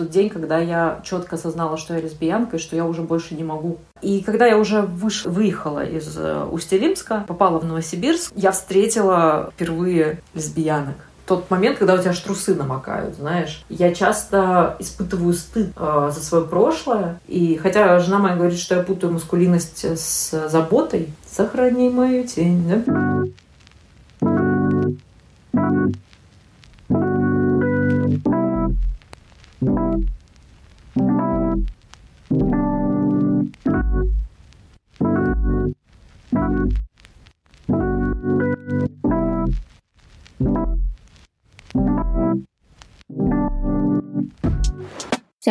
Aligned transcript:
тот 0.00 0.10
день, 0.10 0.30
когда 0.30 0.58
я 0.58 1.00
четко 1.04 1.36
осознала, 1.36 1.76
что 1.76 1.94
я 1.94 2.00
лесбиянка 2.00 2.56
и 2.56 2.60
что 2.60 2.74
я 2.74 2.86
уже 2.86 3.02
больше 3.02 3.34
не 3.34 3.44
могу. 3.44 3.76
И 4.00 4.22
когда 4.22 4.46
я 4.46 4.56
уже 4.56 4.82
выш... 4.82 5.26
выехала 5.26 5.84
из 5.84 6.16
э, 6.16 6.46
Усть-Илимска, 6.50 7.24
попала 7.28 7.58
в 7.58 7.64
Новосибирск, 7.66 8.32
я 8.34 8.50
встретила 8.52 9.50
впервые 9.54 10.20
лесбиянок 10.34 10.96
тот 11.26 11.48
момент, 11.48 11.78
когда 11.78 11.94
у 11.94 11.98
тебя 11.98 12.10
аж 12.10 12.18
трусы 12.18 12.56
намокают, 12.56 13.14
знаешь. 13.14 13.64
Я 13.68 13.94
часто 13.94 14.74
испытываю 14.80 15.32
стыд 15.32 15.68
э, 15.76 16.10
за 16.12 16.20
свое 16.20 16.44
прошлое. 16.44 17.20
И 17.28 17.56
хотя 17.56 18.00
жена 18.00 18.18
моя 18.18 18.34
говорит, 18.34 18.58
что 18.58 18.74
я 18.74 18.82
путаю 18.82 19.12
маскулинность 19.12 19.84
с 19.84 20.48
заботой, 20.48 21.10
сохрани 21.30 21.88
мою 21.88 22.26
тень, 22.26 22.68
да? 22.68 23.22
Всем 29.60 30.00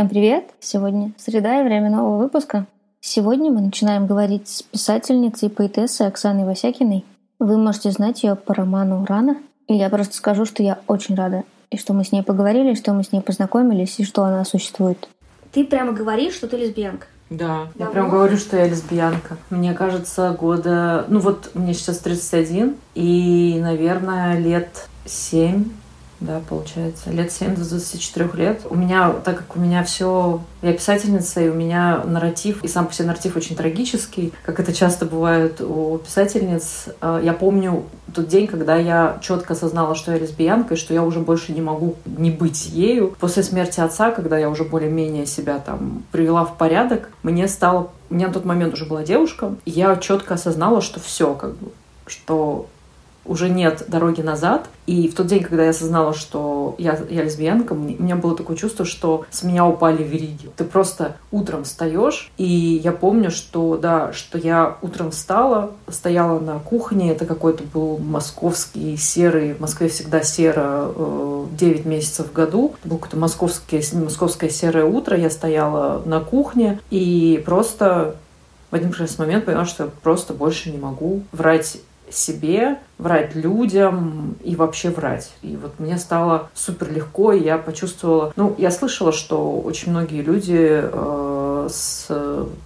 привет! 0.09 0.55
Сегодня 0.59 1.13
среда 1.17 1.61
и 1.61 1.63
время 1.63 1.91
нового 1.91 2.17
выпуска. 2.17 2.65
Сегодня 3.01 3.51
мы 3.51 3.61
начинаем 3.61 4.07
говорить 4.07 4.47
с 4.47 4.63
писательницей 4.63 5.49
и 5.49 5.51
поэтессой 5.51 6.07
Оксаной 6.07 6.45
Васякиной. 6.45 7.05
Вы 7.37 7.57
можете 7.59 7.91
знать 7.91 8.23
ее 8.23 8.35
по 8.35 8.55
роману 8.55 9.05
«Рана». 9.05 9.37
И 9.67 9.75
я 9.75 9.91
просто 9.91 10.15
скажу, 10.15 10.45
что 10.45 10.63
я 10.63 10.79
очень 10.87 11.13
рада, 11.13 11.43
и 11.71 11.77
что 11.77 11.93
мы 11.93 12.03
с 12.03 12.11
ней 12.11 12.23
поговорили, 12.23 12.73
что 12.75 12.93
мы 12.93 13.03
с 13.03 13.11
ней 13.11 13.21
познакомились, 13.21 13.99
и 13.99 14.05
что 14.05 14.23
она 14.23 14.45
существует. 14.45 15.09
Ты 15.51 15.65
прямо 15.65 15.91
говоришь, 15.91 16.33
что 16.33 16.47
ты 16.47 16.57
лесбиянка. 16.57 17.07
Да, 17.29 17.67
я 17.75 17.85
прям 17.85 18.09
говорю, 18.09 18.37
что 18.37 18.57
я 18.57 18.67
лесбиянка. 18.67 19.37
Мне 19.49 19.73
кажется, 19.73 20.35
года... 20.39 21.05
Ну 21.09 21.19
вот, 21.19 21.51
мне 21.53 21.73
сейчас 21.73 21.99
31, 21.99 22.75
и, 22.95 23.59
наверное, 23.61 24.39
лет 24.39 24.87
7 25.05 25.65
да, 26.19 26.41
получается, 26.47 27.11
лет 27.11 27.31
7 27.31 27.55
до 27.55 27.67
24 27.67 28.29
лет. 28.33 28.61
У 28.69 28.75
меня, 28.75 29.11
так 29.23 29.37
как 29.37 29.55
у 29.55 29.59
меня 29.59 29.83
все, 29.83 30.41
я 30.61 30.73
писательница, 30.73 31.39
и 31.39 31.49
у 31.49 31.53
меня 31.53 32.03
нарратив, 32.05 32.63
и 32.63 32.67
сам 32.67 32.87
по 32.87 32.93
себе 32.93 33.07
нарратив 33.07 33.37
очень 33.37 33.55
трагический, 33.55 34.33
как 34.43 34.59
это 34.59 34.73
часто 34.73 35.05
бывает 35.05 35.61
у 35.61 35.97
писательниц. 35.97 36.89
А, 36.99 37.21
я 37.21 37.31
помню 37.31 37.85
тот 38.13 38.27
день, 38.27 38.47
когда 38.47 38.75
я 38.75 39.17
четко 39.21 39.53
осознала, 39.53 39.95
что 39.95 40.11
я 40.11 40.19
лесбиянка, 40.19 40.73
и 40.73 40.77
что 40.77 40.93
я 40.93 41.03
уже 41.03 41.19
больше 41.19 41.53
не 41.53 41.61
могу 41.61 41.95
не 42.05 42.31
быть 42.31 42.67
ею. 42.67 43.15
После 43.19 43.41
смерти 43.41 43.79
отца, 43.79 44.11
когда 44.11 44.37
я 44.37 44.49
уже 44.49 44.65
более-менее 44.65 45.25
себя 45.25 45.59
там 45.59 46.03
привела 46.11 46.43
в 46.43 46.57
порядок, 46.57 47.09
мне 47.23 47.47
стало... 47.47 47.91
У 48.09 48.15
меня 48.15 48.27
на 48.27 48.33
тот 48.33 48.43
момент 48.43 48.73
уже 48.73 48.85
была 48.85 49.03
девушка, 49.03 49.55
и 49.65 49.71
я 49.71 49.95
четко 49.95 50.33
осознала, 50.33 50.81
что 50.81 50.99
все, 50.99 51.33
как 51.35 51.55
бы, 51.55 51.71
что 52.07 52.67
уже 53.25 53.49
нет 53.49 53.85
дороги 53.87 54.21
назад. 54.21 54.67
И 54.87 55.07
в 55.07 55.13
тот 55.13 55.27
день, 55.27 55.43
когда 55.43 55.63
я 55.63 55.69
осознала, 55.69 56.13
что 56.13 56.75
я, 56.77 56.99
я 57.09 57.23
лесбиянка, 57.23 57.73
у 57.73 57.75
меня 57.75 58.15
было 58.15 58.35
такое 58.35 58.57
чувство, 58.57 58.85
что 58.85 59.25
с 59.29 59.43
меня 59.43 59.65
упали 59.67 60.03
вериги. 60.03 60.49
Ты 60.57 60.63
просто 60.63 61.15
утром 61.31 61.63
встаешь, 61.63 62.31
и 62.37 62.45
я 62.45 62.91
помню, 62.91 63.29
что 63.29 63.77
да, 63.77 64.13
что 64.13 64.37
я 64.37 64.77
утром 64.81 65.11
встала, 65.11 65.71
стояла 65.87 66.39
на 66.39 66.59
кухне, 66.59 67.11
это 67.11 67.25
какой-то 67.25 67.63
был 67.63 67.97
московский 67.99 68.97
серый, 68.97 69.53
в 69.53 69.59
Москве 69.59 69.89
всегда 69.89 70.23
серо, 70.23 70.91
9 71.51 71.85
э, 71.85 71.87
месяцев 71.87 72.27
в 72.29 72.33
году. 72.33 72.73
Это 72.79 72.89
было 72.89 72.97
какое-то 72.97 73.17
московское, 73.17 73.83
московское 73.93 74.49
серое 74.49 74.85
утро, 74.85 75.15
я 75.15 75.29
стояла 75.29 76.01
на 76.05 76.19
кухне 76.19 76.79
и 76.89 77.41
просто 77.45 78.15
в 78.71 78.75
один 78.75 78.89
прекрасный 78.89 79.25
момент 79.25 79.45
поняла, 79.45 79.65
что 79.65 79.85
я 79.85 79.89
просто 80.03 80.33
больше 80.33 80.71
не 80.71 80.77
могу 80.77 81.23
врать 81.31 81.77
себе, 82.11 82.79
врать 82.97 83.35
людям 83.35 84.35
и 84.43 84.55
вообще 84.55 84.89
врать. 84.89 85.31
И 85.41 85.55
вот 85.55 85.79
мне 85.79 85.97
стало 85.97 86.49
супер 86.53 86.91
легко, 86.91 87.33
и 87.33 87.43
я 87.43 87.57
почувствовала... 87.57 88.33
Ну, 88.35 88.55
я 88.57 88.71
слышала, 88.71 89.11
что 89.11 89.59
очень 89.59 89.91
многие 89.91 90.21
люди, 90.21 90.81
э, 90.83 91.67
с, 91.71 92.07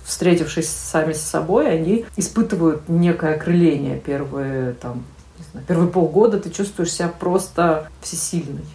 встретившись 0.03 0.69
сами 0.69 1.13
с 1.13 1.21
собой, 1.21 1.71
они 1.71 2.05
испытывают 2.17 2.89
некое 2.89 3.35
окрыление 3.35 3.99
первые, 3.99 4.73
там, 4.73 5.03
не 5.37 5.45
знаю, 5.51 5.65
первые 5.67 5.89
полгода 5.89 6.39
ты 6.39 6.49
чувствуешь 6.49 6.91
себя 6.91 7.07
просто 7.07 7.87
всесильной. 8.01 8.65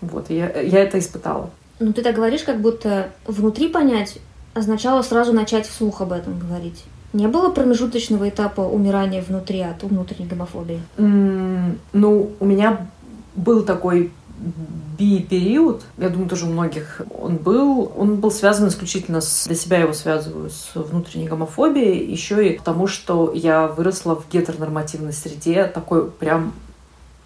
Вот, 0.00 0.30
я, 0.30 0.60
я 0.60 0.80
это 0.80 0.98
испытала. 0.98 1.50
Ну, 1.80 1.92
ты 1.92 2.02
так 2.02 2.14
говоришь, 2.14 2.42
как 2.42 2.60
будто 2.60 3.10
внутри 3.26 3.68
понять 3.68 4.18
означало 4.54 5.02
сразу 5.02 5.32
начать 5.32 5.66
вслух 5.66 6.00
об 6.00 6.12
этом 6.12 6.38
говорить. 6.38 6.84
Не 7.12 7.26
было 7.26 7.50
промежуточного 7.50 8.28
этапа 8.28 8.60
умирания 8.60 9.22
внутри 9.22 9.60
от 9.60 9.82
внутренней 9.82 10.26
гомофобии? 10.26 10.82
Mm, 10.96 11.78
ну, 11.92 12.30
у 12.38 12.44
меня 12.44 12.86
был 13.34 13.62
такой 13.62 14.12
би-период, 14.98 15.82
я 15.96 16.08
думаю, 16.10 16.28
тоже 16.28 16.46
у 16.46 16.50
многих 16.50 17.02
он 17.18 17.36
был. 17.36 17.92
Он 17.96 18.16
был 18.16 18.30
связан 18.30 18.68
исключительно 18.68 19.20
с... 19.20 19.46
Для 19.46 19.56
себя 19.56 19.78
его 19.78 19.92
связываю 19.92 20.50
с 20.50 20.72
внутренней 20.74 21.28
гомофобией, 21.28 22.10
еще 22.10 22.48
и 22.48 22.58
потому, 22.58 22.86
что 22.86 23.32
я 23.32 23.68
выросла 23.68 24.14
в 24.14 24.28
гетеронормативной 24.30 25.12
среде, 25.12 25.64
такой 25.64 26.10
прям 26.10 26.52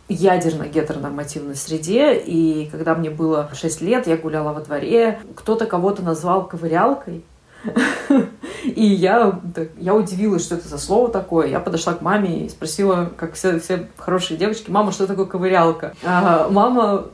ядерно 0.09 0.65
гетеронормативной 0.65 1.57
среде, 1.57 2.15
и 2.15 2.69
когда 2.71 2.95
мне 2.95 3.11
было 3.11 3.49
6 3.53 3.81
лет, 3.81 4.07
я 4.07 4.17
гуляла 4.17 4.53
во 4.53 4.61
дворе, 4.61 5.21
кто-то 5.35 5.67
кого-то 5.67 6.03
назвал 6.03 6.47
ковырялкой, 6.47 7.25
и 8.65 8.85
я, 8.85 9.41
я 9.79 9.95
удивилась, 9.95 10.45
что 10.45 10.57
это 10.57 10.69
за 10.69 10.79
слово 10.79 11.09
такое. 11.09 11.49
Я 11.49 11.61
подошла 11.61 11.95
к 11.95 12.03
маме 12.03 12.47
и 12.47 12.49
спросила, 12.49 13.11
как 13.17 13.35
все, 13.35 13.59
все 13.61 13.89
хорошие 13.97 14.37
девочки, 14.37 14.71
мама, 14.71 14.93
что 14.93 15.07
такое 15.07 15.27
ковырялка? 15.27 15.95
А 16.05 16.49
мама 16.49 17.07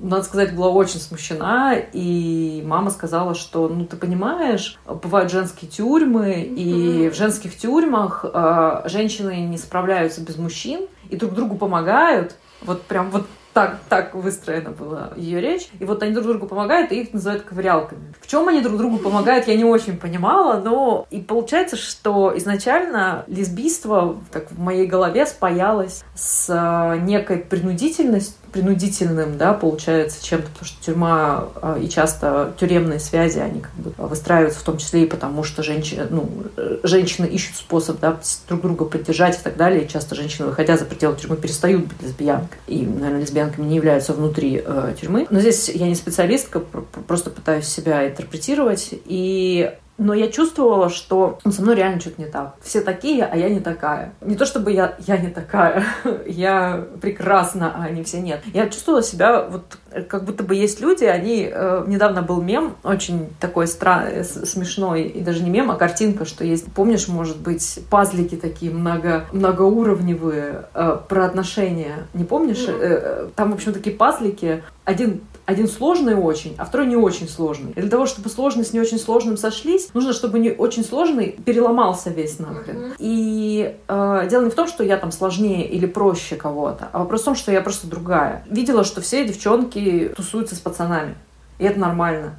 надо 0.00 0.22
сказать, 0.22 0.54
была 0.54 0.68
очень 0.68 1.00
смущена, 1.00 1.74
и 1.92 2.62
мама 2.64 2.90
сказала, 2.90 3.34
что, 3.34 3.68
ну, 3.68 3.84
ты 3.84 3.96
понимаешь, 3.96 4.78
бывают 4.86 5.30
женские 5.30 5.70
тюрьмы, 5.70 6.34
mm-hmm. 6.34 6.54
и 6.54 7.10
в 7.10 7.14
женских 7.14 7.56
тюрьмах 7.56 8.24
э, 8.32 8.82
женщины 8.86 9.40
не 9.40 9.58
справляются 9.58 10.20
без 10.20 10.36
мужчин, 10.36 10.86
и 11.08 11.16
друг 11.16 11.34
другу 11.34 11.56
помогают, 11.56 12.36
вот 12.62 12.82
прям 12.82 13.10
вот 13.10 13.26
так, 13.58 13.78
так 13.88 14.14
выстроена 14.14 14.70
была 14.70 15.10
ее 15.16 15.40
речь. 15.40 15.68
И 15.80 15.84
вот 15.84 16.00
они 16.04 16.12
друг 16.12 16.26
другу 16.26 16.46
помогают, 16.46 16.92
и 16.92 17.00
их 17.00 17.12
называют 17.12 17.42
ковырялками. 17.42 18.14
В 18.20 18.28
чем 18.28 18.46
они 18.46 18.60
друг 18.60 18.76
другу 18.78 18.98
помогают, 18.98 19.48
я 19.48 19.56
не 19.56 19.64
очень 19.64 19.96
понимала, 19.96 20.60
но 20.60 21.06
и 21.10 21.20
получается, 21.20 21.76
что 21.76 22.32
изначально 22.36 23.24
лесбийство 23.26 24.16
так 24.30 24.52
в 24.52 24.60
моей 24.60 24.86
голове 24.86 25.26
спаялось 25.26 26.04
с 26.14 26.48
э, 26.48 27.00
некой 27.00 27.38
принудительностью, 27.38 28.36
принудительным, 28.52 29.38
да, 29.38 29.52
получается, 29.54 30.24
чем-то, 30.24 30.48
потому 30.48 30.64
что 30.66 30.84
тюрьма 30.84 31.48
э, 31.62 31.80
и 31.82 31.88
часто 31.88 32.54
тюремные 32.58 32.98
связи, 33.00 33.38
они 33.38 33.60
как 33.60 33.74
бы 33.74 33.92
выстраиваются 33.96 34.60
в 34.60 34.62
том 34.62 34.78
числе 34.78 35.04
и 35.04 35.06
потому, 35.06 35.44
что 35.44 35.62
женщины, 35.62 36.06
ну, 36.10 36.28
э, 36.56 36.78
женщины 36.82 37.26
ищут 37.26 37.56
способ, 37.56 38.00
да, 38.00 38.18
друг 38.48 38.62
друга 38.62 38.84
поддержать 38.84 39.38
и 39.38 39.42
так 39.42 39.56
далее. 39.56 39.84
И 39.84 39.88
часто 39.88 40.14
женщины, 40.14 40.48
выходя 40.48 40.76
за 40.76 40.84
пределы 40.84 41.16
тюрьмы, 41.16 41.36
перестают 41.36 41.86
быть 41.86 42.02
лесбиянкой. 42.02 42.58
И, 42.66 42.86
наверное, 42.86 43.20
лесбиянками 43.20 43.66
не 43.66 43.76
являются 43.76 44.12
внутри 44.12 44.62
э, 44.64 44.94
тюрьмы. 45.00 45.26
Но 45.30 45.40
здесь 45.40 45.68
я 45.68 45.86
не 45.86 45.94
специалистка, 45.94 46.60
просто 46.60 47.30
пытаюсь 47.30 47.66
себя 47.66 48.08
интерпретировать. 48.08 48.90
И 49.04 49.72
но 49.98 50.14
я 50.14 50.28
чувствовала, 50.28 50.88
что 50.88 51.38
со 51.48 51.60
мной 51.60 51.74
реально 51.74 52.00
что-то 52.00 52.22
не 52.22 52.28
так. 52.28 52.54
Все 52.62 52.80
такие, 52.80 53.24
а 53.24 53.36
я 53.36 53.48
не 53.48 53.60
такая. 53.60 54.14
Не 54.20 54.36
то 54.36 54.46
чтобы 54.46 54.72
я, 54.72 54.94
я 55.00 55.18
не 55.18 55.28
такая, 55.28 55.84
я 56.26 56.86
прекрасна, 57.00 57.74
а 57.76 57.84
они 57.84 58.04
все 58.04 58.20
нет. 58.20 58.40
Я 58.54 58.68
чувствовала 58.68 59.02
себя 59.02 59.42
вот 59.42 59.78
как 60.08 60.24
будто 60.24 60.42
бы 60.42 60.54
есть 60.54 60.80
люди, 60.80 61.04
они... 61.04 61.48
Э, 61.50 61.84
недавно 61.86 62.22
был 62.22 62.40
мем, 62.40 62.76
очень 62.84 63.28
такой 63.40 63.66
стра... 63.66 64.22
Смешной, 64.22 65.02
и 65.02 65.20
даже 65.20 65.42
не 65.42 65.50
мем, 65.50 65.70
а 65.70 65.76
картинка, 65.76 66.24
что 66.24 66.44
есть, 66.44 66.66
помнишь, 66.72 67.08
может 67.08 67.38
быть, 67.38 67.80
пазлики 67.90 68.36
такие 68.36 68.72
много... 68.72 69.26
многоуровневые 69.32 70.66
э, 70.74 70.98
про 71.08 71.24
отношения. 71.24 72.06
Не 72.14 72.24
помнишь? 72.24 72.66
Mm-hmm. 72.66 72.80
Э, 72.80 73.28
там, 73.34 73.50
в 73.52 73.54
общем, 73.54 73.72
такие 73.72 73.94
пазлики. 73.94 74.62
Один 74.84 75.20
один 75.48 75.66
сложный 75.66 76.14
очень, 76.14 76.54
а 76.58 76.66
второй 76.66 76.86
не 76.86 76.96
очень 76.96 77.26
сложный. 77.26 77.70
И 77.70 77.80
для 77.80 77.88
того, 77.88 78.04
чтобы 78.04 78.28
сложный 78.28 78.66
с 78.66 78.74
не 78.74 78.80
очень 78.80 78.98
сложным 78.98 79.38
сошлись, 79.38 79.88
нужно, 79.94 80.12
чтобы 80.12 80.38
не 80.38 80.50
очень 80.50 80.84
сложный 80.84 81.38
переломался 81.42 82.10
весь 82.10 82.38
нахрен. 82.38 82.76
Mm-hmm. 82.76 82.96
И 82.98 83.74
э, 83.88 84.28
дело 84.28 84.44
не 84.44 84.50
в 84.50 84.54
том, 84.54 84.68
что 84.68 84.84
я 84.84 84.98
там 84.98 85.10
сложнее 85.10 85.66
или 85.66 85.86
проще 85.86 86.36
кого-то, 86.36 86.90
а 86.92 86.98
вопрос 86.98 87.22
в 87.22 87.24
том, 87.24 87.34
что 87.34 87.50
я 87.50 87.62
просто 87.62 87.86
другая. 87.86 88.44
Видела, 88.50 88.84
что 88.84 89.00
все 89.00 89.26
девчонки 89.26 89.77
тусуются 90.16 90.54
с 90.54 90.60
пацанами, 90.60 91.14
и 91.58 91.64
это 91.64 91.78
нормально. 91.78 92.36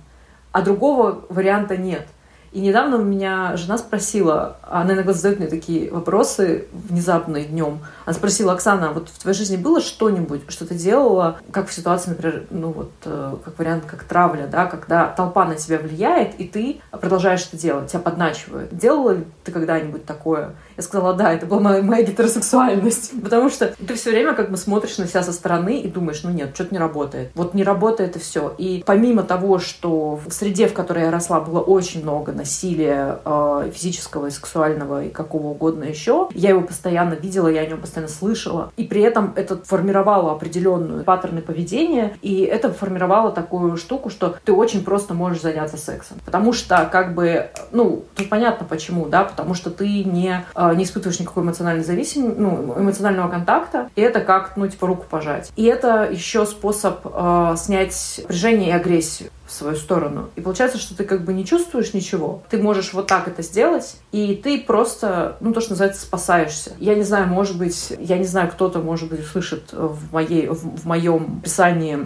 А 0.51 0.61
другого 0.61 1.25
варианта 1.29 1.77
нет. 1.77 2.07
И 2.51 2.61
недавно 2.61 2.97
у 2.97 3.03
меня 3.03 3.55
жена 3.57 3.77
спросила, 3.77 4.57
она 4.63 4.93
иногда 4.93 5.13
задает 5.13 5.39
мне 5.39 5.47
такие 5.47 5.91
вопросы 5.91 6.67
внезапные 6.71 7.45
днем. 7.45 7.79
Она 8.05 8.13
спросила, 8.15 8.53
Оксана, 8.53 8.91
вот 8.91 9.09
в 9.09 9.19
твоей 9.19 9.37
жизни 9.37 9.55
было 9.55 9.81
что-нибудь, 9.81 10.41
что 10.47 10.65
ты 10.65 10.73
делала, 10.73 11.39
как 11.51 11.67
в 11.67 11.73
ситуации, 11.73 12.09
например, 12.09 12.45
ну 12.49 12.71
вот, 12.71 12.91
э, 13.05 13.35
как 13.45 13.59
вариант, 13.59 13.85
как 13.85 14.03
травля, 14.03 14.47
да, 14.47 14.65
когда 14.65 15.07
толпа 15.07 15.45
на 15.45 15.55
тебя 15.55 15.77
влияет, 15.77 16.39
и 16.39 16.47
ты 16.47 16.81
продолжаешь 16.89 17.45
это 17.45 17.57
делать, 17.57 17.91
тебя 17.91 17.99
подначивают. 17.99 18.75
Делала 18.75 19.11
ли 19.11 19.25
ты 19.43 19.51
когда-нибудь 19.51 20.05
такое? 20.05 20.55
Я 20.79 20.83
сказала, 20.83 21.13
да, 21.13 21.33
это 21.33 21.45
была 21.45 21.59
моя, 21.59 21.81
моя 21.81 22.03
гетеросексуальность. 22.03 23.11
Потому 23.21 23.49
что 23.49 23.75
ты 23.85 23.95
все 23.95 24.11
время 24.11 24.33
как 24.33 24.49
бы 24.49 24.55
смотришь 24.55 24.97
на 24.97 25.07
себя 25.07 25.23
со 25.23 25.33
стороны 25.33 25.81
и 25.81 25.89
думаешь, 25.89 26.23
ну 26.23 26.29
нет, 26.29 26.51
что-то 26.53 26.73
не 26.73 26.79
работает. 26.79 27.31
Вот 27.35 27.53
не 27.53 27.65
работает 27.65 28.15
и 28.15 28.19
все. 28.19 28.55
И 28.57 28.81
помимо 28.85 29.23
того, 29.23 29.59
что 29.59 30.21
в 30.25 30.31
среде, 30.31 30.69
в 30.69 30.73
которой 30.73 31.03
я 31.03 31.11
росла, 31.11 31.41
было 31.41 31.59
очень 31.59 32.01
много 32.01 32.31
насилия 32.31 33.19
э, 33.25 33.71
физического 33.73 34.27
и 34.27 34.31
сексуального 34.31 35.03
и 35.03 35.09
какого 35.09 35.47
угодно 35.47 35.83
еще, 35.83 36.29
я 36.33 36.51
его 36.51 36.61
постоянно 36.61 37.15
видела, 37.15 37.49
я 37.49 37.59
о 37.59 37.65
нем 37.65 37.81
постоянно 37.81 38.09
слышала. 38.09 38.71
И 38.77 38.85
при 38.85 39.01
этом 39.01 39.33
это 39.35 39.57
формировало 39.57 40.31
определенную 40.31 41.03
паттерны 41.03 41.41
поведения, 41.41 42.15
и 42.21 42.43
это 42.43 42.71
формировало 42.71 43.33
такую 43.33 43.75
штуку, 43.75 44.09
что 44.09 44.37
ты 44.45 44.53
очень 44.53 44.85
просто 44.85 45.13
можешь 45.13 45.41
заняться 45.41 45.75
сексом. 45.75 46.19
Потому 46.23 46.53
что, 46.53 46.87
как 46.89 47.15
бы, 47.15 47.49
ну, 47.73 48.05
тут 48.15 48.29
понятно 48.29 48.65
почему, 48.65 49.07
да, 49.07 49.25
потому 49.25 49.55
что 49.55 49.69
ты 49.69 50.05
не 50.05 50.45
э, 50.55 50.68
не 50.75 50.83
испытываешь 50.83 51.19
никакой 51.19 51.43
эмоциональной 51.43 51.83
зависимости, 51.83 52.35
ну, 52.37 52.73
эмоционального 52.77 53.29
контакта, 53.29 53.89
и 53.95 54.01
это 54.01 54.21
как, 54.21 54.57
ну, 54.57 54.67
типа, 54.67 54.87
руку 54.87 55.05
пожать. 55.09 55.51
И 55.55 55.63
это 55.65 56.09
еще 56.11 56.45
способ 56.45 56.99
э, 57.05 57.55
снять 57.57 58.21
напряжение 58.39 58.69
и 58.69 58.71
агрессию 58.71 59.29
в 59.49 59.53
свою 59.53 59.75
сторону. 59.75 60.29
И 60.35 60.41
получается, 60.41 60.77
что 60.77 60.95
ты 60.95 61.03
как 61.03 61.25
бы 61.25 61.33
не 61.33 61.45
чувствуешь 61.45 61.93
ничего. 61.93 62.43
Ты 62.49 62.61
можешь 62.61 62.93
вот 62.93 63.07
так 63.07 63.27
это 63.27 63.41
сделать, 63.41 63.95
и 64.11 64.35
ты 64.35 64.61
просто, 64.61 65.37
ну, 65.39 65.53
то, 65.53 65.59
что 65.59 65.71
называется, 65.71 66.01
спасаешься. 66.01 66.73
Я 66.79 66.95
не 66.95 67.03
знаю, 67.03 67.27
может 67.27 67.57
быть, 67.57 67.93
я 67.99 68.17
не 68.17 68.25
знаю, 68.25 68.49
кто-то, 68.49 68.79
может 68.79 69.09
быть, 69.09 69.21
услышит 69.21 69.73
в, 69.73 70.13
моей, 70.13 70.47
в, 70.47 70.81
в 70.81 70.85
моем 70.85 71.39
описании 71.39 71.97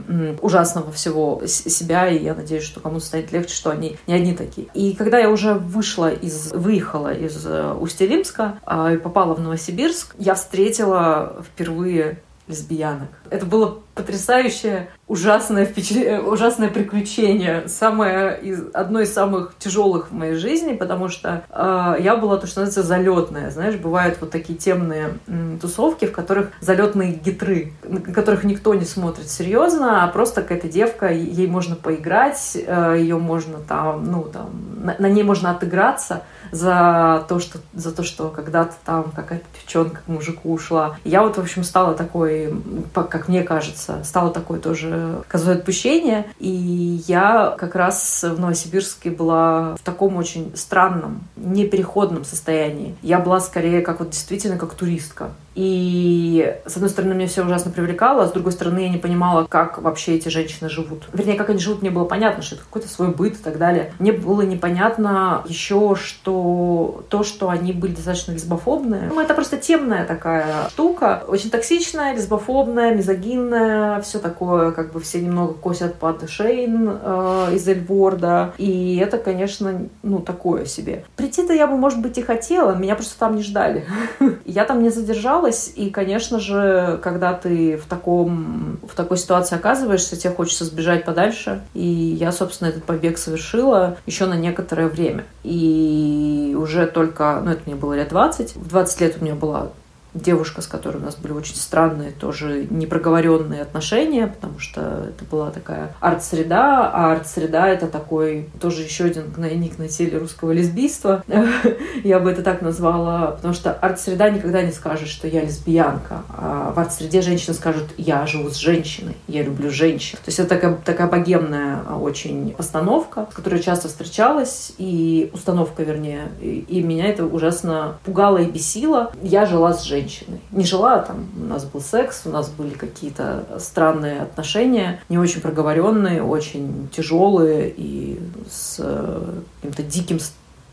ужасного 0.41 0.91
всего 0.91 1.41
себя, 1.45 2.07
и 2.07 2.23
я 2.23 2.33
надеюсь, 2.33 2.63
что 2.63 2.79
кому-то 2.79 3.05
станет 3.05 3.31
легче, 3.31 3.53
что 3.53 3.69
они 3.69 3.97
не 4.07 4.13
одни 4.13 4.33
такие. 4.33 4.67
И 4.73 4.95
когда 4.95 5.19
я 5.19 5.29
уже 5.29 5.55
вышла 5.55 6.11
из, 6.11 6.51
выехала 6.53 7.13
из 7.13 7.45
э, 7.45 7.73
Усть-Илимска 7.79 8.59
э, 8.65 8.95
и 8.95 8.97
попала 8.97 9.33
в 9.33 9.41
Новосибирск, 9.41 10.15
я 10.17 10.35
встретила 10.35 11.43
впервые 11.43 12.19
лесбиянок. 12.47 13.09
Это 13.29 13.45
было 13.45 13.79
потрясающее, 13.95 14.89
ужасное, 15.07 15.65
впечатление, 15.65 16.21
ужасное 16.21 16.69
приключение. 16.69 17.67
Самое 17.67 18.39
из, 18.41 18.63
одно 18.73 19.01
из 19.01 19.13
самых 19.13 19.53
тяжелых 19.59 20.09
в 20.09 20.13
моей 20.13 20.35
жизни, 20.35 20.73
потому 20.73 21.09
что 21.09 21.43
э, 21.49 21.95
я 21.99 22.15
была, 22.15 22.37
то, 22.37 22.47
что 22.47 22.61
называется, 22.61 22.83
залетная. 22.83 23.51
Знаешь, 23.51 23.75
бывают 23.75 24.17
вот 24.21 24.31
такие 24.31 24.57
темные 24.57 25.17
м, 25.27 25.59
тусовки, 25.59 26.05
в 26.05 26.11
которых 26.11 26.51
залетные 26.61 27.13
гитры, 27.13 27.73
на 27.83 28.01
которых 28.01 28.43
никто 28.43 28.73
не 28.73 28.85
смотрит 28.85 29.29
серьезно, 29.29 30.03
а 30.03 30.07
просто 30.07 30.41
какая-то 30.41 30.69
девка, 30.69 31.11
ей 31.11 31.47
можно 31.47 31.75
поиграть, 31.75 32.55
э, 32.55 32.95
ее 32.99 33.17
можно 33.17 33.59
там, 33.59 34.05
ну, 34.05 34.23
там, 34.23 34.49
на, 34.83 34.95
на 34.97 35.09
ней 35.09 35.23
можно 35.23 35.51
отыграться 35.51 36.23
за 36.53 37.25
то, 37.27 37.39
что, 37.39 37.59
за 37.73 37.91
то, 37.91 38.03
что 38.03 38.29
когда-то 38.29 38.73
там 38.85 39.11
какая-то 39.15 39.45
девчонка 39.55 40.01
к 40.05 40.07
мужику 40.07 40.53
ушла. 40.53 40.97
Я 41.03 41.23
вот, 41.23 41.37
в 41.37 41.41
общем, 41.41 41.63
стала 41.63 41.95
такой, 41.95 42.53
как 42.93 43.27
мне 43.27 43.43
кажется, 43.43 43.82
стала 44.03 44.31
такой 44.31 44.59
тоже 44.59 45.23
козой 45.27 45.55
отпущения. 45.55 46.25
И 46.39 47.03
я 47.07 47.55
как 47.57 47.75
раз 47.75 48.23
в 48.23 48.39
Новосибирске 48.39 49.11
была 49.11 49.75
в 49.75 49.81
таком 49.83 50.17
очень 50.17 50.51
странном, 50.55 51.23
непереходном 51.35 52.25
состоянии. 52.25 52.95
Я 53.01 53.19
была 53.19 53.39
скорее 53.39 53.81
как 53.81 53.99
вот 53.99 54.09
действительно 54.09 54.57
как 54.57 54.73
туристка. 54.73 55.31
И, 55.55 56.55
с 56.65 56.75
одной 56.75 56.89
стороны, 56.89 57.13
меня 57.13 57.27
все 57.27 57.43
ужасно 57.43 57.71
привлекало, 57.71 58.23
а 58.23 58.27
с 58.27 58.31
другой 58.31 58.51
стороны, 58.51 58.79
я 58.79 58.89
не 58.89 58.97
понимала, 58.97 59.45
как 59.49 59.81
вообще 59.81 60.15
эти 60.15 60.29
женщины 60.29 60.69
живут. 60.69 61.03
Вернее, 61.13 61.35
как 61.35 61.49
они 61.49 61.59
живут, 61.59 61.81
мне 61.81 61.91
было 61.91 62.05
понятно, 62.05 62.43
что 62.43 62.55
это 62.55 62.63
какой-то 62.63 62.87
свой 62.87 63.09
быт 63.09 63.33
и 63.33 63.43
так 63.43 63.57
далее. 63.57 63.93
Мне 63.99 64.11
было 64.11 64.41
непонятно 64.41 65.43
еще, 65.47 65.95
что 65.95 67.03
то, 67.09 67.23
что 67.23 67.49
они 67.49 67.73
были 67.73 67.93
достаточно 67.93 68.31
лесбофобные, 68.31 69.09
ну, 69.13 69.19
это 69.21 69.33
просто 69.33 69.57
темная 69.57 70.05
такая 70.05 70.69
штука, 70.69 71.23
очень 71.27 71.49
токсичная, 71.49 72.15
лесбофобная, 72.15 72.95
мизогинная, 72.95 74.01
все 74.01 74.19
такое, 74.19 74.71
как 74.71 74.93
бы 74.93 74.99
все 74.99 75.21
немного 75.21 75.53
косят 75.53 75.95
под 75.95 76.29
Шейн 76.29 76.99
э, 77.01 77.49
из 77.53 77.67
Эльворда, 77.67 78.53
и 78.57 78.97
это, 78.97 79.17
конечно, 79.17 79.87
ну, 80.01 80.19
такое 80.19 80.65
себе. 80.65 81.05
Прийти-то 81.15 81.53
я 81.53 81.67
бы, 81.67 81.77
может 81.77 82.01
быть, 82.01 82.17
и 82.17 82.21
хотела, 82.21 82.75
меня 82.75 82.95
просто 82.95 83.17
там 83.19 83.35
не 83.35 83.43
ждали. 83.43 83.85
Я 84.45 84.65
там 84.65 84.83
не 84.83 84.89
задержалась, 84.89 85.42
осталось. 85.43 85.71
И, 85.75 85.89
конечно 85.89 86.39
же, 86.39 86.99
когда 87.01 87.33
ты 87.33 87.77
в, 87.77 87.85
таком, 87.85 88.79
в 88.87 88.95
такой 88.95 89.17
ситуации 89.17 89.55
оказываешься, 89.55 90.15
тебе 90.15 90.33
хочется 90.33 90.65
сбежать 90.65 91.05
подальше. 91.05 91.61
И 91.73 91.85
я, 91.85 92.31
собственно, 92.31 92.69
этот 92.69 92.83
побег 92.83 93.17
совершила 93.17 93.97
еще 94.05 94.25
на 94.25 94.35
некоторое 94.35 94.87
время. 94.87 95.25
И 95.43 96.55
уже 96.57 96.87
только, 96.87 97.41
ну, 97.43 97.51
это 97.51 97.61
мне 97.65 97.75
было 97.75 97.93
лет 97.93 98.09
20. 98.09 98.55
В 98.55 98.67
20 98.69 99.01
лет 99.01 99.17
у 99.19 99.23
меня 99.23 99.35
была 99.35 99.69
девушка, 100.13 100.61
с 100.61 100.67
которой 100.67 100.97
у 100.97 101.01
нас 101.01 101.15
были 101.15 101.33
очень 101.33 101.55
странные, 101.55 102.11
тоже 102.11 102.67
непроговоренные 102.69 103.61
отношения, 103.61 104.27
потому 104.27 104.59
что 104.59 105.09
это 105.09 105.25
была 105.29 105.51
такая 105.51 105.95
арт-среда, 105.99 106.89
а 106.93 107.11
арт-среда— 107.13 107.67
это 107.69 107.87
такой 107.87 108.49
тоже 108.61 108.83
еще 108.83 109.05
один 109.05 109.31
гнойник 109.31 109.79
на 109.79 109.87
теле 109.87 110.17
русского 110.17 110.51
лесбийства. 110.51 111.23
я 112.03 112.19
бы 112.19 112.31
это 112.31 112.43
так 112.43 112.61
назвала, 112.61 113.31
потому 113.31 113.53
что 113.53 113.73
арт-среда 113.73 114.29
никогда 114.29 114.61
не 114.61 114.71
скажет, 114.71 115.07
что 115.07 115.27
я 115.27 115.41
лесбиянка. 115.41 116.23
А 116.29 116.71
в 116.75 116.79
арт-среде 116.79 117.21
женщина 117.21 117.53
скажет, 117.53 117.85
я 117.97 118.25
живу 118.27 118.49
с 118.49 118.57
женщиной, 118.57 119.15
я 119.27 119.43
люблю 119.43 119.69
женщин. 119.71 120.17
То 120.17 120.29
есть 120.29 120.39
это 120.39 120.49
такая, 120.49 120.75
такая 120.75 121.07
богемная 121.07 121.83
очень 121.83 122.51
постановка, 122.51 123.27
с 123.31 123.35
которой 123.35 123.61
часто 123.61 123.87
встречалась, 123.87 124.73
и 124.77 125.31
установка, 125.33 125.83
вернее, 125.83 126.29
и, 126.39 126.65
и 126.67 126.83
меня 126.83 127.07
это 127.07 127.25
ужасно 127.25 127.97
пугало 128.03 128.37
и 128.37 128.45
бесило. 128.45 129.11
Я 129.21 129.45
жила 129.45 129.73
с 129.73 129.83
женщиной 129.83 130.02
женщиной. 130.03 130.41
Не 130.51 130.65
жила, 130.65 130.99
там 130.99 131.27
у 131.39 131.45
нас 131.45 131.65
был 131.65 131.81
секс, 131.81 132.23
у 132.25 132.29
нас 132.29 132.49
были 132.49 132.73
какие-то 132.73 133.45
странные 133.59 134.21
отношения, 134.21 135.01
не 135.09 135.17
очень 135.17 135.41
проговоренные, 135.41 136.23
очень 136.23 136.89
тяжелые 136.95 137.73
и 137.75 138.19
с 138.49 138.77
э, 138.79 139.39
каким-то 139.61 139.83
диким 139.83 140.19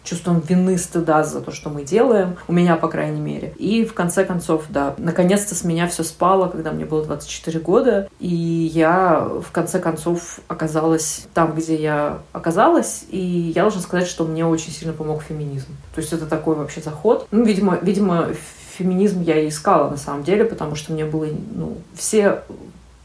чувством 0.03 0.41
вины, 0.41 0.79
стыда 0.79 1.25
за 1.25 1.41
то, 1.41 1.53
что 1.53 1.69
мы 1.69 1.85
делаем, 1.85 2.37
у 2.49 2.53
меня, 2.53 2.77
по 2.77 2.89
крайней 2.89 3.21
мере. 3.21 3.53
И 3.59 3.85
в 3.85 3.93
конце 3.93 4.25
концов, 4.25 4.65
да, 4.71 4.95
наконец-то 4.97 5.55
с 5.55 5.63
меня 5.63 5.87
все 5.89 6.05
спало, 6.05 6.49
когда 6.49 6.73
мне 6.73 6.85
было 6.85 7.05
24 7.05 7.61
года, 7.61 8.09
и 8.19 8.27
я 8.29 9.21
в 9.21 9.53
конце 9.53 9.79
концов 9.79 10.41
оказалась 10.49 11.27
там, 11.35 11.55
где 11.55 11.77
я 11.77 12.19
оказалась, 12.33 13.05
и 13.11 13.19
я 13.55 13.63
должна 13.63 13.83
сказать, 13.83 14.09
что 14.09 14.25
мне 14.25 14.47
очень 14.47 14.73
сильно 14.73 14.95
помог 14.95 15.23
феминизм. 15.23 15.69
То 15.95 16.01
есть 16.01 16.13
это 16.13 16.27
такой 16.27 16.57
вообще 16.57 16.81
заход. 16.81 17.27
Ну, 17.31 17.45
видимо, 17.45 17.79
видимо, 17.81 18.29
феминизм 18.81 19.23
я 19.23 19.39
и 19.39 19.49
искала 19.49 19.91
на 19.91 19.99
самом 19.99 20.25
деле, 20.25 20.45
потому 20.45 20.75
что 20.75 20.93
мне 20.93 21.05
было, 21.05 21.27
ну, 21.55 21.77
все 21.95 22.43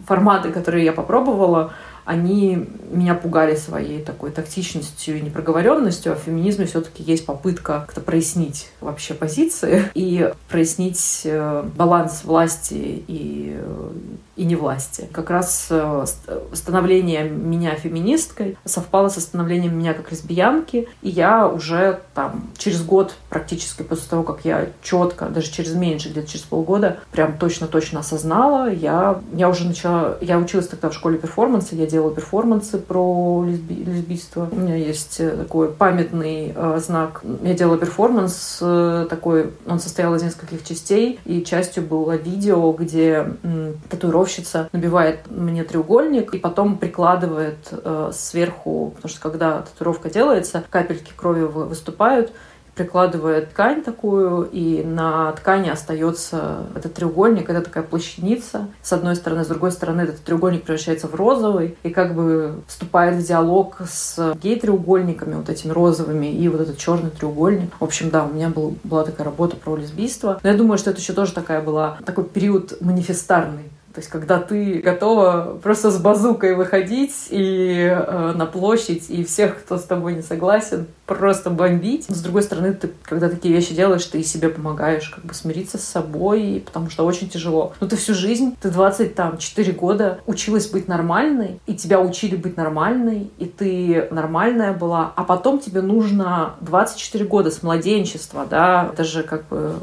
форматы, 0.05 0.51
которые 0.51 0.85
я 0.85 0.93
попробовала, 0.93 1.73
они 2.05 2.67
меня 2.91 3.15
пугали 3.15 3.55
своей 3.55 4.01
такой 4.01 4.31
тактичностью 4.31 5.17
и 5.17 5.21
непроговоренностью, 5.21 6.13
а 6.13 6.15
в 6.15 6.19
феминизме 6.19 6.65
все-таки 6.65 7.03
есть 7.03 7.25
попытка 7.25 7.83
как-то 7.85 7.99
прояснить 7.99 8.69
вообще 8.79 9.15
позиции 9.15 9.83
и 9.95 10.31
прояснить 10.47 11.21
э, 11.25 11.63
баланс 11.75 12.23
власти 12.23 13.03
и 13.07 13.57
э, 13.57 13.89
и 14.35 14.43
не 14.43 14.55
власти. 14.55 15.07
Как 15.11 15.29
раз 15.29 15.67
э, 15.69 16.05
становление 16.53 17.23
меня 17.23 17.75
феминисткой 17.75 18.57
совпало 18.65 19.09
со 19.09 19.21
становлением 19.21 19.77
меня 19.77 19.93
как 19.93 20.11
лесбиянки, 20.11 20.87
и 21.01 21.09
я 21.09 21.47
уже 21.47 22.01
там 22.13 22.49
через 22.57 22.83
год 22.83 23.15
практически 23.29 23.83
после 23.83 24.09
того, 24.09 24.23
как 24.23 24.43
я 24.43 24.67
четко, 24.83 25.27
даже 25.27 25.51
через 25.51 25.73
меньше, 25.73 26.09
где-то 26.09 26.27
через 26.27 26.43
полгода, 26.43 26.99
прям 27.11 27.37
точно-точно 27.37 28.01
осознала, 28.01 28.69
я, 28.69 29.21
я 29.33 29.49
уже 29.49 29.65
начала, 29.65 30.17
я 30.21 30.37
училась 30.37 30.67
тогда 30.67 30.89
в 30.89 30.93
школе 30.93 31.17
перформанса, 31.17 31.75
я 31.75 31.85
делала 31.85 32.13
перформансы 32.13 32.77
про 32.77 33.45
лесби, 33.47 33.75
лесбийство. 33.75 34.49
У 34.51 34.55
меня 34.55 34.75
есть 34.75 35.19
э, 35.19 35.29
такой 35.29 35.69
памятный 35.69 36.53
э, 36.53 36.79
знак. 36.83 37.21
Я 37.43 37.53
делала 37.53 37.77
перформанс 37.77 38.59
э, 38.61 39.07
такой, 39.09 39.51
он 39.65 39.79
состоял 39.79 40.13
из 40.15 40.23
нескольких 40.23 40.65
частей, 40.65 41.19
и 41.25 41.43
частью 41.43 41.83
было 41.83 42.15
видео, 42.17 42.71
где 42.73 43.27
м, 43.43 43.75
татуировка 43.89 44.24
татуировщица 44.25 44.69
набивает 44.71 45.29
мне 45.29 45.63
треугольник 45.63 46.33
и 46.33 46.37
потом 46.37 46.77
прикладывает 46.77 47.57
э, 47.71 48.11
сверху, 48.13 48.93
потому 48.95 49.09
что 49.09 49.21
когда 49.21 49.61
татуировка 49.61 50.09
делается, 50.09 50.63
капельки 50.69 51.11
крови 51.15 51.41
выступают, 51.41 52.31
прикладывает 52.75 53.51
ткань 53.51 53.83
такую, 53.83 54.49
и 54.51 54.83
на 54.83 55.31
ткани 55.31 55.69
остается 55.69 56.65
этот 56.75 56.93
треугольник, 56.93 57.49
это 57.49 57.61
такая 57.61 57.83
плащаница 57.83 58.67
с 58.83 58.91
одной 58.91 59.15
стороны, 59.15 59.45
с 59.45 59.47
другой 59.47 59.71
стороны 59.71 60.01
этот 60.01 60.21
треугольник 60.21 60.63
превращается 60.63 61.07
в 61.07 61.15
розовый 61.15 61.77
и 61.83 61.89
как 61.89 62.13
бы 62.13 62.55
вступает 62.67 63.15
в 63.15 63.25
диалог 63.25 63.77
с 63.89 64.35
гей-треугольниками, 64.41 65.35
вот 65.35 65.49
этими 65.49 65.71
розовыми, 65.71 66.27
и 66.27 66.49
вот 66.49 66.59
этот 66.59 66.77
черный 66.77 67.11
треугольник. 67.11 67.71
В 67.79 67.83
общем, 67.83 68.09
да, 68.09 68.25
у 68.25 68.33
меня 68.33 68.49
был, 68.49 68.75
была 68.83 69.05
такая 69.05 69.23
работа 69.23 69.55
про 69.55 69.77
лесбийство. 69.77 70.41
Но 70.43 70.49
я 70.49 70.57
думаю, 70.57 70.77
что 70.77 70.89
это 70.89 70.99
еще 70.99 71.13
тоже 71.13 71.31
такая 71.31 71.61
была, 71.61 71.97
такой 72.05 72.25
период 72.25 72.81
манифестарный 72.81 73.71
то 73.95 74.01
есть, 74.01 74.11
когда 74.11 74.41
ты 74.41 74.81
готова 74.81 75.57
просто 75.63 75.89
с 75.89 75.97
базукой 75.97 76.53
выходить 76.55 77.27
и 77.29 77.77
э, 77.89 78.33
на 78.35 78.45
площадь, 78.45 79.09
и 79.09 79.23
всех, 79.23 79.59
кто 79.59 79.77
с 79.77 79.83
тобой 79.83 80.15
не 80.15 80.21
согласен, 80.21 80.87
просто 81.05 81.49
бомбить. 81.49 82.05
С 82.09 82.21
другой 82.21 82.43
стороны, 82.43 82.73
ты, 82.73 82.91
когда 83.03 83.29
такие 83.29 83.53
вещи 83.53 83.73
делаешь, 83.73 84.03
ты 84.05 84.19
и 84.19 84.23
себе 84.23 84.49
помогаешь 84.49 85.09
как 85.09 85.23
бы 85.23 85.33
смириться 85.33 85.77
с 85.77 85.83
собой, 85.83 86.61
потому 86.65 86.89
что 86.89 87.05
очень 87.05 87.29
тяжело. 87.29 87.73
Но 87.79 87.87
ты 87.87 87.95
всю 87.95 88.13
жизнь, 88.13 88.57
ты 88.59 88.69
24 88.69 89.71
года 89.71 90.19
училась 90.25 90.67
быть 90.67 90.89
нормальной, 90.89 91.61
и 91.65 91.75
тебя 91.75 92.01
учили 92.01 92.35
быть 92.35 92.57
нормальной, 92.57 93.31
и 93.37 93.45
ты 93.45 94.09
нормальная 94.11 94.73
была, 94.73 95.13
а 95.15 95.23
потом 95.23 95.59
тебе 95.59 95.81
нужно 95.81 96.55
24 96.59 97.23
года 97.23 97.49
с 97.49 97.63
младенчества, 97.63 98.45
да, 98.49 98.89
это 98.91 99.05
же 99.05 99.23
как 99.23 99.47
бы, 99.47 99.75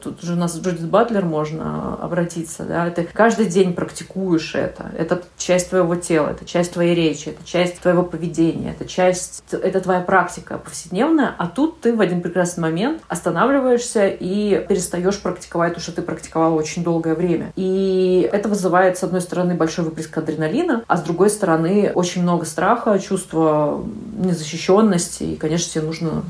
тут 0.00 0.22
же 0.22 0.32
у 0.32 0.36
нас 0.36 0.56
Джудит 0.56 0.88
Батлер 0.88 1.24
можно 1.24 1.98
обратиться, 2.00 2.64
да, 2.64 2.88
ты 2.90 3.06
каждый 3.12 3.46
день 3.46 3.57
день 3.58 3.74
практикуешь 3.74 4.54
это. 4.54 4.90
Это 4.96 5.22
часть 5.36 5.70
твоего 5.70 5.96
тела, 5.96 6.28
это 6.28 6.44
часть 6.44 6.72
твоей 6.72 6.94
речи, 6.94 7.30
это 7.30 7.44
часть 7.44 7.80
твоего 7.80 8.02
поведения, 8.02 8.70
это 8.70 8.88
часть, 8.88 9.42
это 9.50 9.80
твоя 9.80 10.00
практика 10.00 10.58
повседневная, 10.58 11.34
а 11.36 11.46
тут 11.46 11.80
ты 11.80 11.94
в 11.94 12.00
один 12.00 12.20
прекрасный 12.20 12.62
момент 12.62 13.02
останавливаешься 13.08 14.06
и 14.06 14.64
перестаешь 14.68 15.18
практиковать 15.20 15.74
то, 15.74 15.80
что 15.80 15.92
ты 15.92 16.02
практиковала 16.02 16.54
очень 16.54 16.84
долгое 16.84 17.14
время. 17.14 17.52
И 17.56 18.28
это 18.32 18.48
вызывает, 18.48 18.96
с 18.96 19.02
одной 19.02 19.20
стороны, 19.20 19.54
большой 19.54 19.84
выплеск 19.84 20.16
адреналина, 20.16 20.84
а 20.86 20.96
с 20.96 21.02
другой 21.02 21.30
стороны, 21.30 21.90
очень 21.94 22.22
много 22.22 22.44
страха, 22.44 22.98
чувство 22.98 23.84
незащищенности, 24.16 25.24
и, 25.24 25.36
конечно, 25.36 25.72
тебе 25.72 25.84
нужно 25.84 26.22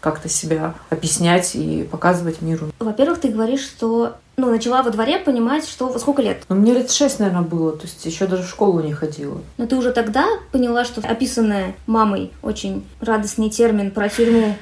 как-то 0.00 0.28
себя 0.28 0.74
объяснять 0.90 1.54
и 1.54 1.84
показывать 1.84 2.42
миру. 2.42 2.66
Во-первых, 2.80 3.20
ты 3.20 3.28
говоришь, 3.28 3.60
что 3.60 4.16
ну, 4.36 4.50
начала 4.50 4.82
во 4.82 4.90
дворе 4.90 5.18
понимать, 5.18 5.68
что 5.68 5.98
сколько 5.98 6.22
лет? 6.22 6.44
Ну, 6.48 6.56
мне 6.56 6.72
лет 6.72 6.90
шесть, 6.90 7.18
наверное, 7.18 7.42
было, 7.42 7.72
то 7.72 7.86
есть 7.86 8.04
еще 8.04 8.26
даже 8.26 8.42
в 8.44 8.48
школу 8.48 8.80
не 8.80 8.92
ходила. 8.92 9.40
Но 9.58 9.66
ты 9.66 9.76
уже 9.76 9.92
тогда 9.92 10.26
поняла, 10.52 10.84
что 10.84 11.00
описанная 11.00 11.74
мамой 11.86 12.32
очень 12.42 12.84
радостный 13.00 13.50
термин 13.50 13.90
про 13.90 14.08
тюрьму 14.08 14.56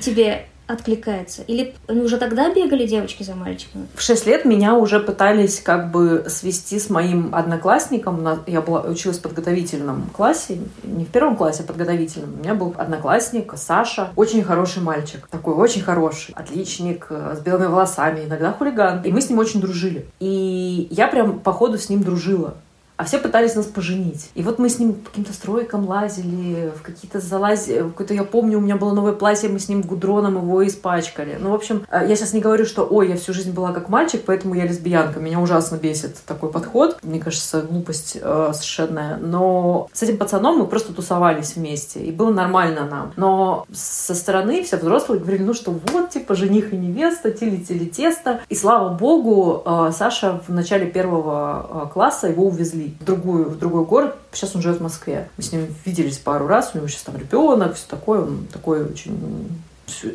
тебе 0.00 0.46
откликается? 0.66 1.42
Или 1.42 1.74
уже 1.88 2.18
тогда 2.18 2.52
бегали 2.52 2.86
девочки 2.86 3.22
за 3.22 3.34
мальчиками? 3.34 3.86
В 3.94 4.02
шесть 4.02 4.26
лет 4.26 4.44
меня 4.44 4.74
уже 4.74 5.00
пытались 5.00 5.60
как 5.60 5.90
бы 5.90 6.24
свести 6.28 6.78
с 6.78 6.90
моим 6.90 7.34
одноклассником. 7.34 8.26
Я 8.46 8.60
была, 8.60 8.82
училась 8.82 9.18
в 9.18 9.22
подготовительном 9.22 10.10
классе, 10.12 10.58
не 10.82 11.04
в 11.04 11.08
первом 11.08 11.36
классе, 11.36 11.62
а 11.62 11.66
подготовительном. 11.66 12.34
У 12.34 12.38
меня 12.38 12.54
был 12.54 12.74
одноклассник 12.76 13.52
Саша, 13.56 14.10
очень 14.16 14.42
хороший 14.42 14.82
мальчик, 14.82 15.26
такой 15.28 15.54
очень 15.54 15.82
хороший, 15.82 16.34
отличник, 16.34 17.06
э, 17.10 17.36
с 17.36 17.40
белыми 17.40 17.66
волосами, 17.66 18.24
иногда 18.24 18.52
хулиган. 18.52 19.02
И 19.02 19.12
мы 19.12 19.20
с 19.20 19.28
ним 19.28 19.38
очень 19.38 19.60
дружили. 19.60 20.06
И 20.20 20.88
я 20.90 21.08
прям 21.08 21.40
по 21.40 21.52
ходу 21.52 21.78
с 21.78 21.88
ним 21.88 22.02
дружила 22.02 22.54
а 22.96 23.04
все 23.04 23.18
пытались 23.18 23.54
нас 23.54 23.66
поженить. 23.66 24.30
И 24.34 24.42
вот 24.42 24.58
мы 24.58 24.68
с 24.68 24.78
ним 24.78 24.94
по 24.94 25.10
каким-то 25.10 25.32
стройкам 25.32 25.86
лазили, 25.86 26.72
в 26.76 26.82
какие-то 26.82 27.20
залази... 27.20 27.80
В 27.80 27.90
какой-то, 27.90 28.14
я 28.14 28.24
помню, 28.24 28.58
у 28.58 28.60
меня 28.60 28.76
было 28.76 28.92
новое 28.92 29.12
платье, 29.12 29.48
мы 29.50 29.58
с 29.58 29.68
ним 29.68 29.82
гудроном 29.82 30.36
его 30.36 30.66
испачкали. 30.66 31.36
Ну, 31.38 31.50
в 31.50 31.54
общем, 31.54 31.84
э, 31.90 32.06
я 32.08 32.16
сейчас 32.16 32.32
не 32.32 32.40
говорю, 32.40 32.64
что, 32.64 32.84
ой, 32.84 33.08
я 33.08 33.16
всю 33.16 33.34
жизнь 33.34 33.52
была 33.52 33.72
как 33.72 33.88
мальчик, 33.88 34.22
поэтому 34.24 34.54
я 34.54 34.64
лесбиянка. 34.64 35.20
Меня 35.20 35.40
ужасно 35.40 35.76
бесит 35.76 36.16
такой 36.26 36.50
подход. 36.50 36.98
Мне 37.02 37.20
кажется, 37.20 37.60
глупость 37.60 38.16
э, 38.20 38.50
совершенная. 38.54 39.18
Но 39.18 39.88
с 39.92 40.02
этим 40.02 40.16
пацаном 40.16 40.58
мы 40.58 40.66
просто 40.66 40.94
тусовались 40.94 41.56
вместе, 41.56 42.00
и 42.00 42.10
было 42.10 42.30
нормально 42.30 42.86
нам. 42.86 43.12
Но 43.16 43.66
со 43.72 44.14
стороны 44.14 44.62
все 44.62 44.78
взрослые 44.78 45.20
говорили, 45.20 45.42
ну 45.42 45.52
что, 45.52 45.70
вот, 45.92 46.10
типа, 46.10 46.34
жених 46.34 46.72
и 46.72 46.76
невеста, 46.76 47.30
тили-тили 47.30 47.84
тесто. 47.84 48.40
И 48.48 48.54
слава 48.54 48.88
богу, 48.94 49.62
э, 49.66 49.90
Саша 49.94 50.40
в 50.46 50.52
начале 50.52 50.86
первого 50.86 51.86
э, 51.88 51.92
класса 51.92 52.28
его 52.28 52.46
увезли 52.46 52.85
в, 53.00 53.04
другую, 53.04 53.50
в 53.50 53.58
другой 53.58 53.84
город. 53.84 54.16
Сейчас 54.32 54.54
он 54.54 54.62
живет 54.62 54.78
в 54.78 54.82
Москве. 54.82 55.28
Мы 55.36 55.42
с 55.42 55.52
ним 55.52 55.66
виделись 55.84 56.18
пару 56.18 56.46
раз, 56.46 56.70
у 56.74 56.78
него 56.78 56.88
сейчас 56.88 57.02
там 57.02 57.16
ребенок, 57.16 57.74
все 57.74 57.86
такое. 57.88 58.20
Он 58.20 58.46
такой 58.52 58.84
очень 58.84 59.48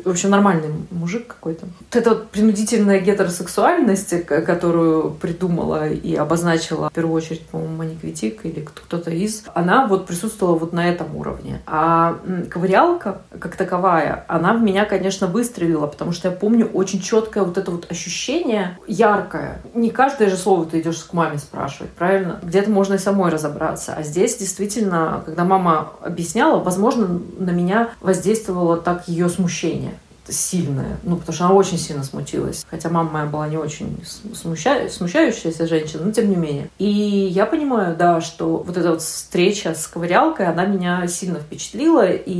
в 0.04 0.10
общем, 0.10 0.30
нормальный 0.30 0.68
мужик 0.90 1.26
какой-то. 1.26 1.66
Вот 1.66 1.96
эта 1.96 2.10
вот 2.10 2.30
принудительная 2.30 3.00
гетеросексуальность, 3.00 4.24
которую 4.26 5.10
придумала 5.12 5.88
и 5.88 6.14
обозначила 6.14 6.90
в 6.90 6.92
первую 6.92 7.14
очередь, 7.14 7.46
по-моему, 7.46 7.76
Моник 7.76 8.02
Витик 8.02 8.44
или 8.44 8.60
кто-то 8.60 9.10
из, 9.10 9.44
она 9.54 9.86
вот 9.86 10.06
присутствовала 10.06 10.58
вот 10.58 10.72
на 10.72 10.88
этом 10.88 11.16
уровне. 11.16 11.62
А 11.66 12.18
ковырялка, 12.50 13.22
как 13.38 13.56
таковая, 13.56 14.24
она 14.28 14.54
в 14.54 14.62
меня, 14.62 14.84
конечно, 14.84 15.26
выстрелила, 15.26 15.86
потому 15.86 16.12
что 16.12 16.28
я 16.28 16.34
помню 16.34 16.66
очень 16.66 17.00
четкое 17.00 17.44
вот 17.44 17.56
это 17.58 17.70
вот 17.70 17.90
ощущение, 17.90 18.78
яркое. 18.86 19.60
Не 19.74 19.90
каждое 19.90 20.28
же 20.28 20.36
слово 20.36 20.66
ты 20.66 20.80
идешь 20.80 20.98
к 20.98 21.12
маме 21.12 21.38
спрашивать, 21.38 21.90
правильно? 21.92 22.40
Где-то 22.42 22.70
можно 22.70 22.94
и 22.94 22.98
самой 22.98 23.30
разобраться. 23.30 23.94
А 23.96 24.02
здесь 24.02 24.36
действительно, 24.36 25.22
когда 25.24 25.44
мама 25.44 25.92
объясняла, 26.02 26.62
возможно, 26.62 27.20
на 27.38 27.50
меня 27.50 27.90
воздействовало 28.00 28.76
так 28.76 29.08
ее 29.08 29.28
смущение 29.28 29.61
смущение 29.62 29.94
сильное, 30.28 30.98
ну, 31.02 31.16
потому 31.16 31.34
что 31.34 31.46
она 31.46 31.54
очень 31.54 31.78
сильно 31.78 32.04
смутилась. 32.04 32.64
Хотя 32.70 32.88
мама 32.88 33.10
моя 33.10 33.26
была 33.26 33.48
не 33.48 33.56
очень 33.56 34.02
смуща... 34.34 34.88
смущающаяся 34.88 35.66
женщина, 35.66 36.04
но 36.04 36.12
тем 36.12 36.30
не 36.30 36.36
менее. 36.36 36.70
И 36.78 36.86
я 36.86 37.44
понимаю, 37.44 37.96
да, 37.96 38.20
что 38.20 38.58
вот 38.58 38.76
эта 38.76 38.90
вот 38.90 39.02
встреча 39.02 39.74
с 39.74 39.88
ковырялкой, 39.88 40.46
она 40.46 40.64
меня 40.64 41.08
сильно 41.08 41.40
впечатлила, 41.40 42.08
и 42.08 42.32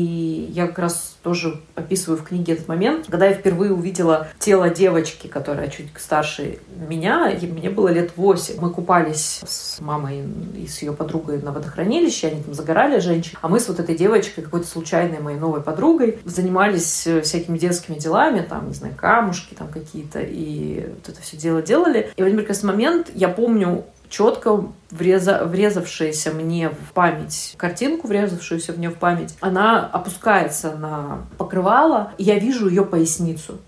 я 0.53 0.69
как 0.69 0.79
раз 0.79 1.12
тоже 1.23 1.61
описываю 1.75 2.19
в 2.19 2.25
книге 2.25 2.55
этот 2.55 2.69
момент, 2.69 3.07
когда 3.09 3.27
я 3.27 3.35
впервые 3.35 3.73
увидела 3.73 4.29
тело 4.39 4.71
девочки, 4.71 5.27
которая 5.27 5.69
чуть 5.69 5.89
старше 5.97 6.59
меня, 6.89 7.31
и 7.31 7.47
мне 7.47 7.71
было 7.71 7.89
лет 7.89 8.13
восемь. 8.17 8.57
Мы 8.61 8.71
купались 8.71 9.41
с 9.47 9.81
мамой 9.81 10.25
и 10.57 10.67
с 10.67 10.83
ее 10.83 10.93
подругой 10.93 11.41
на 11.41 11.53
водохранилище, 11.53 12.29
они 12.29 12.43
там 12.43 12.55
загорали 12.55 12.99
женщин, 12.99 13.39
а 13.41 13.49
мы 13.49 13.61
с 13.61 13.69
вот 13.69 13.81
этой 13.81 13.97
девочкой, 13.97 14.45
какой-то 14.45 14.67
случайной 14.67 15.21
моей 15.21 15.39
новой 15.39 15.61
подругой, 15.61 16.19
занимались 16.25 17.07
э, 17.07 17.21
всякими 17.23 17.59
детскими 17.59 17.97
делами, 17.97 18.41
там, 18.41 18.69
не 18.69 18.75
знаю, 18.75 18.95
камушки 18.97 19.55
там 19.55 19.69
какие-то, 19.69 20.21
и 20.21 20.89
вот 20.89 21.09
это 21.09 21.23
все 21.23 21.37
дело 21.37 21.63
делали. 21.63 22.11
И 22.17 22.23
в 22.23 22.27
один 22.27 22.39
прекрасный 22.39 22.67
момент 22.67 23.11
я 23.15 23.29
помню 23.29 23.85
четко 24.13 24.69
вреза, 24.91 25.45
врезавшаяся 25.45 26.33
мне 26.33 26.69
в 26.69 26.93
память, 26.93 27.55
картинку, 27.57 28.07
врезавшуюся 28.07 28.75
мне 28.75 28.91
в 28.91 28.97
память, 28.97 29.35
она 29.41 29.87
опускается 29.87 30.77
на 30.77 31.27
покрывало, 31.39 32.13
и 32.19 32.25
я 32.25 32.39
вижу 32.39 32.69
ее 32.69 32.85
поясницу. 32.85 33.59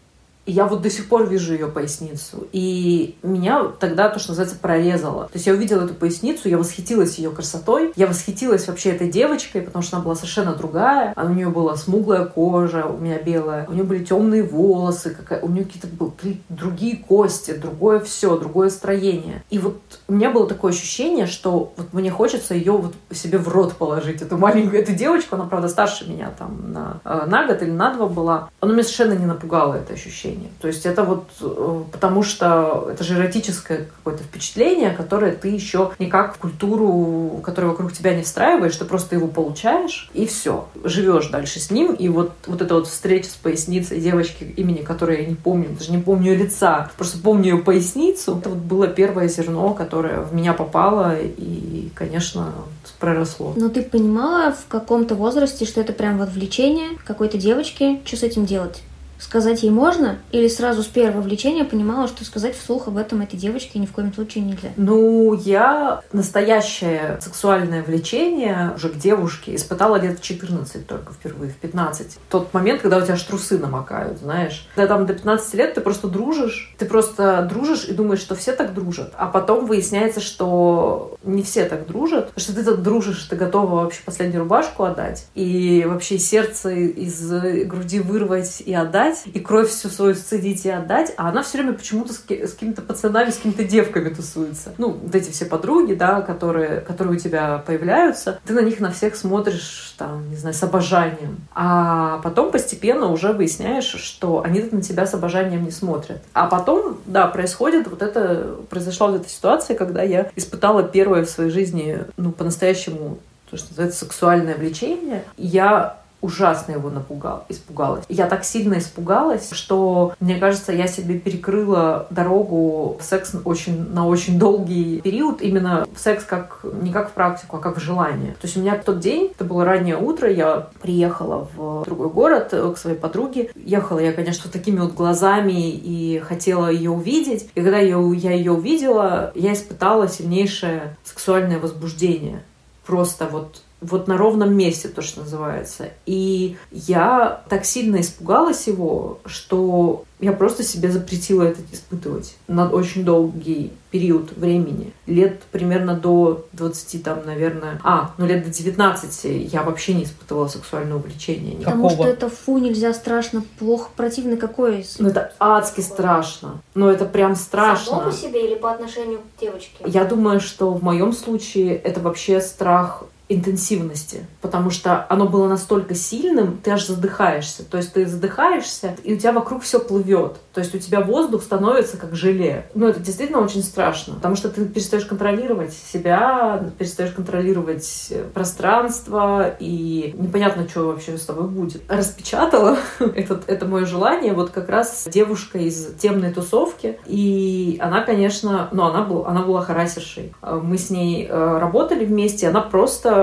Я 0.47 0.67
вот 0.67 0.83
до 0.83 0.91
сих 0.91 1.09
пор 1.09 1.27
вижу 1.27 1.55
ее 1.55 1.69
поясницу. 1.69 2.47
И 2.53 3.17
меня 3.23 3.65
тогда, 3.81 4.09
то, 4.09 4.19
что 4.19 4.31
называется, 4.31 4.59
прорезало. 4.61 5.25
То 5.25 5.35
есть 5.35 5.47
я 5.47 5.55
увидела 5.55 5.85
эту 5.85 5.95
поясницу, 5.95 6.49
я 6.49 6.59
восхитилась 6.59 7.19
ее 7.19 7.31
красотой, 7.31 7.93
я 7.97 8.07
восхитилась 8.07 8.67
вообще 8.67 8.91
этой 8.91 9.11
девочкой, 9.11 9.63
потому 9.63 9.83
что 9.83 9.97
она 9.97 10.05
была 10.05 10.15
совершенно 10.15 10.55
другая. 10.55 11.13
А 11.17 11.25
у 11.25 11.31
нее 11.31 11.49
была 11.49 11.77
смуглая 11.77 12.27
кожа, 12.27 12.87
у 12.87 12.99
меня 12.99 13.19
белая, 13.19 13.67
у 13.69 13.73
нее 13.73 13.85
были 13.85 14.05
темные 14.05 14.43
волосы, 14.43 15.11
какая... 15.11 15.41
у 15.41 15.49
нее 15.49 15.65
какие-то 15.65 15.89
были 15.89 16.41
другие 16.49 16.97
кости, 16.97 17.53
другое 17.53 18.01
все, 18.01 18.37
другое 18.39 18.69
строение. 18.69 19.43
И 19.49 19.59
вот 19.59 19.81
у 20.09 20.13
меня 20.13 20.31
было 20.31 20.47
такое 20.47 20.73
ощущение, 20.73 21.27
что 21.27 21.73
вот 21.77 21.93
мне 21.93 22.11
хочется 22.11 22.55
ее 22.55 22.73
вот 22.73 22.95
себе 23.13 23.39
в 23.39 23.49
рот 23.49 23.75
положить, 23.75 24.21
эту 24.21 24.37
маленькую, 24.37 24.83
эту 24.83 24.93
девочку, 24.93 25.37
она, 25.37 25.45
правда, 25.45 25.69
старше 25.69 26.09
меня 26.09 26.31
там 26.39 26.73
на, 26.73 27.01
э, 27.05 27.25
на 27.27 27.47
год 27.47 27.63
или 27.63 27.71
на 27.71 27.95
два 27.95 28.07
была. 28.07 28.51
Она 28.61 28.73
меня 28.73 28.83
совершенно 28.83 29.15
не 29.15 29.27
напугала, 29.27 29.75
это 29.75 29.95
ощущение 29.95 30.34
впечатление. 30.35 30.51
То 30.61 30.69
есть 30.69 30.87
это 30.87 31.05
вот 31.05 31.25
э, 31.41 31.83
потому 31.93 32.23
что 32.23 32.89
это 32.91 33.05
же 33.05 33.15
эротическое 33.15 33.87
какое-то 33.97 34.25
впечатление, 34.25 34.91
которое 34.91 35.33
ты 35.33 35.49
еще 35.49 35.93
никак 35.99 36.35
в 36.35 36.39
культуру, 36.39 37.41
которая 37.43 37.71
вокруг 37.71 37.93
тебя 37.93 38.15
не 38.15 38.23
встраиваешь, 38.23 38.77
ты 38.77 38.85
просто 38.85 39.17
его 39.17 39.29
получаешь 39.29 40.11
и 40.15 40.27
все. 40.27 40.69
Живешь 40.85 41.29
дальше 41.29 41.61
с 41.61 41.71
ним. 41.71 41.95
И 41.95 42.09
вот, 42.09 42.33
вот 42.47 42.63
эта 42.63 42.75
вот 42.75 42.87
встреча 42.87 43.29
с 43.29 43.35
поясницей 43.35 44.01
девочки, 44.01 44.45
имени 44.57 44.83
которой 44.83 45.23
я 45.23 45.29
не 45.29 45.35
помню, 45.35 45.71
даже 45.79 45.93
не 45.93 45.99
помню 45.99 46.33
ее 46.33 46.39
лица, 46.45 46.91
просто 46.97 47.19
помню 47.19 47.57
ее 47.57 47.63
поясницу. 47.63 48.39
Это 48.39 48.51
вот 48.51 48.59
было 48.59 48.87
первое 48.87 49.29
зерно, 49.29 49.75
которое 49.75 50.21
в 50.21 50.35
меня 50.35 50.53
попало 50.53 51.17
и, 51.21 51.91
конечно, 51.95 52.53
проросло. 52.99 53.53
Но 53.57 53.69
ты 53.69 53.83
понимала 53.83 54.53
в 54.53 54.67
каком-то 54.69 55.15
возрасте, 55.15 55.65
что 55.65 55.81
это 55.81 55.93
прям 55.93 56.19
вот 56.19 56.31
влечение 56.31 56.91
какой-то 57.05 57.39
девочки, 57.39 58.01
что 58.05 58.17
с 58.17 58.23
этим 58.23 58.47
делать? 58.47 58.83
Сказать 59.19 59.63
ей 59.63 59.71
можно? 59.71 60.19
Или 60.33 60.49
сразу 60.49 60.83
с 60.83 60.87
первого 60.87 61.23
влечения 61.23 61.65
понимала, 61.65 62.09
что 62.09 62.25
сказать 62.25 62.57
вслух 62.57 62.89
об 62.89 62.97
этом 62.97 63.21
этой 63.21 63.37
девочке 63.37 63.79
ни 63.79 63.87
в 63.87 63.93
коем 63.93 64.13
случае 64.13 64.45
нельзя? 64.45 64.71
Ну, 64.77 65.35
я 65.35 66.03
настоящее 66.13 67.19
сексуальное 67.21 67.83
влечение 67.83 68.73
уже 68.75 68.89
к 68.89 68.97
девушке 68.97 69.55
испытала 69.55 69.97
лет 69.97 70.19
в 70.19 70.23
14 70.23 70.87
только 70.87 71.13
впервые, 71.13 71.51
в 71.51 71.57
15. 71.57 72.19
Тот 72.29 72.53
момент, 72.55 72.83
когда 72.83 72.99
у 72.99 73.03
тебя 73.03 73.15
аж 73.15 73.23
трусы 73.23 73.59
намокают, 73.59 74.19
знаешь. 74.19 74.69
Когда 74.75 74.95
там 74.95 75.07
до 75.07 75.15
15 75.15 75.55
лет 75.55 75.75
ты 75.75 75.81
просто 75.81 76.09
дружишь, 76.09 76.75
ты 76.79 76.87
просто 76.87 77.47
дружишь 77.49 77.85
и 77.85 77.93
думаешь, 77.93 78.21
что 78.21 78.35
все 78.35 78.53
так 78.53 78.75
дружат. 78.75 79.13
А 79.17 79.27
потом 79.27 79.67
выясняется, 79.67 80.21
что 80.21 81.17
не 81.23 81.43
все 81.43 81.65
так 81.65 81.87
дружат, 81.87 82.33
что 82.37 82.55
ты 82.55 82.63
так 82.63 82.83
дружишь, 82.83 83.23
ты 83.25 83.37
готова 83.37 83.83
вообще 83.83 84.03
последнюю 84.05 84.43
рубашку 84.43 84.85
отдать 84.85 85.27
и 85.35 85.85
вообще 85.87 86.19
сердце 86.19 86.71
из 86.71 87.31
груди 87.67 88.01
вырвать 88.01 88.63
и 88.65 88.75
отдать, 88.75 89.04
и 89.27 89.41
кровь 89.41 89.71
всю 89.71 89.89
свою 89.89 90.15
сцедить 90.15 90.65
и 90.65 90.71
отдать, 90.71 91.13
а 91.17 91.29
она 91.29 91.43
все 91.43 91.59
время 91.59 91.75
почему-то 91.75 92.13
с, 92.13 92.17
с 92.17 92.53
какими-то 92.53 92.83
пацанами, 92.83 93.31
с 93.31 93.37
какими-то 93.37 93.65
девками 93.65 94.09
тусуется. 94.09 94.73
Ну, 94.79 94.91
вот 94.91 95.15
эти 95.15 95.31
все 95.31 95.47
подруги, 95.47 95.95
да, 95.95 96.21
которые, 96.21 96.81
которые 96.81 97.17
у 97.17 97.19
тебя 97.19 97.63
появляются, 97.67 98.41
ты 98.45 98.53
на 98.53 98.61
них 98.61 98.81
на 98.81 98.91
всех 98.91 99.17
смотришь, 99.17 99.95
там, 99.99 100.29
не 100.31 100.37
знаю, 100.37 100.55
с 100.55 100.63
обожанием. 100.63 101.39
А 101.55 102.19
потом 102.23 102.51
постепенно 102.51 103.09
уже 103.09 103.33
выясняешь, 103.33 103.85
что 103.87 104.43
они 104.45 104.63
на 104.71 104.83
тебя 104.83 105.07
с 105.07 105.15
обожанием 105.15 105.65
не 105.65 105.71
смотрят. 105.71 106.23
А 106.33 106.47
потом, 106.47 106.99
да, 107.07 107.27
происходит 107.27 107.89
вот 107.89 108.03
это, 108.03 108.57
произошла 108.71 109.09
вот 109.09 109.21
эта 109.21 109.29
ситуация, 109.29 109.77
когда 109.77 110.03
я 110.03 110.31
испытала 110.37 110.83
первое 110.83 111.25
в 111.25 111.31
своей 111.31 111.51
жизни, 111.51 111.99
ну, 112.17 112.33
по-настоящему 112.33 113.19
то, 113.51 113.57
что 113.57 113.71
называется 113.71 114.05
сексуальное 114.05 114.57
влечение. 114.57 115.25
Я 115.37 115.99
ужасно 116.25 116.73
его 116.73 116.89
напугал, 116.89 117.45
испугалась. 117.51 118.05
Я 118.09 118.27
так 118.27 118.45
сильно 118.45 118.79
испугалась, 118.79 119.51
что, 119.53 120.15
мне 120.21 120.37
кажется, 120.37 120.73
я 120.73 120.87
себе 120.87 121.19
перекрыла 121.19 122.07
дорогу 122.09 122.97
в 122.99 123.05
секс 123.05 123.35
очень, 123.45 123.91
на 123.93 124.09
очень 124.09 124.39
долгий 124.39 125.03
период. 125.03 125.43
Именно 125.43 125.87
в 125.95 126.01
секс 126.01 126.25
как, 126.25 126.61
не 126.81 126.91
как 126.93 127.11
в 127.11 127.13
практику, 127.13 127.59
а 127.59 127.61
как 127.61 127.77
в 127.77 127.81
желание. 127.81 128.33
То 128.33 128.47
есть 128.47 128.57
у 128.57 128.61
меня 128.61 128.75
в 128.75 128.85
тот 128.85 129.01
день, 129.01 129.33
это 129.35 129.45
было 129.45 129.67
раннее 129.67 129.99
утро, 129.99 130.31
я 130.31 130.69
приехала 130.81 131.47
в 131.55 131.85
другой 131.85 132.09
город 132.09 132.49
э, 132.53 132.73
к 132.73 132.79
своей 132.79 132.97
подруге. 132.97 133.51
Ехала 133.55 133.99
я, 133.99 134.13
конечно, 134.13 134.51
такими 134.51 134.81
вот 134.81 134.95
глазами 134.95 135.71
и 135.71 136.21
хотела 136.21 136.69
ее 136.69 136.91
увидеть. 136.91 137.51
И 137.55 137.61
когда 137.61 137.79
я, 137.79 137.99
я 138.15 138.33
ее 138.33 138.53
увидела, 138.53 139.31
я 139.35 139.53
испытала 139.53 140.09
сильнейшее 140.09 140.97
сексуальное 141.05 141.59
возбуждение. 141.59 142.43
Просто 142.87 143.27
вот 143.27 143.61
вот 143.85 144.09
на 144.09 144.17
ровном 144.17 144.57
месте, 144.57 144.89
то, 144.89 145.03
что 145.03 145.21
называется. 145.21 145.91
И 146.07 146.57
я 146.71 147.43
так 147.49 147.65
сильно 147.65 148.01
испугалась 148.01 148.67
его, 148.67 149.19
что 149.27 150.05
я 150.21 150.33
просто 150.33 150.63
себе 150.63 150.91
запретила 150.91 151.43
это 151.43 151.61
испытывать 151.73 152.37
на 152.49 152.69
очень 152.69 153.05
долгий 153.05 153.73
период 153.91 154.37
времени. 154.37 154.93
Лет 155.07 155.43
примерно 155.53 155.95
до 155.95 156.47
20, 156.53 157.03
там, 157.03 157.27
наверное... 157.27 157.81
А, 157.85 158.13
ну 158.17 158.27
лет 158.27 158.45
до 158.45 158.51
19 158.51 159.53
я 159.53 159.63
вообще 159.63 159.95
не 159.95 160.05
испытывала 160.05 160.49
сексуального 160.49 160.99
влечения. 160.99 161.59
Потому 161.59 161.91
что 161.91 162.05
это 162.05 162.29
фу, 162.29 162.59
нельзя, 162.59 162.95
страшно, 162.95 163.45
плохо, 163.59 163.91
противно 163.95 164.37
какой? 164.37 164.87
Ну 164.99 165.09
это 165.09 165.33
адски 165.39 165.81
страшно. 165.81 166.63
Ну 166.75 166.89
это 166.89 167.05
прям 167.05 167.37
страшно. 167.37 167.97
Самому 167.97 168.13
себе 168.13 168.47
или 168.47 168.55
по 168.55 168.73
отношению 168.73 169.21
к 169.21 169.41
девочке? 169.41 169.85
Я 169.85 170.05
думаю, 170.05 170.41
что 170.41 170.71
в 170.73 170.83
моем 170.83 171.13
случае 171.13 171.77
это 171.77 172.01
вообще 172.01 172.41
страх 172.41 173.05
интенсивности, 173.29 174.27
потому 174.43 174.71
что 174.71 175.07
оно 175.09 175.27
было 175.27 175.49
настолько 175.49 175.95
сильным, 175.95 176.59
ты 176.63 176.71
аж 176.71 176.87
задыхаешься. 176.87 177.65
То 177.65 177.79
есть 177.79 177.95
ты 177.95 178.07
задыхаешься, 178.07 178.97
и 179.03 179.15
у 179.15 179.17
тебя 179.17 179.33
вокруг 179.33 179.63
все 179.63 179.81
плывет. 179.81 180.37
То 180.53 180.61
есть 180.61 180.75
у 180.75 180.79
тебя 180.79 181.01
воздух 181.01 181.43
становится 181.43 181.97
как 181.97 182.15
желе. 182.15 182.67
Ну, 182.75 182.87
это 182.87 183.01
действительно 183.01 183.41
очень 183.41 183.63
страшно, 183.63 184.15
потому 184.15 184.37
что 184.37 184.51
ты 184.51 184.67
перестаешь 184.67 185.07
контролировать 185.07 185.73
себя, 185.73 186.71
перестаешь 186.79 187.13
контролировать 187.13 188.13
пространство, 188.35 189.57
и 189.59 190.15
непонятно, 190.19 190.69
что 190.69 190.89
вообще 190.89 191.17
с 191.17 191.25
тобой 191.25 191.49
будет. 191.49 191.83
Распечатала 191.89 192.77
этот, 192.99 193.49
это 193.49 193.65
мое 193.65 193.87
желание 193.87 194.35
вот 194.35 194.51
как 194.51 194.69
раз 194.69 195.09
девушка 195.11 195.59
из 195.59 195.95
темной 195.95 196.33
тусовки, 196.33 196.99
и 197.07 197.79
она, 197.81 198.03
конечно, 198.03 198.69
ну, 198.73 198.85
она, 198.85 199.03
была, 199.03 199.29
она 199.29 199.43
была 199.43 199.63
харасершей. 199.63 200.35
Мы 200.43 200.77
с 200.77 200.91
ней 200.91 201.27
э, 201.27 201.59
работали 201.59 202.05
вместе, 202.05 202.49
она 202.49 202.61
просто 202.61 203.14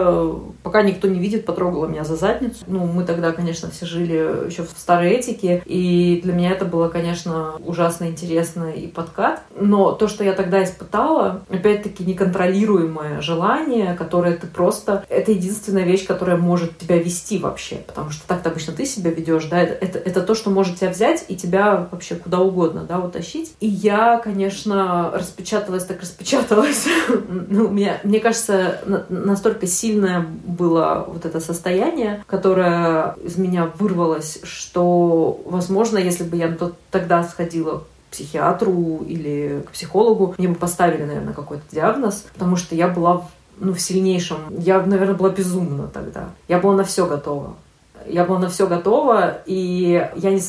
пока 0.64 0.82
никто 0.84 1.08
не 1.08 1.20
видит, 1.20 1.46
потрогала 1.46 1.88
меня 1.88 2.04
за 2.04 2.16
задницу. 2.16 2.64
Ну, 2.68 2.86
мы 2.86 3.04
тогда, 3.04 3.32
конечно, 3.32 3.70
все 3.70 3.86
жили 3.86 4.48
еще 4.48 4.64
в 4.64 4.72
старой 4.78 5.12
этике, 5.12 5.62
и 5.66 6.20
для 6.24 6.34
меня 6.34 6.52
это 6.52 6.66
было, 6.66 6.90
конечно, 6.90 7.56
ужасно 7.66 8.06
интересно 8.06 8.72
и 8.72 8.88
подкат. 8.88 9.42
Но 9.60 9.92
то, 9.92 10.08
что 10.08 10.24
я 10.24 10.34
тогда 10.34 10.64
испытала, 10.64 11.42
опять-таки 11.50 12.04
неконтролируемое 12.06 13.22
желание, 13.22 13.94
которое 13.96 14.36
ты 14.36 14.48
просто... 14.48 15.06
Это 15.10 15.32
единственная 15.32 15.84
вещь, 15.84 16.06
которая 16.06 16.38
может 16.38 16.78
тебя 16.78 16.98
вести 16.98 17.38
вообще, 17.38 17.78
потому 17.88 18.12
что 18.12 18.28
так-то 18.28 18.50
обычно 18.50 18.74
ты 18.74 18.86
себя 18.86 19.12
ведешь, 19.12 19.46
да, 19.46 19.62
это, 19.62 19.74
это, 19.86 20.00
это 20.00 20.22
то, 20.22 20.36
что 20.36 20.50
может 20.50 20.78
тебя 20.78 20.90
взять 20.90 21.26
и 21.28 21.36
тебя 21.36 21.88
вообще 21.92 22.16
куда 22.16 22.40
угодно, 22.40 22.84
да, 22.84 23.00
утащить. 23.00 23.54
И 23.60 23.68
я, 23.68 24.18
конечно, 24.18 25.12
распечаталась, 25.14 25.86
так 25.86 26.02
распечаталась. 26.02 26.86
ну, 27.50 27.70
мне, 27.70 28.00
мне 28.04 28.20
кажется, 28.20 28.80
настолько 29.10 29.68
сильное 29.82 30.26
было 30.46 31.06
вот 31.08 31.26
это 31.26 31.40
состояние, 31.40 32.24
которое 32.28 33.16
из 33.24 33.38
меня 33.38 33.72
вырвалось, 33.78 34.40
что, 34.44 35.42
возможно, 35.46 35.98
если 35.98 36.24
бы 36.24 36.38
я 36.38 36.56
тогда 36.92 37.24
сходила 37.24 37.80
к 37.80 38.12
психиатру 38.12 39.04
или 39.08 39.64
к 39.68 39.72
психологу, 39.72 40.36
мне 40.38 40.50
бы 40.50 40.56
поставили, 40.56 41.04
наверное, 41.04 41.34
какой-то 41.34 41.64
диагноз, 41.72 42.26
потому 42.34 42.56
что 42.56 42.76
я 42.76 42.88
была 42.88 43.28
ну, 43.58 43.74
в 43.74 43.82
сильнейшем... 43.82 44.38
Я, 44.58 44.82
наверное, 44.82 45.16
была 45.16 45.30
безумна 45.30 45.88
тогда. 45.88 46.30
Я 46.48 46.60
была 46.60 46.76
на 46.76 46.84
все 46.84 47.06
готова. 47.06 47.56
Я 48.08 48.26
была 48.26 48.40
на 48.40 48.50
все 48.50 48.68
готова, 48.68 49.42
и 49.46 50.10
я 50.16 50.32
не 50.32 50.42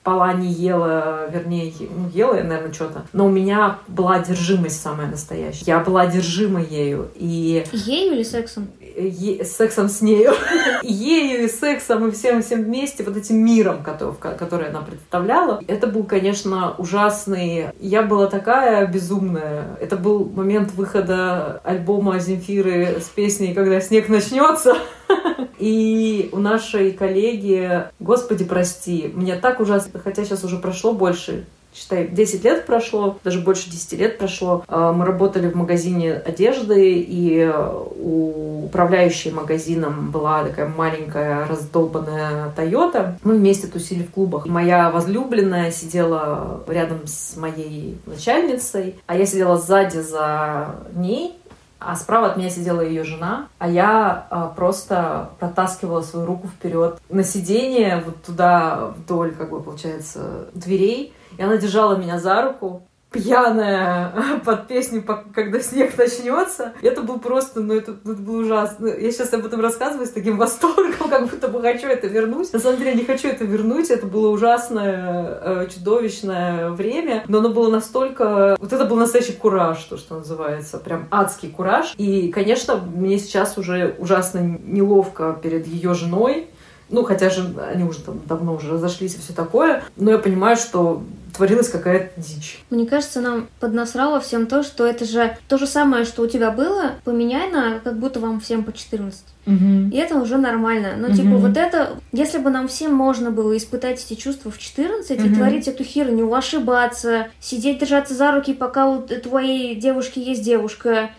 спала, 0.00 0.32
не 0.32 0.50
ела, 0.50 1.28
вернее, 1.30 1.72
ну, 1.78 2.08
ела 2.08 2.34
я, 2.34 2.42
наверное, 2.42 2.72
что-то. 2.72 3.04
Но 3.12 3.26
у 3.26 3.28
меня 3.28 3.78
была 3.86 4.14
одержимость 4.14 4.80
самая 4.80 5.08
настоящая. 5.08 5.64
Я 5.66 5.80
была 5.80 6.02
одержима 6.02 6.62
ею. 6.62 7.10
И... 7.14 7.64
Ею 7.72 8.14
или 8.14 8.22
сексом? 8.22 8.68
Е... 8.80 9.44
Сексом 9.44 9.90
с 9.90 10.00
нею. 10.00 10.32
ею 10.82 11.44
и 11.44 11.48
сексом, 11.48 12.08
и 12.08 12.10
всем, 12.12 12.42
всем 12.42 12.64
вместе, 12.64 13.04
вот 13.04 13.16
этим 13.16 13.44
миром, 13.44 13.82
который, 13.82 14.14
который 14.14 14.68
она 14.70 14.80
представляла. 14.80 15.60
Это 15.66 15.86
был, 15.86 16.04
конечно, 16.04 16.74
ужасный... 16.78 17.66
Я 17.78 18.02
была 18.02 18.26
такая 18.26 18.86
безумная. 18.86 19.76
Это 19.80 19.96
был 19.96 20.24
момент 20.24 20.72
выхода 20.72 21.60
альбома 21.62 22.18
Земфиры 22.20 23.00
с 23.00 23.08
песней 23.10 23.52
«Когда 23.52 23.80
снег 23.82 24.08
начнется». 24.08 24.76
И 25.58 26.28
у 26.32 26.38
нашей 26.38 26.92
коллеги, 26.92 27.84
господи, 27.98 28.44
прости, 28.44 29.10
мне 29.14 29.36
так 29.36 29.60
ужасно, 29.60 30.00
хотя 30.00 30.24
сейчас 30.24 30.44
уже 30.44 30.58
прошло 30.58 30.92
больше 30.92 31.44
считай, 31.74 32.08
10 32.08 32.44
лет 32.44 32.66
прошло, 32.66 33.18
даже 33.24 33.40
больше 33.40 33.70
10 33.70 33.92
лет 33.92 34.18
прошло. 34.18 34.64
А, 34.66 34.92
мы 34.92 35.04
работали 35.04 35.48
в 35.48 35.54
магазине 35.54 36.14
одежды, 36.14 36.98
и 36.98 37.48
у 37.96 38.50
управляющей 38.64 39.32
магазином 39.32 40.10
была 40.10 40.44
такая 40.44 40.68
маленькая 40.68 41.46
раздолбанная 41.46 42.50
Тойота. 42.54 43.18
Мы 43.24 43.34
вместе 43.34 43.66
тусили 43.66 44.04
в 44.04 44.10
клубах. 44.10 44.46
моя 44.46 44.90
возлюбленная 44.90 45.72
сидела 45.72 46.62
рядом 46.68 47.06
с 47.06 47.36
моей 47.36 47.98
начальницей, 48.06 48.96
а 49.06 49.16
я 49.16 49.26
сидела 49.26 49.56
сзади 49.56 49.98
за 49.98 50.76
ней, 50.94 51.39
а 51.80 51.96
справа 51.96 52.28
от 52.28 52.36
меня 52.36 52.50
сидела 52.50 52.82
ее 52.82 53.04
жена, 53.04 53.48
а 53.58 53.68
я 53.68 54.26
а, 54.30 54.48
просто 54.48 55.30
протаскивала 55.40 56.02
свою 56.02 56.26
руку 56.26 56.46
вперед 56.46 57.00
на 57.08 57.24
сиденье, 57.24 58.02
вот 58.04 58.22
туда 58.22 58.92
вдоль, 58.96 59.34
как 59.34 59.50
бы, 59.50 59.62
получается, 59.62 60.48
дверей. 60.52 61.14
И 61.38 61.42
она 61.42 61.56
держала 61.56 61.96
меня 61.96 62.18
за 62.18 62.42
руку, 62.42 62.82
пьяная 63.10 64.40
под 64.44 64.68
песню 64.68 65.04
«Когда 65.34 65.60
снег 65.60 65.96
начнется». 65.96 66.72
Это 66.82 67.02
был 67.02 67.18
просто, 67.18 67.60
ну 67.60 67.74
это, 67.74 67.92
это 67.92 68.14
было 68.14 68.42
ужасно. 68.42 68.86
Я 68.86 69.10
сейчас 69.10 69.32
об 69.32 69.44
этом 69.44 69.60
рассказываю 69.60 70.06
с 70.06 70.10
таким 70.10 70.36
восторгом, 70.38 71.08
как 71.08 71.28
будто 71.28 71.48
бы 71.48 71.60
хочу 71.60 71.88
это 71.88 72.06
вернуть. 72.06 72.52
На 72.52 72.58
самом 72.58 72.78
деле 72.78 72.90
я 72.90 72.96
не 72.96 73.04
хочу 73.04 73.28
это 73.28 73.44
вернуть. 73.44 73.90
Это 73.90 74.06
было 74.06 74.28
ужасное, 74.28 75.40
э, 75.42 75.68
чудовищное 75.72 76.70
время, 76.70 77.24
но 77.28 77.38
оно 77.38 77.50
было 77.50 77.70
настолько... 77.70 78.56
Вот 78.58 78.72
это 78.72 78.84
был 78.84 78.96
настоящий 78.96 79.32
кураж, 79.32 79.82
то, 79.84 79.96
что 79.96 80.16
называется. 80.18 80.78
Прям 80.78 81.08
адский 81.10 81.50
кураж. 81.50 81.94
И, 81.96 82.28
конечно, 82.28 82.76
мне 82.76 83.18
сейчас 83.18 83.58
уже 83.58 83.94
ужасно 83.98 84.38
неловко 84.38 85.38
перед 85.42 85.66
ее 85.66 85.94
женой, 85.94 86.48
ну, 86.90 87.04
хотя 87.04 87.30
же 87.30 87.54
они 87.72 87.84
уже 87.84 88.00
там 88.00 88.20
давно 88.26 88.54
уже 88.54 88.72
разошлись 88.72 89.14
и 89.14 89.20
все 89.20 89.32
такое. 89.32 89.84
Но 89.96 90.10
я 90.10 90.18
понимаю, 90.18 90.56
что 90.56 91.02
творилась 91.34 91.68
какая-то 91.68 92.20
дичь. 92.20 92.62
Мне 92.70 92.86
кажется, 92.86 93.20
нам 93.20 93.48
поднасрало 93.60 94.20
всем 94.20 94.46
то, 94.46 94.62
что 94.62 94.86
это 94.86 95.04
же 95.04 95.36
то 95.48 95.58
же 95.58 95.66
самое, 95.66 96.04
что 96.04 96.22
у 96.22 96.26
тебя 96.26 96.50
было, 96.50 96.92
поменяй 97.04 97.50
на 97.50 97.78
как 97.80 97.98
будто 97.98 98.20
вам 98.20 98.40
всем 98.40 98.64
по 98.64 98.72
14. 98.72 99.22
И 99.46 99.96
это 99.96 100.16
уже 100.16 100.36
нормально. 100.36 100.94
Но, 100.96 101.14
типа, 101.14 101.36
вот 101.36 101.56
это... 101.56 101.96
Если 102.12 102.38
бы 102.38 102.50
нам 102.50 102.68
всем 102.68 102.94
можно 102.94 103.30
было 103.30 103.56
испытать 103.56 104.04
эти 104.04 104.18
чувства 104.18 104.50
в 104.50 104.58
14 104.58 105.10
и 105.10 105.34
творить 105.34 105.66
эту 105.66 105.82
херню, 105.82 106.32
ошибаться, 106.32 107.28
сидеть, 107.40 107.80
держаться 107.80 108.14
за 108.14 108.32
руки, 108.32 108.52
пока 108.52 108.86
у 108.88 109.00
твоей 109.02 109.74
девушки 109.74 110.18
есть 110.18 110.44
девушка, 110.44 111.10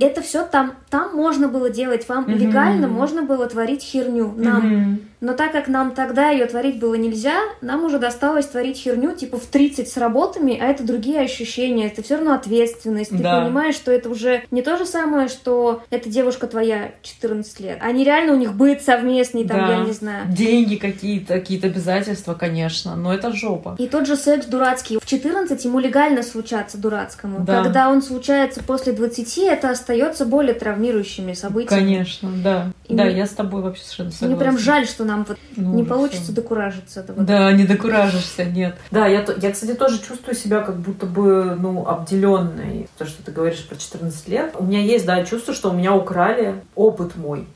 это 0.00 0.22
все 0.22 0.44
там, 0.44 0.74
там 0.88 1.16
можно 1.16 1.48
было 1.48 1.70
делать. 1.70 2.08
Вам 2.08 2.28
легально 2.28 2.86
можно 2.86 3.22
было 3.22 3.46
творить 3.46 3.82
херню. 3.82 4.32
Нам 4.36 5.00
но 5.20 5.34
так 5.34 5.52
как 5.52 5.68
нам 5.68 5.92
тогда 5.92 6.30
ее 6.30 6.46
творить 6.46 6.78
было 6.78 6.94
нельзя, 6.94 7.40
нам 7.60 7.84
уже 7.84 7.98
досталось 7.98 8.46
творить 8.46 8.78
херню 8.78 9.14
типа 9.14 9.38
в 9.38 9.44
30 9.44 9.59
с 9.68 9.96
работами, 9.96 10.58
а 10.60 10.66
это 10.66 10.84
другие 10.84 11.20
ощущения, 11.20 11.86
это 11.86 12.02
все 12.02 12.16
равно 12.16 12.34
ответственность. 12.34 13.10
Ты 13.10 13.18
да. 13.18 13.42
понимаешь, 13.42 13.74
что 13.74 13.92
это 13.92 14.08
уже 14.08 14.42
не 14.50 14.62
то 14.62 14.76
же 14.76 14.86
самое, 14.86 15.28
что 15.28 15.82
эта 15.90 16.08
девушка 16.08 16.46
твоя 16.46 16.92
14 17.02 17.60
лет. 17.60 17.78
Они 17.80 18.04
реально 18.04 18.32
у 18.32 18.36
них 18.36 18.54
быт 18.54 18.82
совместный, 18.82 19.46
там, 19.46 19.58
да. 19.58 19.76
я 19.76 19.84
не 19.84 19.92
знаю. 19.92 20.26
Деньги 20.28 20.76
какие-то, 20.76 21.34
какие-то 21.34 21.68
обязательства, 21.68 22.34
конечно, 22.34 22.96
но 22.96 23.12
это 23.12 23.32
жопа. 23.32 23.76
И 23.78 23.86
тот 23.86 24.06
же 24.06 24.16
секс 24.16 24.46
дурацкий. 24.46 24.98
В 24.98 25.06
14 25.06 25.64
ему 25.64 25.78
легально 25.78 26.22
случаться 26.22 26.78
дурацкому. 26.78 27.40
Да. 27.40 27.62
Когда 27.62 27.88
он 27.90 28.02
случается 28.02 28.62
после 28.62 28.92
20, 28.92 29.38
это 29.38 29.70
остается 29.70 30.24
более 30.24 30.54
травмирующими 30.54 31.32
событиями. 31.34 31.80
Конечно, 31.80 32.30
да. 32.42 32.72
И 32.88 32.94
да, 32.94 33.04
мне... 33.04 33.18
я 33.18 33.26
с 33.26 33.30
тобой 33.30 33.62
вообще 33.62 33.82
совершенно 33.82 34.10
согласна. 34.10 34.26
Мне 34.28 34.36
прям 34.36 34.58
жаль, 34.58 34.86
что 34.86 35.04
нам 35.04 35.24
вот 35.24 35.38
ну, 35.56 35.74
не 35.74 35.84
получится 35.84 36.24
все. 36.24 36.32
докуражиться 36.32 37.00
этого. 37.00 37.22
Да, 37.22 37.52
не 37.52 37.64
докуражишься, 37.64 38.44
нет. 38.44 38.76
Да, 38.90 39.06
я, 39.06 39.24
я, 39.40 39.49
кстати, 39.52 39.74
тоже 39.74 40.00
чувствую 40.00 40.34
себя 40.34 40.60
как 40.60 40.76
будто 40.76 41.06
бы, 41.06 41.56
ну, 41.58 41.86
обделенной. 41.86 42.88
То, 42.98 43.06
что 43.06 43.22
ты 43.22 43.32
говоришь 43.32 43.66
про 43.68 43.76
14 43.76 44.28
лет. 44.28 44.54
У 44.58 44.64
меня 44.64 44.80
есть, 44.80 45.06
да, 45.06 45.24
чувство, 45.24 45.54
что 45.54 45.70
у 45.70 45.72
меня 45.72 45.94
украли 45.94 46.62
опыт 46.74 47.16
мой. 47.16 47.46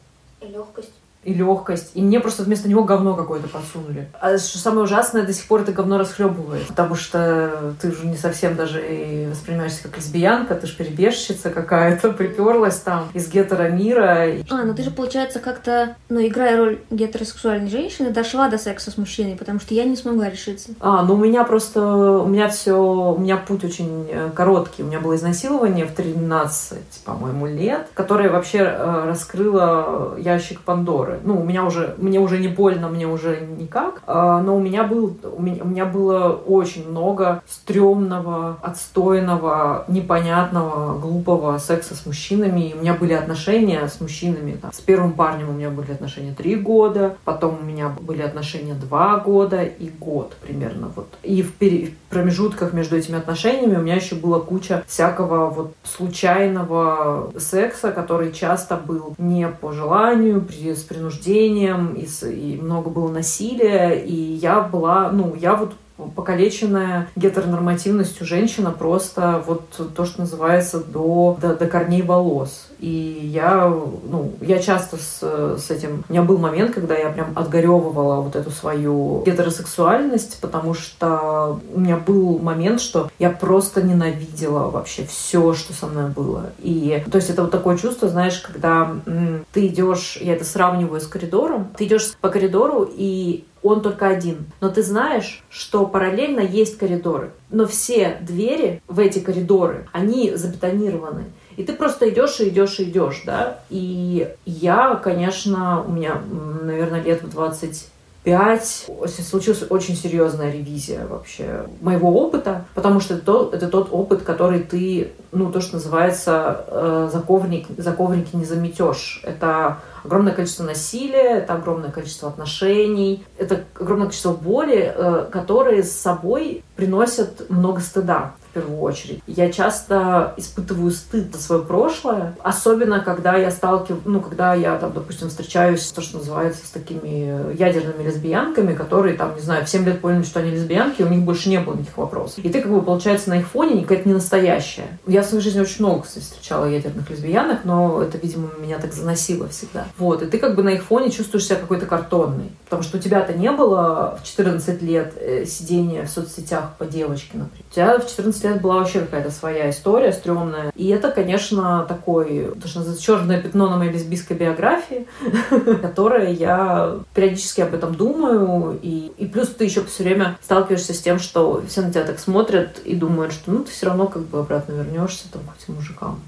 И 0.40 0.46
легкость 0.46 0.92
и 1.24 1.34
легкость. 1.34 1.90
И 1.94 2.02
мне 2.02 2.20
просто 2.20 2.42
вместо 2.42 2.68
него 2.68 2.84
говно 2.84 3.14
какое-то 3.14 3.48
подсунули. 3.48 4.08
А 4.20 4.38
что 4.38 4.58
самое 4.58 4.84
ужасное, 4.84 5.24
до 5.24 5.32
сих 5.32 5.46
пор 5.46 5.62
это 5.62 5.72
говно 5.72 5.98
расхлебывает. 5.98 6.66
Потому 6.68 6.94
что 6.94 7.74
ты 7.80 7.88
уже 7.88 8.06
не 8.06 8.16
совсем 8.16 8.56
даже 8.56 8.84
и 8.87 9.26
воспринимаешься 9.26 9.82
как 9.82 9.96
лесбиянка, 9.96 10.54
ты 10.54 10.66
же 10.66 10.76
перебежчица 10.76 11.50
какая-то, 11.50 12.10
приперлась 12.10 12.76
там 12.76 13.08
из 13.14 13.28
гетеромира. 13.28 14.28
А, 14.50 14.64
ну 14.64 14.74
ты 14.74 14.82
же, 14.82 14.90
получается, 14.90 15.40
как-то, 15.40 15.96
ну, 16.08 16.24
играя 16.26 16.56
роль 16.56 16.78
гетеросексуальной 16.90 17.70
женщины, 17.70 18.10
дошла 18.10 18.48
до 18.48 18.58
секса 18.58 18.90
с 18.90 18.98
мужчиной, 18.98 19.37
потому 19.37 19.60
что 19.60 19.74
я 19.74 19.84
не 19.84 19.96
смогла 19.96 20.28
решиться. 20.28 20.70
А, 20.80 21.02
ну 21.02 21.14
у 21.14 21.18
меня 21.18 21.44
просто, 21.44 21.82
у 21.82 22.26
меня 22.26 22.48
все, 22.48 22.76
у 22.76 23.18
меня 23.18 23.37
путь 23.37 23.64
очень 23.64 24.06
э, 24.10 24.30
короткий. 24.34 24.82
У 24.82 24.87
меня 24.87 25.00
было 25.00 25.16
изнасилование 25.16 25.87
в 25.87 25.92
13, 25.92 26.78
по-моему, 27.04 27.46
лет, 27.46 27.88
которое 27.94 28.28
вообще 28.28 28.58
э, 28.58 29.04
раскрыло 29.06 30.16
ящик 30.18 30.60
Пандоры 30.60 31.13
ну, 31.22 31.40
у 31.40 31.44
меня 31.44 31.64
уже, 31.64 31.94
мне 31.98 32.18
уже 32.18 32.38
не 32.38 32.48
больно, 32.48 32.88
мне 32.88 33.07
уже 33.07 33.40
никак, 33.40 34.03
а, 34.07 34.40
но 34.40 34.57
у 34.57 34.61
меня, 34.61 34.85
был, 34.85 35.16
у, 35.22 35.42
меня, 35.42 35.62
у 35.62 35.68
меня 35.68 35.85
было 35.85 36.29
очень 36.31 36.88
много 36.88 37.42
стрёмного, 37.48 38.59
отстойного, 38.62 39.85
непонятного, 39.88 40.98
глупого 40.98 41.59
секса 41.59 41.94
с 41.94 42.07
мужчинами. 42.07 42.68
И 42.70 42.74
у 42.74 42.81
меня 42.81 42.94
были 42.94 43.12
отношения 43.12 43.87
с 43.87 44.00
мужчинами. 44.00 44.53
Там, 44.61 44.72
с 44.72 44.81
первым 44.81 45.12
парнем 45.12 45.50
у 45.50 45.53
меня 45.53 45.70
были 45.70 45.92
отношения 45.92 46.35
три 46.35 46.57
года, 46.57 47.16
потом 47.24 47.59
у 47.61 47.64
меня 47.64 47.88
были 47.88 48.22
отношения 48.22 48.74
два 48.74 49.18
года 49.18 49.62
и 49.62 49.88
год 49.88 50.37
примерно. 50.40 50.90
Вот. 50.94 51.09
И 51.22 51.42
в, 51.42 51.55
пере, 51.55 51.87
в 51.87 52.11
промежутках 52.11 52.72
между 52.72 52.96
этими 52.96 53.18
отношениями 53.18 53.77
у 53.77 53.83
меня 53.83 53.96
еще 53.96 54.14
была 54.14 54.40
куча 54.40 54.85
всякого 54.87 55.50
вот 55.50 55.74
случайного 55.83 57.33
секса, 57.38 57.92
который 57.92 58.33
часто 58.33 58.77
был 58.77 59.14
не 59.18 59.48
по 59.48 59.72
желанию, 59.72 60.40
при, 60.40 60.74
с 60.74 60.83
принуждением, 61.05 61.95
и, 61.95 62.07
и 62.27 62.61
много 62.61 62.90
было 62.90 63.11
насилия, 63.11 63.93
и 63.93 64.14
я 64.14 64.61
была, 64.61 65.11
ну, 65.11 65.35
я 65.35 65.55
вот 65.55 65.73
покалеченная 65.96 67.09
гетеронормативностью 67.16 68.26
женщина 68.26 68.70
просто 68.70 69.42
вот 69.46 69.68
то, 69.94 70.04
что 70.04 70.22
называется 70.22 70.83
до, 70.83 71.38
до, 71.40 71.54
до 71.54 71.66
корней 71.66 72.02
волос. 72.02 72.68
И 72.80 73.30
я, 73.33 73.66
ну, 73.66 74.33
я 74.40 74.59
часто 74.59 74.96
с, 74.96 75.20
с 75.59 75.70
этим... 75.70 76.04
У 76.09 76.12
меня 76.12 76.22
был 76.22 76.38
момент, 76.38 76.74
когда 76.74 76.94
я 76.94 77.11
прям 77.11 77.33
отгоревывала 77.35 78.20
вот 78.20 78.37
эту 78.37 78.50
свою 78.50 79.22
гетеросексуальность, 79.24 80.38
потому 80.40 80.74
что 80.74 81.61
у 81.72 81.80
меня 81.80 81.96
был 81.96 82.38
момент, 82.40 82.80
что 82.80 83.09
я 83.18 83.30
просто 83.30 83.83
ненавидела 83.83 84.70
вообще 84.70 85.07
все, 85.07 85.54
что 85.54 85.72
со 85.72 85.87
мной 85.87 86.11
было. 86.11 86.50
И, 86.59 87.02
то 87.11 87.16
есть 87.16 87.30
это 87.30 87.42
вот 87.42 87.52
такое 87.52 87.78
чувство, 87.78 88.09
знаешь, 88.09 88.38
когда 88.40 88.96
м, 89.07 89.46
ты 89.52 89.66
идешь, 89.68 90.18
я 90.20 90.35
это 90.35 90.44
сравниваю 90.44 91.00
с 91.00 91.07
коридором, 91.07 91.68
ты 91.76 91.87
идешь 91.87 92.12
по 92.20 92.28
коридору, 92.28 92.88
и 92.90 93.44
он 93.64 93.81
только 93.81 94.07
один. 94.07 94.46
Но 94.61 94.68
ты 94.68 94.83
знаешь, 94.83 95.42
что 95.48 95.87
параллельно 95.87 96.40
есть 96.40 96.79
коридоры. 96.79 97.33
Но 97.50 97.66
все 97.66 98.18
двери 98.20 98.81
в 98.87 99.00
эти 99.00 99.18
коридоры, 99.18 99.88
они 99.92 100.35
забетонированы. 100.35 101.24
И 101.57 101.64
ты 101.64 101.72
просто 101.72 102.09
идешь 102.11 102.40
и 102.40 102.48
идешь 102.48 102.79
и 102.79 102.85
идешь, 102.85 103.22
да. 103.24 103.61
И 103.70 104.29
я, 104.44 104.96
конечно, 104.96 105.83
у 105.87 105.92
меня, 105.92 106.20
наверное, 106.62 107.03
лет 107.03 107.22
в 107.22 107.31
20 107.31 107.88
пять 108.24 108.87
случилась 109.07 109.64
очень 109.68 109.94
серьезная 109.94 110.50
ревизия 110.50 111.07
вообще 111.07 111.66
моего 111.83 112.11
опыта, 112.11 112.64
потому 112.74 112.98
что 113.00 113.14
это, 113.14 113.24
то, 113.24 113.50
это 113.53 113.68
тот 113.68 113.88
опыт, 113.92 114.22
который 114.22 114.61
ты, 114.61 115.12
ну, 115.31 115.53
то, 115.53 115.61
что 115.61 115.74
называется, 115.74 116.64
э, 116.68 117.11
заковник, 117.12 117.66
заковники 117.77 118.35
не 118.35 118.46
заметешь. 118.46 119.20
Это 119.24 119.79
огромное 120.05 120.33
количество 120.33 120.64
насилия, 120.64 121.38
это 121.38 121.55
огромное 121.55 121.90
количество 121.90 122.29
отношений, 122.29 123.25
это 123.38 123.64
огромное 123.75 124.07
количество 124.07 124.33
боли, 124.33 124.93
э, 124.95 125.27
которые 125.31 125.83
с 125.83 125.93
собой 125.93 126.62
приносят 126.77 127.49
много 127.51 127.81
стыда 127.81 128.35
первую 128.55 128.81
очередь. 128.81 129.23
Я 129.27 129.53
часто 129.53 130.35
испытываю 130.37 130.90
стыд 130.90 131.35
за 131.35 131.40
свое 131.40 131.62
прошлое, 131.62 132.35
особенно 132.43 133.01
когда 133.01 133.37
я 133.37 133.51
сталкиваюсь, 133.51 134.03
ну, 134.05 134.21
когда 134.21 134.55
я, 134.55 134.77
там, 134.79 134.93
допустим, 134.93 135.29
встречаюсь, 135.29 135.85
то, 135.93 136.01
что 136.01 136.19
называется, 136.19 136.67
с 136.67 136.71
такими 136.71 137.55
ядерными 137.59 138.03
лесбиянками, 138.03 138.75
которые, 138.75 139.17
там, 139.17 139.35
не 139.35 139.43
знаю, 139.43 139.64
в 139.67 139.69
7 139.69 139.85
лет 139.85 140.01
поняли, 140.01 140.23
что 140.23 140.40
они 140.40 140.51
лесбиянки, 140.51 141.03
и 141.03 141.05
у 141.05 141.09
них 141.09 141.23
больше 141.23 141.49
не 141.49 141.59
было 141.59 141.75
никаких 141.75 141.97
вопросов. 141.99 142.38
И 142.38 142.49
ты, 142.49 142.61
как 142.61 142.71
бы, 142.71 142.81
получается, 142.83 143.31
на 143.31 143.38
их 143.40 143.49
фоне 143.49 143.83
какая-то 143.83 144.09
не 144.09 144.14
настоящая. 144.14 144.99
Я 145.07 145.23
в 145.23 145.27
своей 145.27 145.43
жизни 145.43 145.61
очень 145.61 145.85
много, 145.85 146.03
кстати, 146.03 146.25
встречала 146.25 146.67
ядерных 146.67 147.11
лесбиянок, 147.11 147.64
но 147.64 148.03
это, 148.03 148.19
видимо, 148.19 148.51
меня 148.59 148.79
так 148.79 148.93
заносило 148.93 149.49
всегда. 149.49 149.87
Вот, 149.99 150.23
и 150.23 150.27
ты, 150.27 150.38
как 150.38 150.55
бы, 150.55 150.62
на 150.62 150.71
их 150.71 150.85
фоне 150.85 151.11
чувствуешь 151.11 151.47
себя 151.47 151.57
какой-то 151.57 151.87
картонный. 151.87 152.53
Потому 152.74 152.88
что 152.88 152.98
у 152.98 153.00
тебя-то 153.00 153.32
не 153.34 153.52
было 153.52 154.18
в 154.20 154.26
14 154.26 154.82
лет 154.82 155.14
э, 155.16 155.44
сидения 155.46 156.04
в 156.04 156.10
соцсетях 156.10 156.72
по 156.76 156.84
девочке, 156.84 157.38
например. 157.38 157.64
У 157.70 157.74
тебя 157.74 157.98
в 157.98 158.08
14 158.08 158.44
лет 158.44 158.60
была 158.60 158.80
вообще 158.80 159.00
какая-то 159.00 159.30
своя 159.30 159.70
история 159.70 160.12
стрёмная. 160.12 160.72
И 160.74 160.88
это, 160.88 161.12
конечно, 161.12 161.84
такой, 161.88 162.52
то, 162.60 162.66
что 162.66 162.80
называется, 162.80 163.04
черное 163.04 163.40
пятно 163.40 163.70
на 163.70 163.76
моей 163.76 163.92
лесбийской 163.92 164.37
биографии, 164.37 165.06
которое 165.82 166.32
я 166.32 166.96
периодически 167.14 167.60
об 167.60 167.74
этом 167.74 167.94
думаю. 167.94 168.76
И, 168.82 169.12
и 169.18 169.26
плюс 169.26 169.50
ты 169.50 169.66
еще 169.66 169.84
все 169.84 170.02
время 170.02 170.37
сталкиваешься 170.42 170.94
с 170.94 171.00
тем, 171.00 171.20
что 171.20 171.62
все 171.68 171.82
на 171.82 171.92
тебя 171.92 172.02
так 172.02 172.18
смотрят 172.18 172.80
и 172.84 172.96
думают, 172.96 173.32
что 173.32 173.52
ну 173.52 173.62
ты 173.62 173.70
все 173.70 173.87
равно 173.87 174.08
как 174.08 174.22
бы 174.22 174.40
обратно 174.40 174.72
вернешься 174.72 175.30
там 175.30 175.42
к 175.42 175.62
этим 175.62 175.74
мужикам. 175.74 176.20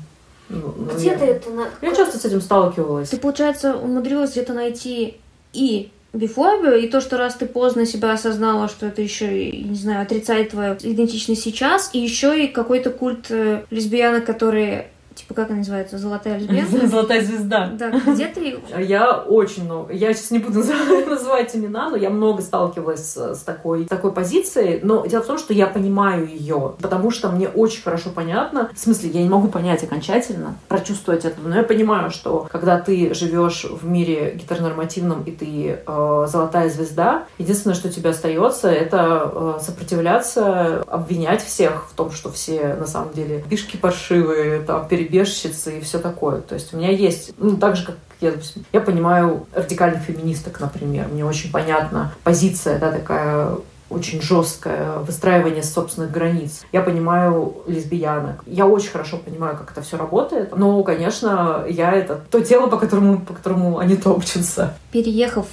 Ну, 0.48 0.72
ну, 0.76 0.94
Где 0.94 1.08
я... 1.08 1.18
ты 1.18 1.24
это? 1.24 1.50
На... 1.50 1.66
Я 1.82 1.92
часто 1.92 2.18
с 2.18 2.24
этим 2.24 2.40
сталкивалась. 2.40 3.08
Ты, 3.08 3.16
получается, 3.16 3.74
умудрилась 3.74 4.30
где-то 4.30 4.52
найти 4.52 5.18
и 5.52 5.90
бифобию, 6.16 6.78
и 6.78 6.88
то, 6.88 7.00
что 7.00 7.18
раз 7.18 7.34
ты 7.34 7.46
поздно 7.46 7.86
себя 7.86 8.12
осознала, 8.12 8.68
что 8.68 8.86
это 8.86 9.02
еще, 9.02 9.52
не 9.52 9.74
знаю, 9.74 10.02
отрицает 10.02 10.50
твою 10.50 10.74
идентичность 10.74 11.42
сейчас, 11.42 11.90
и 11.92 11.98
еще 11.98 12.44
и 12.44 12.48
какой-то 12.48 12.90
культ 12.90 13.26
э, 13.30 13.64
лесбиянок, 13.70 14.24
которые 14.24 14.88
типа 15.16 15.34
как 15.34 15.48
она 15.48 15.58
называется, 15.58 15.98
золотая 15.98 16.38
лесбиянка? 16.38 16.86
Золотая 16.86 17.24
звезда. 17.24 17.70
Да, 17.78 17.90
где 17.90 18.26
ты? 18.26 18.58
Я 18.78 19.18
очень 19.18 19.64
много. 19.64 19.92
Я 19.92 20.14
сейчас 20.14 20.30
не 20.30 20.38
буду 20.38 20.62
называть 21.08 21.56
имена, 21.56 21.90
но 21.90 21.96
я 21.96 22.10
много 22.10 22.42
сталкивалась 22.42 23.12
с, 23.12 23.34
с 23.34 23.40
такой, 23.40 23.86
такой 23.86 24.12
позицией. 24.12 24.80
Но 24.82 25.06
дело 25.06 25.22
в 25.22 25.26
том, 25.26 25.38
что 25.38 25.52
я 25.52 25.66
понимаю 25.66 26.28
ее, 26.28 26.74
потому 26.80 27.10
что 27.10 27.28
мне 27.30 27.48
очень 27.48 27.82
хорошо 27.82 28.10
понятно. 28.10 28.70
В 28.74 28.78
смысле, 28.78 29.10
я 29.10 29.22
не 29.22 29.28
могу 29.28 29.48
понять 29.48 29.82
окончательно, 29.82 30.56
прочувствовать 30.68 31.24
это, 31.24 31.40
но 31.40 31.56
я 31.56 31.62
понимаю, 31.62 32.10
что 32.10 32.46
когда 32.50 32.78
ты 32.78 33.14
живешь 33.14 33.64
в 33.64 33.86
мире 33.86 34.34
гетеронормативном 34.34 35.22
и 35.24 35.30
ты 35.30 35.78
э, 35.86 36.26
золотая 36.28 36.68
звезда, 36.68 37.24
единственное, 37.38 37.74
что 37.74 37.90
тебе 37.90 38.10
остается, 38.10 38.68
это 38.68 39.30
э, 39.32 39.58
сопротивляться, 39.62 40.82
обвинять 40.82 41.42
всех 41.42 41.88
в 41.90 41.94
том, 41.94 42.10
что 42.10 42.30
все 42.30 42.74
на 42.74 42.86
самом 42.86 43.12
деле 43.12 43.42
пишки 43.48 43.76
паршивые, 43.76 44.60
там, 44.60 44.86
перед 44.88 45.05
перебежчицы 45.06 45.78
и 45.78 45.80
все 45.80 45.98
такое. 45.98 46.40
То 46.40 46.54
есть 46.54 46.74
у 46.74 46.76
меня 46.76 46.90
есть, 46.90 47.32
ну, 47.38 47.56
так 47.56 47.76
же, 47.76 47.86
как 47.86 47.96
я, 48.20 48.32
я 48.72 48.80
понимаю 48.80 49.46
радикальных 49.52 50.02
феминисток, 50.02 50.60
например. 50.60 51.08
Мне 51.08 51.24
очень 51.24 51.50
понятна 51.50 52.12
позиция, 52.24 52.78
да, 52.78 52.90
такая 52.90 53.56
очень 53.88 54.20
жесткое 54.20 54.98
выстраивание 54.98 55.62
собственных 55.62 56.10
границ. 56.10 56.64
Я 56.72 56.82
понимаю 56.82 57.54
лесбиянок. 57.68 58.42
Я 58.46 58.66
очень 58.66 58.90
хорошо 58.90 59.18
понимаю, 59.18 59.56
как 59.56 59.70
это 59.70 59.82
все 59.82 59.96
работает. 59.96 60.56
Но, 60.56 60.82
конечно, 60.82 61.64
я 61.68 61.92
это 61.92 62.20
то 62.30 62.40
тело, 62.40 62.66
по 62.66 62.78
которому, 62.78 63.20
по 63.20 63.32
которому 63.32 63.78
они 63.78 63.96
топчутся. 63.96 64.74
Переехав 64.90 65.46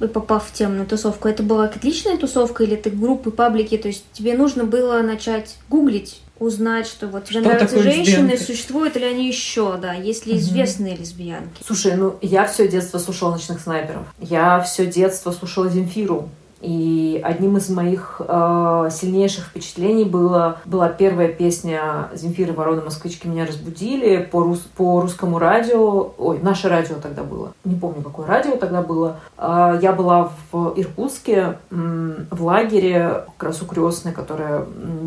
и 0.00 0.06
попав 0.06 0.46
в 0.46 0.52
темную 0.54 0.86
тусовку, 0.86 1.28
это 1.28 1.42
была 1.42 1.64
отличная 1.64 2.16
тусовка 2.16 2.64
или 2.64 2.76
ты 2.76 2.88
группы, 2.88 3.30
паблики? 3.30 3.76
То 3.76 3.88
есть 3.88 4.04
тебе 4.14 4.34
нужно 4.34 4.64
было 4.64 5.02
начать 5.02 5.58
гуглить 5.68 6.22
узнать, 6.40 6.86
что 6.86 7.06
вот 7.06 7.26
тебе 7.26 7.40
что 7.40 7.48
нравятся 7.48 7.80
женщины, 7.80 8.32
лесбиянки? 8.32 8.42
существуют 8.42 8.96
ли 8.96 9.04
они 9.04 9.28
еще, 9.28 9.76
да, 9.76 9.92
есть 9.92 10.26
ли 10.26 10.38
известные 10.38 10.94
угу. 10.94 11.02
лесбиянки. 11.02 11.62
Слушай, 11.64 11.96
ну 11.96 12.18
я 12.22 12.46
все 12.46 12.66
детство 12.66 12.98
слушала 12.98 13.32
ночных 13.32 13.60
снайперов. 13.60 14.06
Я 14.18 14.60
все 14.60 14.86
детство 14.86 15.30
слушала 15.30 15.68
Земфиру. 15.68 16.28
И 16.60 17.20
одним 17.24 17.56
из 17.56 17.70
моих 17.70 18.20
э, 18.20 18.88
сильнейших 18.90 19.46
впечатлений 19.46 20.04
было, 20.04 20.58
была 20.66 20.88
первая 20.88 21.28
песня 21.28 22.10
Земфиры 22.14 22.52
Ворона 22.52 22.82
Москвички 22.82 23.26
меня 23.26 23.46
разбудили 23.46 24.28
по, 24.30 24.42
рус, 24.42 24.60
по 24.76 25.00
русскому 25.00 25.38
радио. 25.38 26.12
Ой, 26.18 26.38
наше 26.42 26.68
радио 26.68 26.96
тогда 26.96 27.22
было. 27.22 27.52
Не 27.64 27.74
помню, 27.74 28.02
какое 28.02 28.26
радио 28.26 28.56
тогда 28.56 28.82
было. 28.82 29.16
Э, 29.38 29.78
я 29.80 29.92
была 29.92 30.32
в 30.52 30.74
Иркутске 30.76 31.58
э, 31.70 32.16
в 32.30 32.44
лагере, 32.44 33.24
как 33.38 33.54
крестной, 33.70 34.12
которая 34.12 34.66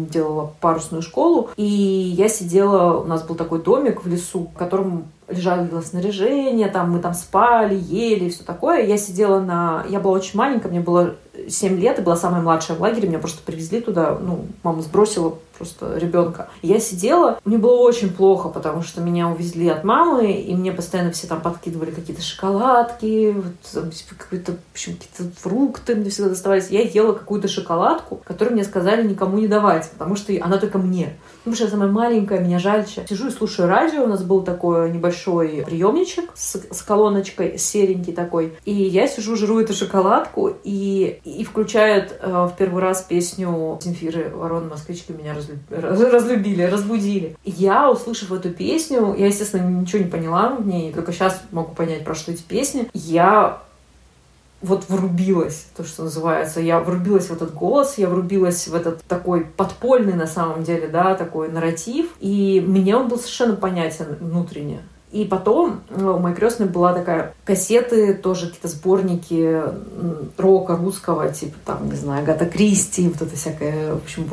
делала 0.10 0.54
парусную 0.60 1.02
школу. 1.02 1.50
И 1.56 1.64
я 1.64 2.30
сидела, 2.30 3.00
у 3.00 3.06
нас 3.06 3.24
был 3.24 3.36
такой 3.36 3.62
домик 3.62 4.04
в 4.04 4.08
лесу, 4.08 4.50
в 4.54 4.58
котором 4.58 5.06
лежало 5.28 5.82
снаряжение, 5.82 6.68
там 6.68 6.92
мы 6.92 7.00
там 7.00 7.14
спали, 7.14 7.76
ели, 7.76 8.30
все 8.30 8.44
такое. 8.44 8.86
Я 8.86 8.98
сидела 8.98 9.40
на... 9.40 9.86
Я 9.90 10.00
была 10.00 10.14
очень 10.14 10.38
маленькая, 10.38 10.70
мне 10.70 10.80
было 10.80 11.16
7 11.48 11.80
лет, 11.80 12.00
и 12.00 12.02
была 12.02 12.16
самая 12.16 12.42
младшая 12.42 12.78
в 12.78 12.82
лагере, 12.82 13.08
меня 13.08 13.20
просто 13.20 13.42
привезли 13.44 13.82
туда, 13.82 14.18
ну, 14.20 14.46
мама 14.64 14.82
сбросила 14.82 15.36
просто 15.58 15.98
ребенка. 15.98 16.50
Я 16.62 16.80
сидела, 16.80 17.40
мне 17.46 17.58
было 17.58 17.78
очень 17.82 18.14
плохо, 18.14 18.50
потому 18.50 18.82
что 18.82 19.02
меня 19.02 19.30
увезли 19.30 19.70
от 19.70 19.84
мамы, 19.84 20.32
и 20.32 20.54
мне 20.56 20.72
постоянно 20.72 21.12
все 21.12 21.28
там 21.28 21.42
подкидывали 21.42 21.92
какие-то 21.92 22.22
шоколадки, 22.22 23.32
вот, 23.32 23.86
какие-то, 24.18 24.54
в 24.54 24.72
общем, 24.74 24.98
какие-то 24.98 25.36
фрукты 25.40 25.96
мне 25.96 26.10
всегда 26.10 26.30
доставались. 26.30 26.70
Я 26.70 26.82
ела 26.82 27.14
какую-то 27.14 27.48
шоколадку, 27.48 28.22
которую 28.24 28.56
мне 28.56 28.64
сказали 28.64 29.08
никому 29.08 29.38
не 29.38 29.48
давать, 29.48 29.90
потому 29.92 30.16
что 30.16 30.34
она 30.42 30.58
только 30.58 30.78
мне. 30.78 31.18
Потому 31.40 31.56
что 31.56 31.66
я 31.66 31.72
самая 31.72 31.90
маленькая, 31.90 32.40
меня 32.40 32.60
жальче. 32.60 33.06
Сижу 33.08 33.28
и 33.28 33.32
слушаю 33.32 33.68
радио, 33.68 34.04
у 34.04 34.08
нас 34.08 34.24
был 34.24 34.44
такой 34.44 34.92
небольшой 34.92 35.64
приемничек 35.66 36.32
с, 36.36 36.56
с 36.72 36.82
колоночкой, 36.82 37.58
серенький 37.58 38.14
такой, 38.14 38.54
и 38.66 38.74
я 38.74 39.08
сижу, 39.08 39.36
жру 39.36 39.60
эту 39.60 39.74
шоколадку, 39.74 40.54
и, 40.64 41.20
и 41.24 41.44
включают 41.44 42.16
э, 42.20 42.48
в 42.52 42.56
первый 42.58 42.82
раз 42.82 43.02
песню 43.02 43.78
Земфиры 43.82 44.32
«Ворона, 44.34 44.70
москвичка 44.70 45.14
меня 45.14 45.34
разлюбили, 45.70 46.64
разбудили. 46.64 47.36
Я, 47.44 47.90
услышав 47.92 48.32
эту 48.32 48.50
песню, 48.50 49.16
я, 49.18 49.28
естественно, 49.28 49.68
ничего 49.68 50.04
не 50.04 50.10
поняла 50.10 50.50
в 50.50 50.66
ней, 50.66 50.94
только 50.94 51.12
сейчас 51.12 51.42
могу 51.52 51.74
понять, 51.74 52.04
про 52.04 52.16
что 52.16 52.32
эти 52.32 52.42
песни. 52.42 52.90
Я 52.94 53.62
вот 54.64 54.86
врубилась, 54.88 55.68
то, 55.76 55.84
что 55.84 56.04
называется. 56.04 56.62
Я 56.62 56.80
врубилась 56.80 57.28
в 57.28 57.34
этот 57.34 57.54
голос, 57.54 57.98
я 57.98 58.08
врубилась 58.08 58.68
в 58.68 58.74
этот 58.74 59.04
такой 59.04 59.46
подпольный, 59.46 60.14
на 60.14 60.26
самом 60.26 60.64
деле, 60.64 60.88
да, 60.88 61.16
такой 61.16 61.50
нарратив. 61.50 62.08
И 62.22 62.64
мне 62.66 62.96
он 62.96 63.10
был 63.10 63.18
совершенно 63.18 63.56
понятен 63.56 64.18
внутренне. 64.20 64.80
И 65.14 65.26
потом 65.26 65.82
у 65.96 66.18
моей 66.18 66.36
крестной 66.36 66.68
была 66.68 66.92
такая 66.92 67.36
кассеты, 67.46 68.16
тоже 68.16 68.48
какие-то 68.48 68.68
сборники 68.68 69.62
рока 70.38 70.76
русского, 70.76 71.32
типа 71.32 71.56
там, 71.66 71.88
не 71.88 71.96
знаю, 71.96 72.26
Гата 72.26 72.48
Кристи, 72.48 73.08
вот 73.08 73.22
это 73.22 73.36
всякое, 73.36 73.94
в 73.94 73.98
общем, 73.98 74.24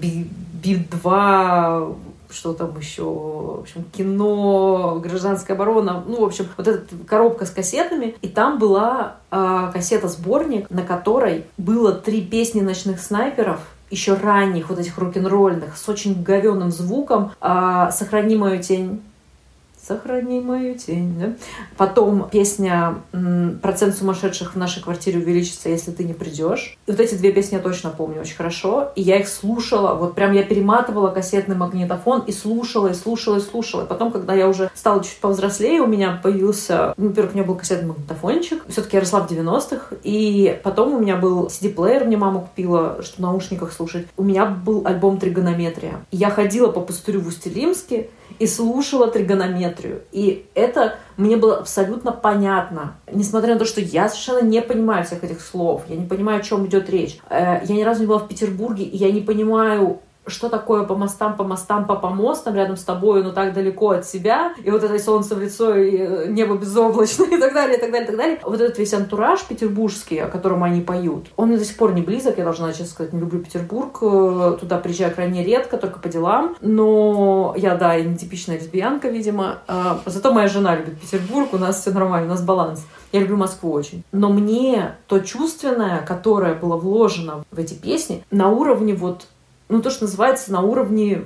Би-2, 0.00 1.96
что 2.30 2.52
там 2.52 2.76
еще, 2.78 3.04
в 3.04 3.60
общем, 3.60 3.84
кино, 3.96 5.00
гражданская 5.00 5.56
оборона, 5.56 6.02
ну, 6.04 6.20
в 6.20 6.24
общем, 6.24 6.46
вот 6.56 6.66
эта 6.66 6.82
коробка 7.06 7.46
с 7.46 7.50
кассетами, 7.50 8.16
и 8.22 8.28
там 8.28 8.58
была 8.58 9.16
э, 9.30 9.70
кассета-сборник, 9.72 10.68
на 10.68 10.82
которой 10.82 11.44
было 11.56 11.92
три 11.92 12.22
песни 12.22 12.60
ночных 12.60 13.00
снайперов, 13.00 13.60
еще 13.88 14.14
ранних, 14.14 14.68
вот 14.68 14.80
этих 14.80 14.98
рок-н-ролльных, 14.98 15.76
с 15.76 15.88
очень 15.88 16.22
говенным 16.22 16.72
звуком, 16.72 17.30
э, 17.40 17.88
«Сохрани 17.92 18.34
мою 18.34 18.60
тень», 18.60 19.00
Сохрани 19.86 20.40
мою 20.40 20.76
тень. 20.76 21.14
Да? 21.18 21.32
Потом 21.76 22.28
песня 22.28 22.96
«Процент 23.62 23.94
сумасшедших 23.94 24.54
в 24.54 24.58
нашей 24.58 24.82
квартире 24.82 25.20
увеличится, 25.20 25.68
если 25.68 25.92
ты 25.92 26.02
не 26.02 26.12
придешь». 26.12 26.76
И 26.86 26.90
вот 26.90 26.98
эти 26.98 27.14
две 27.14 27.30
песни 27.30 27.56
я 27.56 27.60
точно 27.60 27.90
помню 27.90 28.20
очень 28.20 28.34
хорошо. 28.34 28.90
И 28.96 29.02
я 29.02 29.18
их 29.18 29.28
слушала, 29.28 29.94
вот 29.94 30.14
прям 30.14 30.32
я 30.32 30.42
перематывала 30.42 31.10
кассетный 31.10 31.54
магнитофон 31.54 32.22
и 32.26 32.32
слушала, 32.32 32.88
и 32.88 32.94
слушала, 32.94 33.36
и 33.36 33.40
слушала. 33.40 33.84
И 33.84 33.86
потом, 33.86 34.10
когда 34.10 34.34
я 34.34 34.48
уже 34.48 34.70
стала 34.74 35.04
чуть 35.04 35.18
повзрослее, 35.18 35.80
у 35.80 35.86
меня 35.86 36.18
появился, 36.20 36.92
ну, 36.96 37.08
во-первых, 37.08 37.34
у 37.34 37.36
меня 37.36 37.46
был 37.46 37.54
кассетный 37.54 37.88
магнитофончик. 37.88 38.64
Все-таки 38.68 38.96
я 38.96 39.00
росла 39.00 39.20
в 39.20 39.30
90-х. 39.30 39.96
И 40.02 40.58
потом 40.64 40.94
у 40.94 40.98
меня 40.98 41.16
был 41.16 41.46
CD-плеер, 41.46 42.06
мне 42.06 42.16
мама 42.16 42.40
купила, 42.40 43.02
чтобы 43.02 43.16
в 43.16 43.20
наушниках 43.20 43.72
слушать. 43.72 44.08
У 44.16 44.24
меня 44.24 44.46
был 44.46 44.82
альбом 44.84 45.18
«Тригонометрия». 45.18 46.00
Я 46.10 46.30
ходила 46.30 46.72
по 46.72 46.80
пустырю 46.80 47.20
в 47.20 47.28
Устилимске, 47.28 48.10
и 48.38 48.46
слушала 48.46 49.08
тригонометрию. 49.08 50.02
И 50.12 50.46
это 50.54 50.98
мне 51.16 51.36
было 51.36 51.58
абсолютно 51.58 52.12
понятно. 52.12 52.96
Несмотря 53.10 53.54
на 53.54 53.58
то, 53.58 53.64
что 53.64 53.80
я 53.80 54.08
совершенно 54.08 54.42
не 54.42 54.60
понимаю 54.62 55.04
всех 55.04 55.24
этих 55.24 55.40
слов, 55.40 55.84
я 55.88 55.96
не 55.96 56.06
понимаю, 56.06 56.40
о 56.40 56.42
чем 56.42 56.66
идет 56.66 56.90
речь. 56.90 57.18
Э, 57.30 57.60
я 57.64 57.74
ни 57.74 57.82
разу 57.82 58.00
не 58.00 58.06
была 58.06 58.18
в 58.18 58.28
Петербурге, 58.28 58.84
и 58.84 58.96
я 58.96 59.10
не 59.10 59.20
понимаю 59.20 60.00
что 60.26 60.48
такое 60.48 60.84
по 60.84 60.96
мостам, 60.96 61.36
по 61.36 61.44
мостам, 61.44 61.86
по 61.86 61.96
помостам 61.96 62.54
рядом 62.54 62.76
с 62.76 62.84
тобой, 62.84 63.22
но 63.22 63.32
так 63.32 63.52
далеко 63.52 63.90
от 63.90 64.06
себя, 64.06 64.54
и 64.62 64.70
вот 64.70 64.82
это 64.82 64.98
солнце 64.98 65.34
в 65.34 65.40
лицо, 65.40 65.74
и 65.76 65.96
э, 65.96 66.26
небо 66.28 66.56
безоблачное, 66.56 67.28
и 67.36 67.40
так 67.40 67.54
далее, 67.54 67.78
и 67.78 67.80
так 67.80 67.90
далее, 67.90 68.04
и 68.04 68.06
так 68.06 68.16
далее. 68.16 68.38
Вот 68.42 68.60
этот 68.60 68.78
весь 68.78 68.94
антураж 68.94 69.44
петербургский, 69.44 70.18
о 70.18 70.28
котором 70.28 70.64
они 70.64 70.80
поют, 70.80 71.26
он 71.36 71.48
мне 71.48 71.58
до 71.58 71.64
сих 71.64 71.76
пор 71.76 71.94
не 71.94 72.02
близок, 72.02 72.38
я 72.38 72.44
должна 72.44 72.72
честно 72.72 72.86
сказать, 72.86 73.12
не 73.12 73.20
люблю 73.20 73.40
Петербург, 73.40 73.98
э, 74.02 74.56
туда 74.60 74.78
приезжаю 74.78 75.14
крайне 75.14 75.44
редко, 75.44 75.76
только 75.76 75.98
по 75.98 76.08
делам, 76.08 76.56
но 76.60 77.54
я, 77.56 77.74
да, 77.76 77.94
я 77.94 78.04
не 78.04 78.16
типичная 78.16 78.58
лесбиянка, 78.58 79.08
видимо, 79.08 79.58
а, 79.68 80.00
зато 80.06 80.32
моя 80.32 80.48
жена 80.48 80.76
любит 80.76 81.00
Петербург, 81.00 81.52
у 81.52 81.58
нас 81.58 81.80
все 81.80 81.90
нормально, 81.90 82.26
у 82.26 82.30
нас 82.30 82.42
баланс. 82.42 82.84
Я 83.12 83.20
люблю 83.20 83.36
Москву 83.36 83.72
очень. 83.72 84.02
Но 84.12 84.30
мне 84.30 84.96
то 85.06 85.20
чувственное, 85.20 86.02
которое 86.02 86.54
было 86.54 86.76
вложено 86.76 87.44
в 87.50 87.58
эти 87.58 87.74
песни, 87.74 88.24
на 88.30 88.50
уровне 88.50 88.94
вот 88.94 89.26
ну, 89.68 89.82
то, 89.82 89.90
что 89.90 90.04
называется 90.04 90.52
на 90.52 90.62
уровне 90.62 91.24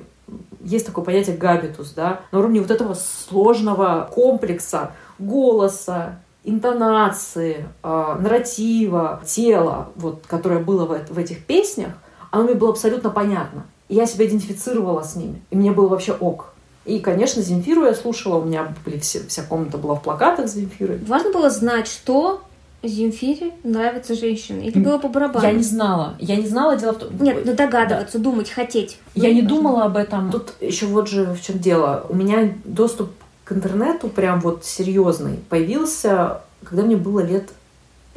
есть 0.62 0.86
такое 0.86 1.04
понятие 1.04 1.36
габитус, 1.36 1.92
да, 1.92 2.20
на 2.32 2.38
уровне 2.38 2.60
вот 2.60 2.70
этого 2.70 2.94
сложного 2.94 4.08
комплекса 4.12 4.92
голоса, 5.18 6.20
интонации, 6.44 7.66
э, 7.82 8.16
нарратива, 8.18 9.22
тела, 9.26 9.88
вот, 9.96 10.24
которое 10.26 10.60
было 10.60 10.86
в, 10.86 11.12
в 11.12 11.18
этих 11.18 11.44
песнях, 11.44 11.92
оно 12.30 12.44
мне 12.44 12.54
было 12.54 12.70
абсолютно 12.70 13.10
понятно. 13.10 13.66
И 13.88 13.96
я 13.96 14.06
себя 14.06 14.26
идентифицировала 14.26 15.02
с 15.02 15.16
ними. 15.16 15.42
И 15.50 15.56
мне 15.56 15.72
было 15.72 15.88
вообще 15.88 16.12
ок. 16.12 16.52
И, 16.84 17.00
конечно, 17.00 17.42
Земфиру 17.42 17.84
я 17.84 17.94
слушала, 17.94 18.38
у 18.38 18.44
меня 18.44 18.72
были 18.84 18.98
все, 18.98 19.20
вся 19.26 19.42
комната 19.42 19.78
была 19.78 19.96
в 19.96 20.02
плакатах 20.02 20.48
Земфиры. 20.48 20.98
Важно 21.06 21.32
было 21.32 21.50
знать, 21.50 21.86
что 21.86 22.40
Земфире 22.88 23.52
нравятся 23.62 24.14
женщины? 24.14 24.62
Или 24.62 24.78
было 24.78 24.98
по 24.98 25.08
барабану? 25.08 25.46
Я 25.46 25.52
не 25.52 25.62
знала. 25.62 26.14
Я 26.18 26.36
не 26.36 26.46
знала, 26.46 26.76
дело 26.76 26.92
в 26.92 26.98
том... 26.98 27.22
Нет, 27.22 27.42
ну 27.44 27.54
догадываться, 27.54 28.18
да. 28.18 28.24
думать, 28.24 28.50
хотеть. 28.50 28.98
Я 29.14 29.28
ну, 29.28 29.34
не 29.34 29.42
думала 29.42 29.84
об 29.84 29.96
этом. 29.96 30.30
Тут 30.30 30.54
еще 30.60 30.86
вот 30.86 31.08
же 31.08 31.26
в 31.34 31.42
чем 31.42 31.58
дело. 31.58 32.06
У 32.08 32.14
меня 32.14 32.54
доступ 32.64 33.10
к 33.44 33.52
интернету 33.52 34.08
прям 34.08 34.40
вот 34.40 34.64
серьезный 34.64 35.38
появился, 35.48 36.40
когда 36.64 36.82
мне 36.82 36.96
было 36.96 37.20
лет 37.20 37.50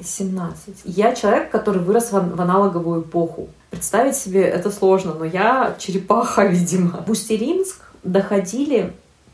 17. 0.02 0.82
Я 0.86 1.14
человек, 1.14 1.52
который 1.52 1.82
вырос 1.82 2.12
в, 2.12 2.36
в 2.36 2.42
аналоговую 2.42 3.02
эпоху. 3.02 3.50
Представить 3.70 4.16
себе 4.16 4.44
это 4.44 4.72
сложно, 4.72 5.14
но 5.14 5.26
я 5.26 5.76
черепаха, 5.78 6.46
видимо. 6.48 7.04
В 7.06 7.12
Усть-Римск 7.12 7.82
доходили 8.04 8.94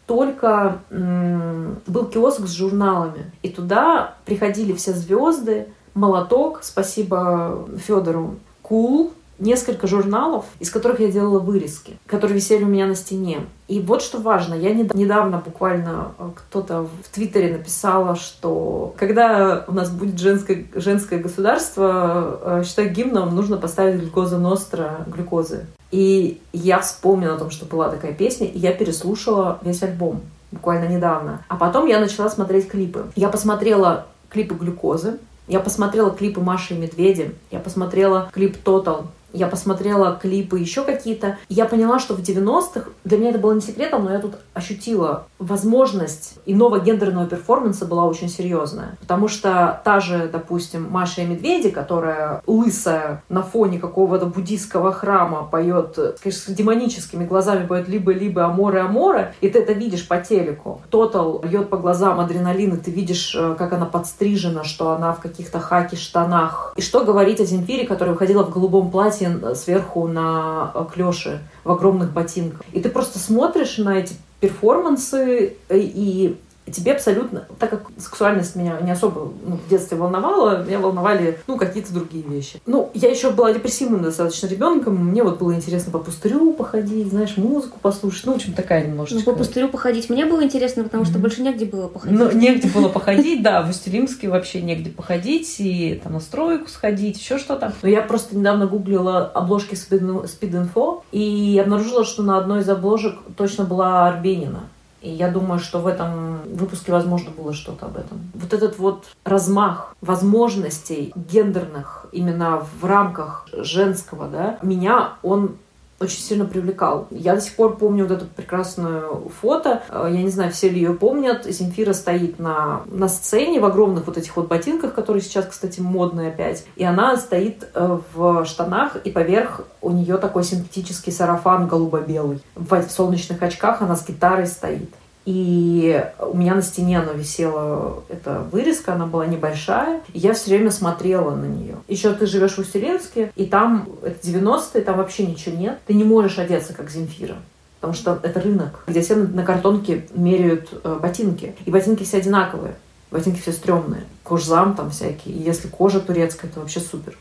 только 0.09 0.79
был 0.89 2.05
киоск 2.05 2.47
с 2.47 2.51
журналами. 2.51 3.31
И 3.43 3.49
туда 3.49 4.15
приходили 4.25 4.73
все 4.73 4.91
звезды, 4.91 5.67
молоток, 5.93 6.61
спасибо 6.63 7.69
Федору, 7.77 8.37
Кул, 8.63 9.13
несколько 9.39 9.87
журналов, 9.87 10.45
из 10.59 10.69
которых 10.69 10.99
я 10.99 11.09
делала 11.09 11.39
вырезки, 11.39 11.97
которые 12.05 12.35
висели 12.35 12.63
у 12.63 12.67
меня 12.67 12.85
на 12.85 12.95
стене. 12.95 13.41
И 13.67 13.79
вот 13.79 14.01
что 14.01 14.19
важно, 14.19 14.55
я 14.55 14.73
недавно 14.73 15.41
буквально 15.43 16.11
э, 16.17 16.29
кто-то 16.35 16.83
в 17.03 17.13
Твиттере 17.13 17.53
написала, 17.53 18.15
что 18.15 18.93
когда 18.97 19.63
у 19.67 19.73
нас 19.73 19.89
будет 19.89 20.19
женское, 20.19 20.65
женское 20.73 21.19
государство, 21.19 22.39
э, 22.41 22.63
считаю 22.65 22.91
гимном 22.91 23.35
нужно 23.35 23.57
поставить 23.57 24.01
глюкоза 24.01 24.37
ностра 24.37 25.05
глюкозы. 25.07 25.65
И 25.91 26.41
я 26.53 26.79
вспомнила 26.79 27.35
о 27.35 27.39
том, 27.39 27.49
что 27.49 27.65
была 27.65 27.89
такая 27.89 28.13
песня, 28.13 28.47
и 28.47 28.57
я 28.57 28.73
переслушала 28.73 29.59
весь 29.61 29.81
альбом 29.83 30.21
буквально 30.51 30.87
недавно. 30.87 31.43
А 31.47 31.55
потом 31.55 31.87
я 31.87 31.99
начала 31.99 32.29
смотреть 32.29 32.69
клипы. 32.69 33.05
Я 33.15 33.29
посмотрела 33.29 34.07
клипы 34.29 34.55
глюкозы, 34.55 35.19
Я 35.47 35.59
посмотрела 35.59 36.11
клипы 36.11 36.41
Маши 36.41 36.75
и 36.75 36.77
Медведи, 36.77 37.33
я 37.49 37.59
посмотрела 37.59 38.29
клип 38.31 38.57
Total, 38.63 39.07
я 39.33 39.47
посмотрела 39.47 40.17
клипы 40.21 40.59
еще 40.59 40.83
какие-то, 40.83 41.37
я 41.49 41.65
поняла, 41.65 41.99
что 41.99 42.13
в 42.13 42.19
90-х, 42.19 42.89
для 43.03 43.17
меня 43.17 43.29
это 43.29 43.39
было 43.39 43.53
не 43.53 43.61
секретом, 43.61 44.05
но 44.05 44.13
я 44.13 44.19
тут 44.19 44.35
ощутила 44.53 45.27
возможность 45.37 46.39
иного 46.45 46.79
гендерного 46.79 47.25
перформанса 47.27 47.85
была 47.85 48.05
очень 48.05 48.29
серьезная. 48.29 48.97
Потому 48.99 49.27
что 49.27 49.81
та 49.83 49.99
же, 49.99 50.29
допустим, 50.31 50.87
Маша 50.89 51.21
и 51.21 51.25
Медведи, 51.25 51.69
которая 51.69 52.41
лысая 52.45 53.23
на 53.29 53.43
фоне 53.43 53.79
какого-то 53.79 54.25
буддийского 54.25 54.91
храма 54.91 55.47
поет, 55.49 55.97
конечно, 56.21 56.53
с 56.53 56.55
демоническими 56.55 57.25
глазами 57.25 57.65
поет 57.65 57.87
либо-либо 57.87 58.45
аморы-аморы, 58.45 59.33
и 59.41 59.49
ты 59.49 59.59
это 59.59 59.73
видишь 59.73 60.07
по 60.07 60.17
телеку. 60.17 60.81
Тотал 60.89 61.39
бьет 61.39 61.69
по 61.69 61.77
глазам 61.77 62.19
адреналин, 62.19 62.75
и 62.75 62.77
ты 62.77 62.91
видишь, 62.91 63.35
э, 63.35 63.55
как 63.57 63.73
она 63.73 63.85
подстрижена, 63.85 64.63
что 64.63 64.91
она 64.91 65.13
в 65.13 65.19
каких-то 65.19 65.59
хаки-штанах. 65.59 66.73
И 66.75 66.81
что 66.81 67.03
говорить 67.03 67.39
о 67.39 67.45
Земфире, 67.45 67.87
которая 67.87 68.13
выходила 68.13 68.43
в 68.43 68.49
голубом 68.49 68.91
платье 68.91 69.18
платье 69.19 69.55
сверху 69.55 70.07
на 70.07 70.71
э, 70.73 70.85
клёше 70.93 71.41
в 71.63 71.71
огромных 71.71 72.11
ботинках. 72.11 72.61
И 72.73 72.81
ты 72.81 72.89
просто 72.89 73.19
смотришь 73.19 73.77
на 73.77 73.97
эти 73.97 74.15
перформансы 74.39 75.57
э, 75.69 76.33
и 76.69 76.71
тебе 76.71 76.93
абсолютно, 76.93 77.45
так 77.57 77.71
как 77.71 77.87
сексуальность 77.97 78.55
меня 78.55 78.79
не 78.81 78.91
особо 78.91 79.33
ну, 79.45 79.57
в 79.57 79.69
детстве 79.69 79.97
волновала, 79.97 80.63
меня 80.63 80.79
волновали, 80.79 81.39
ну, 81.47 81.57
какие-то 81.57 81.93
другие 81.93 82.23
вещи. 82.23 82.61
Ну, 82.65 82.91
я 82.93 83.09
еще 83.09 83.31
была 83.31 83.51
депрессивным 83.53 84.03
достаточно 84.03 84.47
ребенком, 84.47 84.95
мне 84.95 85.23
вот 85.23 85.39
было 85.39 85.53
интересно 85.53 85.91
по 85.91 85.99
пустырю 85.99 86.53
походить, 86.53 87.09
знаешь, 87.09 87.37
музыку 87.37 87.79
послушать, 87.81 88.25
ну, 88.25 88.33
в 88.33 88.35
общем, 88.35 88.53
такая 88.53 88.85
немножечко. 88.85 89.17
Ну, 89.17 89.33
по 89.33 89.37
пустырю 89.37 89.69
походить 89.69 90.09
мне 90.09 90.25
было 90.25 90.43
интересно, 90.43 90.83
потому 90.83 91.05
что 91.05 91.17
mm-hmm. 91.17 91.21
больше 91.21 91.41
негде 91.41 91.65
было 91.65 91.87
походить. 91.87 92.17
Ну, 92.17 92.31
негде 92.31 92.69
было 92.69 92.87
походить, 92.87 93.41
да, 93.41 93.63
в 93.63 93.69
Устилимске 93.69 94.29
вообще 94.29 94.61
негде 94.61 94.91
походить, 94.91 95.55
и 95.59 95.99
там 96.03 96.13
на 96.13 96.19
стройку 96.19 96.69
сходить, 96.69 97.19
еще 97.19 97.37
что-то. 97.37 97.73
Но 97.81 97.89
я 97.89 98.01
просто 98.01 98.37
недавно 98.37 98.67
гуглила 98.67 99.25
обложки 99.25 99.73
Speed 99.73 100.27
Info 100.39 101.01
и 101.11 101.59
обнаружила, 101.61 102.05
что 102.05 102.21
на 102.21 102.37
одной 102.37 102.61
из 102.61 102.69
обложек 102.69 103.15
точно 103.35 103.63
была 103.63 104.07
Арбенина. 104.07 104.61
И 105.01 105.09
я 105.09 105.29
думаю, 105.29 105.59
что 105.59 105.79
в 105.79 105.87
этом 105.87 106.41
выпуске, 106.53 106.91
возможно, 106.91 107.31
было 107.31 107.53
что-то 107.53 107.85
об 107.85 107.97
этом. 107.97 108.31
Вот 108.33 108.53
этот 108.53 108.77
вот 108.79 109.05
размах 109.23 109.95
возможностей 110.01 111.11
гендерных 111.15 112.07
именно 112.11 112.65
в 112.81 112.85
рамках 112.85 113.47
женского, 113.53 114.27
да, 114.27 114.59
меня 114.61 115.13
он 115.23 115.55
очень 115.99 116.21
сильно 116.21 116.45
привлекал. 116.45 117.07
Я 117.11 117.35
до 117.35 117.41
сих 117.41 117.55
пор 117.55 117.77
помню 117.77 118.07
вот 118.07 118.13
это 118.13 118.25
прекрасное 118.25 119.03
фото. 119.41 119.83
Э, 119.89 120.07
я 120.09 120.21
не 120.21 120.29
знаю, 120.29 120.51
все 120.51 120.69
ли 120.69 120.77
ее 120.81 120.93
помнят. 120.93 121.45
Земфира 121.45 121.93
стоит 121.93 122.39
на, 122.39 122.81
на 122.85 123.09
сцене 123.09 123.59
в 123.59 123.65
огромных 123.65 124.07
вот 124.07 124.17
этих 124.17 124.35
вот 124.37 124.47
ботинках, 124.47 124.93
которые 124.93 125.21
сейчас, 125.21 125.45
кстати, 125.45 125.79
модные 125.81 126.29
опять. 126.29 126.65
И 126.75 126.83
она 126.83 127.17
стоит 127.17 127.67
э, 127.73 127.99
в 128.13 128.45
штанах, 128.45 128.95
и 129.03 129.11
поверх 129.11 129.61
у 129.81 129.91
нее 129.91 130.17
такой 130.17 130.43
синтетический 130.43 131.11
сарафан 131.11 131.67
голубо-белый. 131.67 132.41
В 132.55 132.81
солнечных 132.89 133.41
очках 133.41 133.81
она 133.81 133.95
с 133.95 134.07
гитарой 134.07 134.47
стоит. 134.47 134.89
И 135.29 136.03
у 136.17 136.35
меня 136.35 136.55
на 136.55 136.63
стене 136.63 136.99
она 136.99 137.13
висела, 137.13 138.01
эта 138.09 138.39
вырезка, 138.51 138.93
она 138.93 139.05
была 139.05 139.27
небольшая. 139.27 140.01
И 140.11 140.17
я 140.17 140.33
все 140.33 140.49
время 140.49 140.71
смотрела 140.71 141.35
на 141.35 141.45
нее. 141.45 141.75
Еще 141.87 142.11
ты 142.13 142.25
живешь 142.25 142.53
в 142.55 142.57
Уселенске, 142.57 143.31
и 143.35 143.45
там, 143.45 143.87
это 144.01 144.27
90-е, 144.27 144.81
там 144.81 144.97
вообще 144.97 145.27
ничего 145.27 145.55
нет. 145.55 145.77
Ты 145.85 145.93
не 145.93 146.03
можешь 146.03 146.39
одеться, 146.39 146.73
как 146.73 146.89
Земфира. 146.89 147.35
Потому 147.79 147.93
что 147.93 148.19
это 148.23 148.41
рынок, 148.41 148.83
где 148.87 149.01
все 149.01 149.17
на 149.17 149.43
картонке 149.43 150.07
меряют 150.15 150.69
э, 150.83 150.97
ботинки. 150.99 151.55
И 151.63 151.69
ботинки 151.69 152.03
все 152.03 152.17
одинаковые. 152.17 152.73
Ботинки 153.11 153.39
все 153.39 153.51
стрёмные. 153.51 154.05
Кожзам 154.23 154.73
там 154.73 154.89
всякие. 154.89 155.35
И 155.35 155.43
если 155.43 155.67
кожа 155.67 155.99
турецкая, 155.99 156.49
это 156.49 156.59
вообще 156.59 156.79
супер. 156.79 157.15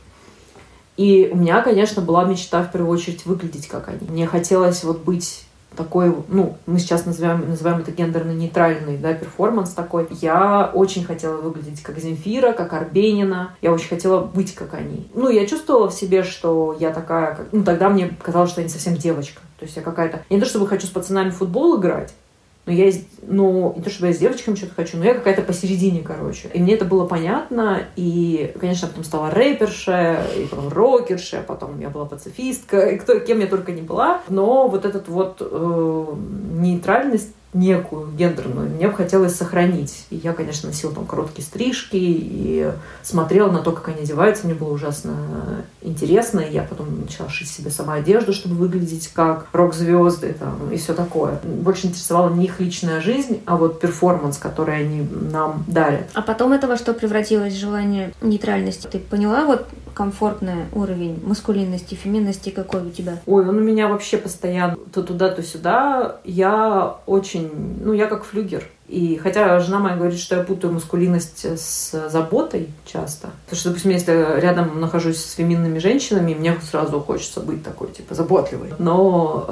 И 0.97 1.29
у 1.31 1.37
меня, 1.37 1.61
конечно, 1.61 2.01
была 2.01 2.25
мечта 2.25 2.62
в 2.62 2.73
первую 2.73 2.90
очередь 2.90 3.27
выглядеть 3.27 3.68
как 3.68 3.88
они. 3.88 4.09
Мне 4.09 4.27
хотелось 4.27 4.83
вот 4.83 5.01
быть 5.01 5.44
такой, 5.77 6.15
ну, 6.29 6.57
мы 6.67 6.79
сейчас 6.79 7.07
называем, 7.07 7.49
называем 7.49 7.81
это 7.81 7.93
гендерно-нейтральный, 7.93 8.99
да, 8.99 9.15
перформанс 9.15 9.71
такой. 9.71 10.09
Я 10.21 10.71
очень 10.75 11.05
хотела 11.05 11.37
выглядеть 11.37 11.83
как 11.83 11.99
Земфира, 11.99 12.53
как 12.53 12.73
Арбенина. 12.73 13.55
Я 13.63 13.73
очень 13.73 13.89
хотела 13.89 14.21
быть 14.21 14.55
как 14.55 14.75
они. 14.75 15.09
Ну, 15.15 15.29
я 15.29 15.47
чувствовала 15.47 15.89
в 15.89 15.95
себе, 15.95 16.23
что 16.23 16.77
я 16.79 16.93
такая, 16.93 17.35
как... 17.35 17.49
Ну, 17.53 17.63
тогда 17.65 17.89
мне 17.89 18.17
казалось, 18.23 18.51
что 18.51 18.61
я 18.61 18.67
не 18.67 18.73
совсем 18.73 18.97
девочка. 18.97 19.41
То 19.59 19.65
есть 19.65 19.77
я 19.77 19.83
какая-то... 19.83 20.23
Я 20.29 20.37
не 20.37 20.43
то, 20.43 20.49
чтобы 20.49 20.67
хочу 20.67 20.87
с 20.87 20.91
пацанами 20.91 21.31
в 21.31 21.37
футбол 21.37 21.81
играть, 21.81 22.15
но 22.69 22.75
я, 22.75 22.93
ну, 23.23 23.73
не 23.77 23.83
то 23.83 23.89
чтобы 23.89 24.09
я 24.09 24.13
с 24.13 24.19
девочками 24.19 24.55
что-то 24.55 24.75
хочу, 24.75 24.99
но 24.99 25.05
я 25.07 25.15
какая-то 25.15 25.41
посередине, 25.41 26.03
короче. 26.03 26.51
И 26.53 26.61
мне 26.61 26.75
это 26.75 26.85
было 26.85 27.07
понятно, 27.07 27.85
и, 27.97 28.53
конечно, 28.61 28.89
потом 28.89 29.05
стала 29.05 29.31
рэперша, 29.31 30.27
и 30.37 30.45
потом 30.45 30.69
рокерша, 30.69 31.43
потом 31.47 31.81
я 31.81 31.89
была 31.89 32.05
пацифистка, 32.05 32.91
и 32.91 32.99
кто, 32.99 33.21
кем 33.21 33.41
я 33.41 33.47
только 33.47 33.73
не 33.73 33.81
была. 33.81 34.21
Но 34.29 34.69
вот 34.69 34.85
этот 34.85 35.09
вот 35.09 35.39
э, 35.41 36.15
нейтральность 36.59 37.33
некую 37.55 38.11
гендерную, 38.13 38.69
мне 38.69 38.89
бы 38.89 38.95
хотелось 38.95 39.35
сохранить. 39.35 40.07
И 40.11 40.17
я, 40.17 40.33
конечно, 40.33 40.69
носила 40.69 40.93
там 40.93 41.07
короткие 41.07 41.45
стрижки 41.45 41.97
и 41.97 42.71
смотрела 43.03 43.51
на 43.51 43.61
то, 43.61 43.73
как 43.73 43.89
они 43.89 44.03
одеваются. 44.03 44.47
Мне 44.47 44.55
было 44.55 44.73
ужасно 44.73 45.65
интересно. 45.81 46.41
И 46.41 46.53
я 46.53 46.63
потом 46.63 47.01
начала 47.01 47.29
шить 47.29 47.49
себе 47.49 47.71
сама 47.71 47.95
одежду, 47.95 48.33
чтобы 48.33 48.55
выглядеть 48.55 49.09
как 49.09 49.47
рок-звезды 49.53 50.35
там, 50.39 50.71
и 50.71 50.77
все 50.77 50.95
такое. 50.95 51.41
Больше 51.43 51.87
интересовала 51.87 52.31
не 52.31 52.45
их 52.45 52.61
личная 52.61 53.01
жизнь, 53.01 53.41
а 53.47 53.57
вот 53.57 53.81
перформанс, 53.81 54.39
который 54.39 54.77
они 54.77 55.09
нам 55.33 55.65
дарят. 55.67 56.09
А 56.15 56.23
потом 56.23 56.53
этого 56.53 56.77
что 56.77 56.93
превратилось 56.93 57.55
в 57.55 57.59
желание 57.59 58.13
нейтральности? 58.21 58.89
Ты 58.89 58.99
поняла 58.99 59.45
вот 59.45 59.67
комфортный 59.99 60.67
уровень 60.73 61.21
маскулинности, 61.27 61.97
феминности 61.97 62.51
какой 62.51 62.83
у 62.83 62.91
тебя? 62.91 63.19
Ой, 63.27 63.49
он 63.49 63.59
у 63.59 63.61
меня 63.61 63.89
вообще 63.89 64.17
постоянно 64.17 64.77
то 64.93 65.03
туда, 65.03 65.29
то 65.29 65.43
сюда. 65.43 66.21
Я 66.25 66.99
очень, 67.07 67.51
ну, 67.83 67.93
я 67.93 68.07
как 68.07 68.23
флюгер. 68.23 68.63
И 68.88 69.16
хотя 69.22 69.61
жена 69.61 69.79
моя 69.79 69.96
говорит, 69.96 70.18
что 70.18 70.37
я 70.37 70.42
путаю 70.42 70.72
маскулинность 70.72 71.44
с 71.44 72.09
заботой 72.09 72.70
часто. 72.87 73.29
Потому 73.44 73.61
что, 73.61 73.68
допустим, 73.68 73.90
если 73.90 74.40
рядом 74.40 74.81
нахожусь 74.81 75.18
с 75.18 75.35
феминными 75.35 75.79
женщинами, 75.79 76.35
мне 76.35 76.57
сразу 76.62 77.01
хочется 77.01 77.40
быть 77.40 77.62
такой, 77.62 77.88
типа, 77.88 78.14
заботливой. 78.14 78.72
Но 78.79 79.44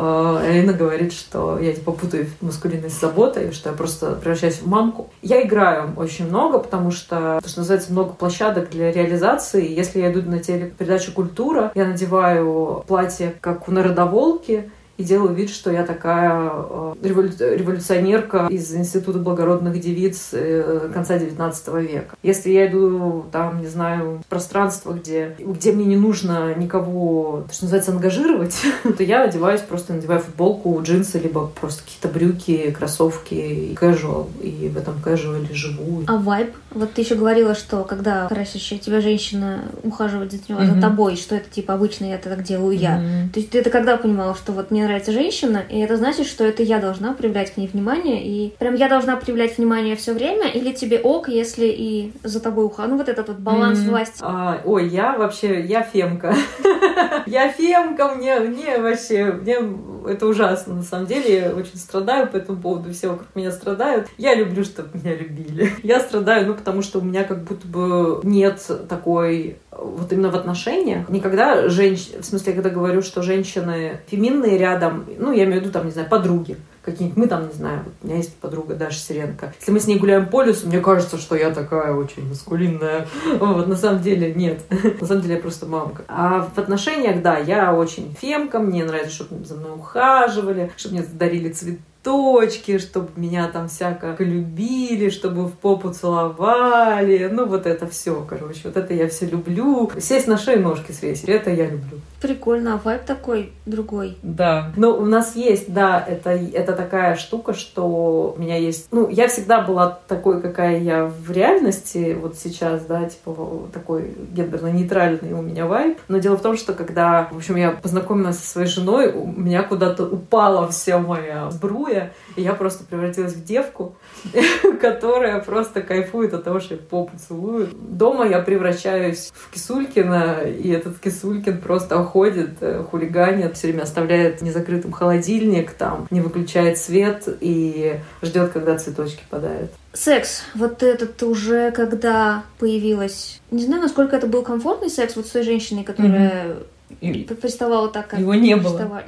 э, 0.43 0.53
Элина 0.53 0.73
говорит, 0.73 1.13
что 1.13 1.59
я, 1.59 1.75
типа, 1.75 1.93
путаю 1.93 2.27
маскулинность 2.41 2.97
с 2.97 3.01
заботой, 3.01 3.53
что 3.53 3.69
я 3.69 3.77
просто 3.77 4.13
превращаюсь 4.13 4.61
в 4.61 4.67
мамку. 4.67 5.11
Я 5.23 5.43
играю 5.43 5.93
очень 5.97 6.29
много, 6.29 6.59
потому 6.59 6.91
что, 6.91 7.39
то, 7.43 7.49
что 7.49 7.61
называется, 7.61 7.93
много 7.93 8.15
площадок 8.15 8.71
для 8.71 8.91
реализации. 8.91 9.71
Если 9.71 10.01
я 10.01 10.11
иду 10.11 10.23
на 10.23 10.39
телепередачу 10.39 11.13
«Культура», 11.13 11.73
я 11.75 11.85
надеваю 11.85 12.85
платье, 12.87 13.35
как 13.41 13.69
у 13.69 13.73
народоволки, 13.73 14.71
и 14.97 15.05
делаю 15.05 15.35
вид, 15.35 15.51
что 15.51 15.71
я 15.71 15.85
такая 15.85 16.51
э, 16.53 16.95
революционерка 17.03 18.47
из 18.51 18.75
Института 18.75 19.19
благородных 19.19 19.79
девиц 19.81 20.31
э, 20.33 20.91
конца 20.93 21.17
XIX 21.17 21.83
века. 21.83 22.17
Если 22.23 22.51
я 22.51 22.67
иду 22.67 23.27
там, 23.31 23.61
не 23.61 23.67
знаю, 23.67 24.23
в 24.25 24.27
пространство, 24.27 24.93
где, 24.93 25.37
где 25.39 25.73
мне 25.73 25.85
не 25.85 25.97
нужно 25.97 26.55
никого, 26.55 27.45
что 27.51 27.65
называется, 27.65 27.93
ангажировать, 27.93 28.63
то 28.97 29.03
я 29.03 29.23
одеваюсь, 29.23 29.61
просто 29.61 29.95
надеваю 29.95 30.21
футболку, 30.21 30.81
джинсы, 30.83 31.19
либо 31.19 31.47
просто 31.61 31.83
какие-то 31.83 32.09
брюки, 32.09 32.71
кроссовки 32.71 33.35
и 33.35 33.75
casual. 33.75 34.27
И 34.41 34.69
в 34.69 34.77
этом 34.77 34.95
casual 35.05 35.53
живу. 35.53 36.05
А 36.07 36.17
вайб? 36.17 36.55
Вот 36.71 36.93
ты 36.93 37.03
еще 37.03 37.15
говорила, 37.15 37.55
что 37.55 37.85
когда 37.85 38.29
красящая 38.29 38.79
тебя 38.79 39.01
женщина 39.01 39.65
ухаживает 39.83 40.33
за, 40.33 40.39
mm-hmm. 40.39 40.75
за 40.75 40.81
тобой, 40.81 41.17
что 41.17 41.35
это 41.35 41.49
типа 41.51 41.75
обычно 41.75 42.07
это 42.07 42.29
так 42.29 42.43
делаю 42.43 42.77
я. 42.77 42.99
Mm-hmm. 42.99 43.33
То 43.33 43.41
есть 43.41 43.51
ты 43.51 43.59
это 43.59 43.71
когда 43.71 43.97
понимала, 43.97 44.35
что 44.35 44.53
вот 44.53 44.71
мне 44.71 44.86
нравится 44.87 45.13
женщина, 45.13 45.63
и 45.69 45.79
это 45.81 45.97
значит, 45.97 46.27
что 46.27 46.45
это 46.45 46.63
я 46.63 46.79
должна 46.79 47.13
проявлять 47.13 47.53
к 47.53 47.57
ней 47.57 47.69
внимание, 47.69 48.25
и 48.25 48.55
прям 48.59 48.75
я 48.75 48.89
должна 48.89 49.17
проявлять 49.17 49.59
внимание 49.59 49.97
все 49.97 50.13
время, 50.15 50.49
или 50.49 50.73
тебе 50.73 50.99
ок, 50.99 51.29
если 51.29 51.67
и 51.67 52.13
за 52.23 52.41
тобой 52.41 52.65
ухаживают. 52.65 52.87
Ну 52.87 52.97
вот 52.99 53.09
этот 53.09 53.29
вот 53.29 53.39
баланс 53.39 53.81
mm-hmm. 53.81 53.91
власти. 53.91 54.19
А, 54.21 54.61
ой, 54.65 54.89
я 54.89 55.19
вообще, 55.19 55.61
я 55.63 55.83
фемка. 55.83 56.35
Я 57.27 57.49
фемка, 57.51 58.15
мне, 58.15 58.39
мне 58.39 58.79
вообще, 58.79 59.33
мне 59.33 59.59
это 60.07 60.27
ужасно, 60.27 60.75
на 60.75 60.83
самом 60.83 61.07
деле. 61.07 61.37
Я 61.37 61.51
очень 61.51 61.77
страдаю 61.77 62.29
по 62.29 62.37
этому 62.37 62.61
поводу, 62.61 62.93
все 62.93 63.09
вокруг 63.09 63.29
меня 63.35 63.51
страдают. 63.51 64.09
Я 64.17 64.35
люблю, 64.35 64.65
чтобы 64.65 64.91
меня 64.95 65.17
любили. 65.17 65.73
Я 65.83 66.01
страдаю, 66.01 66.47
ну, 66.47 66.55
потому 66.55 66.83
что 66.83 67.01
у 67.01 67.03
меня 67.03 67.25
как 67.25 67.43
будто 67.43 67.67
бы 67.67 68.21
нет 68.23 68.65
такой 68.89 69.59
вот 69.79 70.13
именно 70.13 70.31
в 70.31 70.37
отношениях, 70.37 71.09
никогда 71.09 71.69
женщины, 71.69 72.23
в 72.23 72.25
смысле, 72.25 72.53
когда 72.53 72.71
говорю, 72.71 73.03
что 73.03 73.23
женщины 73.23 74.01
феминные 74.07 74.59
рядом, 74.59 75.05
ну, 75.19 75.33
я 75.33 75.45
имею 75.45 75.61
в 75.61 75.65
виду, 75.65 75.73
там, 75.73 75.87
не 75.87 75.93
знаю, 75.93 76.09
подруги, 76.09 76.57
какие-нибудь, 76.83 77.17
мы 77.17 77.27
там, 77.27 77.49
не 77.49 77.53
знаю, 77.53 77.85
у 78.03 78.07
меня 78.07 78.17
есть 78.17 78.35
подруга 78.37 78.75
Даша 78.75 78.99
Сиренко. 78.99 79.53
Если 79.59 79.73
мы 79.73 79.81
с 79.81 79.87
ней 79.87 79.99
гуляем 79.99 80.27
по 80.27 80.43
лесу, 80.43 80.69
мне 80.69 80.81
кажется, 80.81 81.19
что 81.19 81.35
я 81.35 81.51
такая 81.51 81.93
очень 81.93 82.29
маскулинная. 82.29 83.09
Вот, 83.39 83.67
на 83.67 83.77
самом 83.77 84.03
деле 84.03 84.33
нет. 84.33 84.61
На 85.01 85.07
самом 85.07 85.23
деле 85.23 85.35
я 85.35 85.41
просто 85.41 85.67
мамка. 85.67 86.05
А 86.09 86.49
в 86.55 86.59
отношениях, 86.59 87.23
да, 87.23 87.39
я 87.39 87.75
очень 87.75 88.17
фемка, 88.19 88.61
мне 88.61 88.85
нравится, 88.85 89.13
чтобы 89.13 89.45
за 89.45 89.57
мной 89.57 89.75
ухаживали, 89.75 90.71
чтобы 90.77 90.97
мне 90.97 91.05
дарили 91.13 91.51
цветы 91.51 91.81
цветочки, 92.07 92.79
чтобы 92.79 93.09
меня 93.17 93.49
там 93.49 93.69
всяко 93.69 94.17
любили, 94.19 95.11
чтобы 95.11 95.47
в 95.47 95.53
попу 95.53 95.93
целовали. 95.93 97.29
Ну, 97.33 97.47
вот 97.47 97.67
это 97.67 97.89
все, 97.89 98.25
короче. 98.29 98.61
Вот 98.65 98.77
это 98.77 98.95
я 98.95 99.09
все 99.09 99.27
люблю. 99.27 99.91
Сесть 99.99 100.29
на 100.29 100.39
шею, 100.39 100.63
ножки 100.63 100.93
свесить. 100.93 101.29
Это 101.29 101.51
я 101.51 101.67
люблю. 101.67 102.01
Прикольно, 102.21 102.75
а 102.75 102.77
вайб 102.79 103.05
такой 103.05 103.53
другой. 103.67 104.17
Да. 104.23 104.73
Но 104.77 104.97
у 104.97 105.05
нас 105.05 105.37
есть, 105.37 105.73
да, 105.73 106.03
это, 106.07 106.31
это 106.31 106.73
такая 106.73 107.17
штука, 107.17 107.53
что 107.53 108.35
у 108.37 108.41
меня 108.41 108.57
есть... 108.57 108.89
Ну, 108.91 109.09
я 109.09 109.29
всегда 109.29 109.61
была 109.61 109.99
такой, 110.09 110.41
какая 110.41 110.79
я 110.79 111.05
в 111.05 111.31
реальности, 111.31 112.17
вот 112.19 112.37
сейчас, 112.37 112.85
да, 112.87 113.05
типа 113.09 113.69
такой 113.73 114.15
гендерно-нейтральный 114.33 115.33
у 115.33 115.43
меня 115.43 115.67
вайб. 115.67 115.99
Но 116.09 116.19
дело 116.19 116.37
в 116.37 116.43
том, 116.43 116.57
что 116.57 116.73
когда, 116.73 117.29
в 117.31 117.37
общем, 117.37 117.57
я 117.57 117.73
познакомилась 117.73 118.39
со 118.39 118.49
своей 118.49 118.69
женой, 118.69 119.13
у 119.13 119.27
меня 119.27 119.63
куда-то 119.63 120.05
упала 120.05 120.69
вся 120.69 120.99
моя 120.99 121.51
сбруя, 121.51 122.13
и 122.37 122.43
я 122.43 122.55
просто 122.55 122.85
превратилась 122.85 123.35
в 123.35 123.45
девку, 123.45 123.97
которая 124.81 125.41
просто 125.41 125.83
кайфует 125.83 126.33
от 126.33 126.45
того, 126.45 126.61
что 126.61 126.75
я 126.75 126.81
попу 126.81 127.17
целую. 127.19 127.69
Дома 127.75 128.27
я 128.27 128.41
превращаюсь 128.41 129.33
в 129.35 129.53
Кисулькина, 129.53 130.43
и 130.45 130.71
этот 130.71 130.99
Кисулькин 130.99 131.61
просто 131.61 131.97
ходит, 132.07 132.57
э, 132.61 132.83
хулиганит, 132.91 133.57
все 133.57 133.69
время 133.69 133.83
оставляет 133.83 134.41
незакрытым 134.43 134.93
холодильник, 134.93 135.73
там, 135.73 136.07
не 136.11 136.21
выключает 136.21 136.79
свет 136.79 137.25
и 137.41 137.97
ждет, 138.23 138.53
когда 138.53 138.79
цветочки 138.79 139.23
подают. 139.29 139.71
Секс, 139.93 140.43
вот 140.55 140.83
этот 140.83 141.23
уже 141.23 141.71
когда 141.71 142.45
появилась, 142.59 143.41
не 143.51 143.65
знаю, 143.65 143.83
насколько 143.83 144.17
это 144.17 144.27
был 144.27 144.43
комфортный 144.43 144.91
секс 144.91 145.17
вот 145.17 145.27
с 145.27 145.31
той 145.31 145.43
женщиной, 145.43 145.85
которая 145.85 146.57
mm-hmm. 147.01 147.35
приставала 147.37 147.89
так, 147.89 148.09
как 148.09 148.21
его 148.21 148.35
не 148.35 148.57
было. 148.57 149.03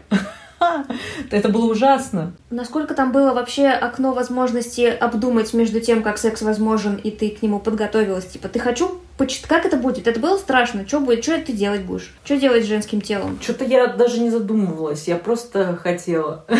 Это 1.30 1.48
было 1.48 1.70
ужасно. 1.70 2.32
Насколько 2.50 2.94
там 2.94 3.12
было 3.12 3.32
вообще 3.32 3.68
окно 3.68 4.12
возможности 4.12 4.82
обдумать 4.82 5.52
между 5.54 5.80
тем, 5.80 6.02
как 6.02 6.18
секс 6.18 6.42
возможен, 6.42 6.96
и 6.96 7.10
ты 7.10 7.30
к 7.30 7.42
нему 7.42 7.60
подготовилась? 7.60 8.26
Типа, 8.26 8.48
ты 8.48 8.58
хочу 8.58 9.00
как 9.46 9.66
это 9.66 9.76
будет? 9.76 10.06
Это 10.06 10.20
было 10.20 10.36
страшно? 10.36 10.86
Что 10.86 11.00
будет? 11.00 11.22
Что 11.22 11.38
ты 11.38 11.52
делать 11.52 11.82
будешь? 11.82 12.14
Что 12.24 12.36
делать 12.36 12.64
с 12.64 12.68
женским 12.68 13.00
телом? 13.00 13.38
Что-то 13.40 13.64
я 13.64 13.86
даже 13.88 14.20
не 14.20 14.30
задумывалась, 14.30 15.08
я 15.08 15.16
просто 15.16 15.76
хотела. 15.76 16.44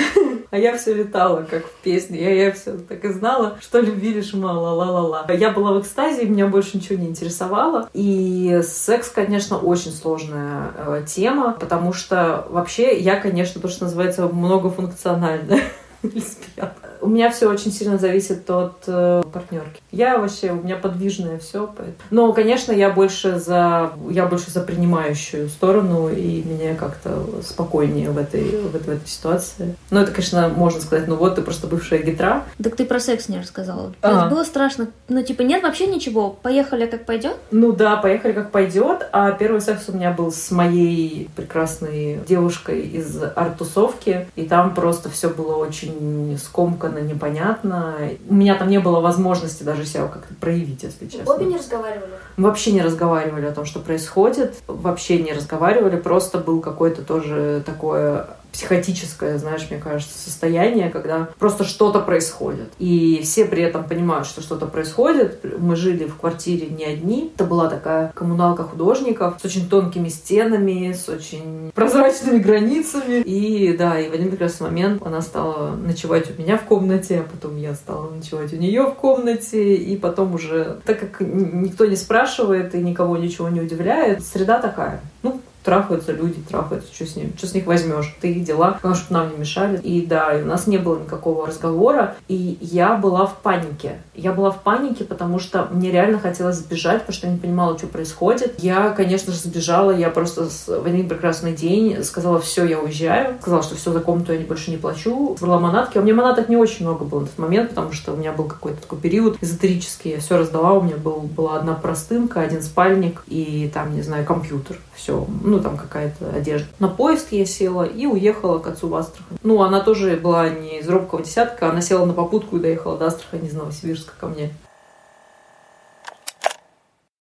А 0.51 0.57
я 0.57 0.79
все 0.79 0.95
летала, 0.95 1.43
как 1.43 1.67
в 1.67 1.75
песне. 1.83 2.23
Я, 2.23 2.47
я 2.47 2.53
все 2.53 2.79
так 2.79 3.05
и 3.05 3.09
знала, 3.13 3.59
что 3.61 3.81
любви 3.81 4.15
лишь 4.15 4.33
мало, 4.33 4.71
ла-ла-ла. 4.71 5.27
Я 5.35 5.51
была 5.51 5.73
в 5.73 5.83
экстазе, 5.83 6.25
меня 6.25 6.47
больше 6.47 6.79
ничего 6.79 6.99
не 6.99 7.09
интересовало. 7.09 7.91
И 7.93 8.61
секс, 8.63 9.11
конечно, 9.11 9.59
очень 9.59 9.93
сложная 9.93 10.73
э, 10.75 11.05
тема, 11.07 11.55
потому 11.61 11.93
что 11.93 12.47
вообще 12.49 12.99
я, 12.99 13.17
конечно, 13.21 13.61
то, 13.61 13.69
что 13.69 13.85
называется 13.85 14.27
многофункциональная 14.27 15.65
лесбиян. 16.03 16.73
У 17.09 17.11
меня 17.11 17.31
все 17.31 17.49
очень 17.49 17.73
сильно 17.73 17.97
зависит 17.97 18.51
от 18.51 18.83
э, 18.87 19.23
партнерки. 19.33 19.81
Я 19.93 20.19
вообще, 20.19 20.53
у 20.53 20.63
меня 20.63 20.77
подвижное 20.77 21.39
все. 21.39 21.67
Поэтому... 21.67 21.97
Но, 22.11 22.35
конечно, 22.35 22.71
я 22.71 22.91
больше 22.91 23.39
за 23.39 23.93
я 24.11 24.27
больше 24.27 24.51
за 24.51 24.61
принимающую 24.61 25.49
сторону, 25.49 26.11
и 26.11 26.43
мне 26.43 26.75
как-то 26.75 27.25
спокойнее 27.43 28.11
в 28.11 28.19
этой, 28.19 28.43
в, 28.43 28.77
этой, 28.77 28.85
в 28.85 28.97
этой 28.99 29.09
ситуации. 29.09 29.75
Но 29.91 30.03
это, 30.03 30.13
конечно, 30.13 30.51
можно 30.51 30.83
сказать, 30.83 31.09
ну 31.09 31.17
вот 31.17 31.37
ты 31.37 31.41
просто 31.41 31.67
бывшая 31.67 32.03
гитра. 32.03 32.45
Так 32.63 32.77
ты 32.77 32.85
про 32.85 33.01
секс 33.01 33.31
не 33.31 33.39
рассказала. 33.39 33.95
А. 34.03 34.29
Было 34.29 34.45
страшно. 34.45 34.89
Ну, 35.09 35.23
типа, 35.23 35.41
нет 35.41 35.63
вообще 35.63 35.87
ничего. 35.87 36.29
Поехали 36.29 36.85
как 36.85 37.07
пойдет? 37.07 37.37
Ну 37.51 37.73
да, 37.73 37.97
поехали 37.97 38.33
как 38.33 38.51
пойдет. 38.51 39.09
А 39.13 39.33
первый 39.33 39.63
секс 39.63 39.89
у 39.89 39.93
меня 39.93 40.11
был 40.11 40.31
с 40.31 40.51
моей 40.51 41.31
прекрасной 41.37 42.21
девушкой 42.29 42.83
из 42.83 43.19
арт-тусовки. 43.35 44.29
И 44.37 44.45
там 44.45 44.75
просто 44.75 45.09
все 45.09 45.31
было 45.31 45.55
очень 45.57 46.39
скомкано 46.39 46.98
запутанно, 46.99 47.09
непонятно. 47.09 47.97
У 48.29 48.35
меня 48.35 48.55
там 48.57 48.69
не 48.69 48.79
было 48.79 49.01
возможности 49.01 49.63
даже 49.63 49.85
себя 49.85 50.09
как-то 50.09 50.35
проявить, 50.35 50.83
если 50.83 51.07
честно. 51.07 51.35
Обе 51.35 51.47
не 51.47 51.57
разговаривали? 51.57 52.13
Мы 52.39 52.49
вообще 52.49 52.73
не 52.73 52.83
разговаривали 52.83 53.47
о 53.47 53.53
том, 53.53 53.65
что 53.65 53.81
происходит. 53.81 54.55
Вообще 54.69 55.21
не 55.21 55.33
разговаривали. 55.33 55.97
Просто 55.97 56.39
был 56.39 56.61
какой-то 56.61 57.03
тоже 57.03 57.63
такое 57.67 58.29
психотическое, 58.53 59.39
знаешь, 59.39 59.67
мне 59.71 59.79
кажется, 59.79 60.19
состояние, 60.19 60.91
когда 60.91 61.29
просто 61.39 61.65
что-то 61.65 62.01
происходит. 62.01 62.69
И 62.79 63.21
все 63.23 63.45
при 63.45 63.63
этом 63.63 63.85
понимают, 63.85 64.27
что 64.27 64.41
что-то 64.41 64.67
происходит. 64.67 65.45
Мы 65.59 65.77
жили 65.77 66.07
в 66.07 66.17
квартире 66.17 66.69
не 66.69 66.85
одни. 66.85 67.31
Это 67.35 67.45
была 67.45 67.69
такая 67.69 68.11
коммуналка 68.15 68.65
художников 68.65 69.37
с 69.41 69.45
очень 69.45 69.69
тонкими 69.69 70.09
стенами, 70.09 70.93
с 70.93 71.09
очень 71.09 71.71
прозрачными 71.75 72.39
границами. 72.39 73.21
И 73.21 73.77
да, 73.77 74.01
и 74.01 74.09
в 74.09 74.15
один 74.15 74.31
прекрасный 74.31 74.65
момент 74.65 75.03
она 75.05 75.21
стала 75.21 75.77
ночевать 75.77 76.31
у 76.37 76.41
меня 76.41 76.57
в 76.57 76.65
комнате, 76.65 77.21
а 77.21 77.31
потом 77.31 77.57
я 77.59 77.75
стала 77.75 78.11
ночевать 78.11 78.53
у 78.53 78.57
нее 78.57 78.83
в 78.85 78.95
комнате, 78.95 79.75
и 79.75 79.97
потом 79.97 80.35
уже, 80.35 80.81
так 80.85 80.99
как 80.99 81.21
никто 81.21 81.87
не 81.87 81.97
спрашивает 82.29 82.75
и 82.75 82.79
никого 82.79 83.17
ничего 83.17 83.49
не 83.49 83.61
удивляет, 83.61 84.25
среда 84.25 84.61
такая. 84.61 85.01
Ну, 85.23 85.41
трахаются 85.69 86.13
люди, 86.13 86.41
трахаются, 86.49 86.95
что 86.95 87.05
с 87.05 87.15
ним, 87.15 87.35
что 87.37 87.47
с 87.47 87.53
них 87.53 87.67
возьмешь, 87.67 88.17
ты 88.23 88.33
их 88.33 88.43
дела, 88.43 88.73
потому 88.73 88.95
что 88.95 89.13
нам 89.13 89.31
не 89.33 89.37
мешали. 89.37 89.79
И 89.83 90.07
да, 90.07 90.33
и 90.33 90.43
у 90.43 90.47
нас 90.47 90.67
не 90.67 90.79
было 90.79 90.99
никакого 90.99 91.47
разговора, 91.47 92.15
и 92.27 92.57
я 92.63 92.95
была 92.95 93.27
в 93.27 93.37
панике. 93.41 93.99
Я 94.15 94.33
была 94.33 94.51
в 94.51 94.63
панике, 94.63 95.05
потому 95.05 95.39
что 95.39 95.69
мне 95.71 95.91
реально 95.91 96.21
хотелось 96.21 96.57
сбежать, 96.57 97.01
потому 97.01 97.15
что 97.15 97.27
я 97.27 97.35
не 97.35 97.39
понимала, 97.39 97.77
что 97.77 97.87
происходит. 97.87 98.55
Я, 98.63 98.93
конечно 98.93 99.31
же, 99.31 99.39
сбежала, 99.39 99.91
я 99.91 100.09
просто 100.09 100.49
в 100.49 100.87
один 100.87 101.07
прекрасный 101.07 101.53
день 101.53 102.03
сказала, 102.03 102.41
все, 102.41 102.65
я 102.65 102.81
уезжаю, 102.81 103.37
сказала, 103.43 103.63
что 103.63 103.77
все, 103.77 103.93
за 103.93 104.01
комнату 104.01 104.33
я 104.33 104.41
больше 104.41 104.71
не 104.71 104.79
плачу, 104.79 105.37
брала 105.39 105.61
манатки. 105.61 105.99
А 105.99 106.01
у 106.01 106.05
меня 106.05 106.15
манаток 106.15 106.49
не 106.49 106.57
очень 106.57 106.87
много 106.87 107.05
было 107.05 107.21
на 107.21 107.27
тот 107.27 107.39
момент, 107.39 107.71
потому 107.71 107.93
что 107.93 108.15
у 108.15 108.17
меня 108.17 108.33
был 108.33 108.47
какой-то 108.47 108.81
такой 108.81 109.01
период 109.01 109.37
эзотерический, 109.43 110.13
я 110.13 110.21
все 110.21 110.39
раздала, 110.39 110.73
у 110.73 110.81
меня 110.81 110.97
был, 110.97 111.21
была 111.21 111.57
одна 111.57 111.75
простынка, 111.75 112.41
один 112.41 112.63
спальник 112.63 113.23
и 113.27 113.71
там, 113.75 113.95
не 113.95 114.01
знаю, 114.01 114.25
компьютер. 114.25 114.79
Все, 114.99 115.25
ну, 115.45 115.61
там 115.61 115.77
какая-то 115.77 116.31
одежда. 116.31 116.67
На 116.81 116.89
поезд 116.89 117.29
я 117.31 117.47
села 117.47 117.85
и 117.85 118.07
уехала 118.07 118.59
к 118.59 118.67
отцу 118.67 118.89
в 118.89 118.97
Астрахань. 118.97 119.39
Ну, 119.45 119.63
она 119.63 119.79
тоже 119.81 120.17
была 120.17 120.49
не 120.49 120.81
из 120.81 120.89
робкого 120.89 121.23
десятка, 121.23 121.71
она 121.71 121.81
села 121.81 122.05
на 122.05 122.13
попутку 122.13 122.57
и 122.57 122.61
доехала 122.61 122.99
до 122.99 123.07
Астрахани 123.07 123.47
из 123.47 123.55
Новосибирска 123.55 124.13
ко 124.19 124.27
мне. 124.27 124.51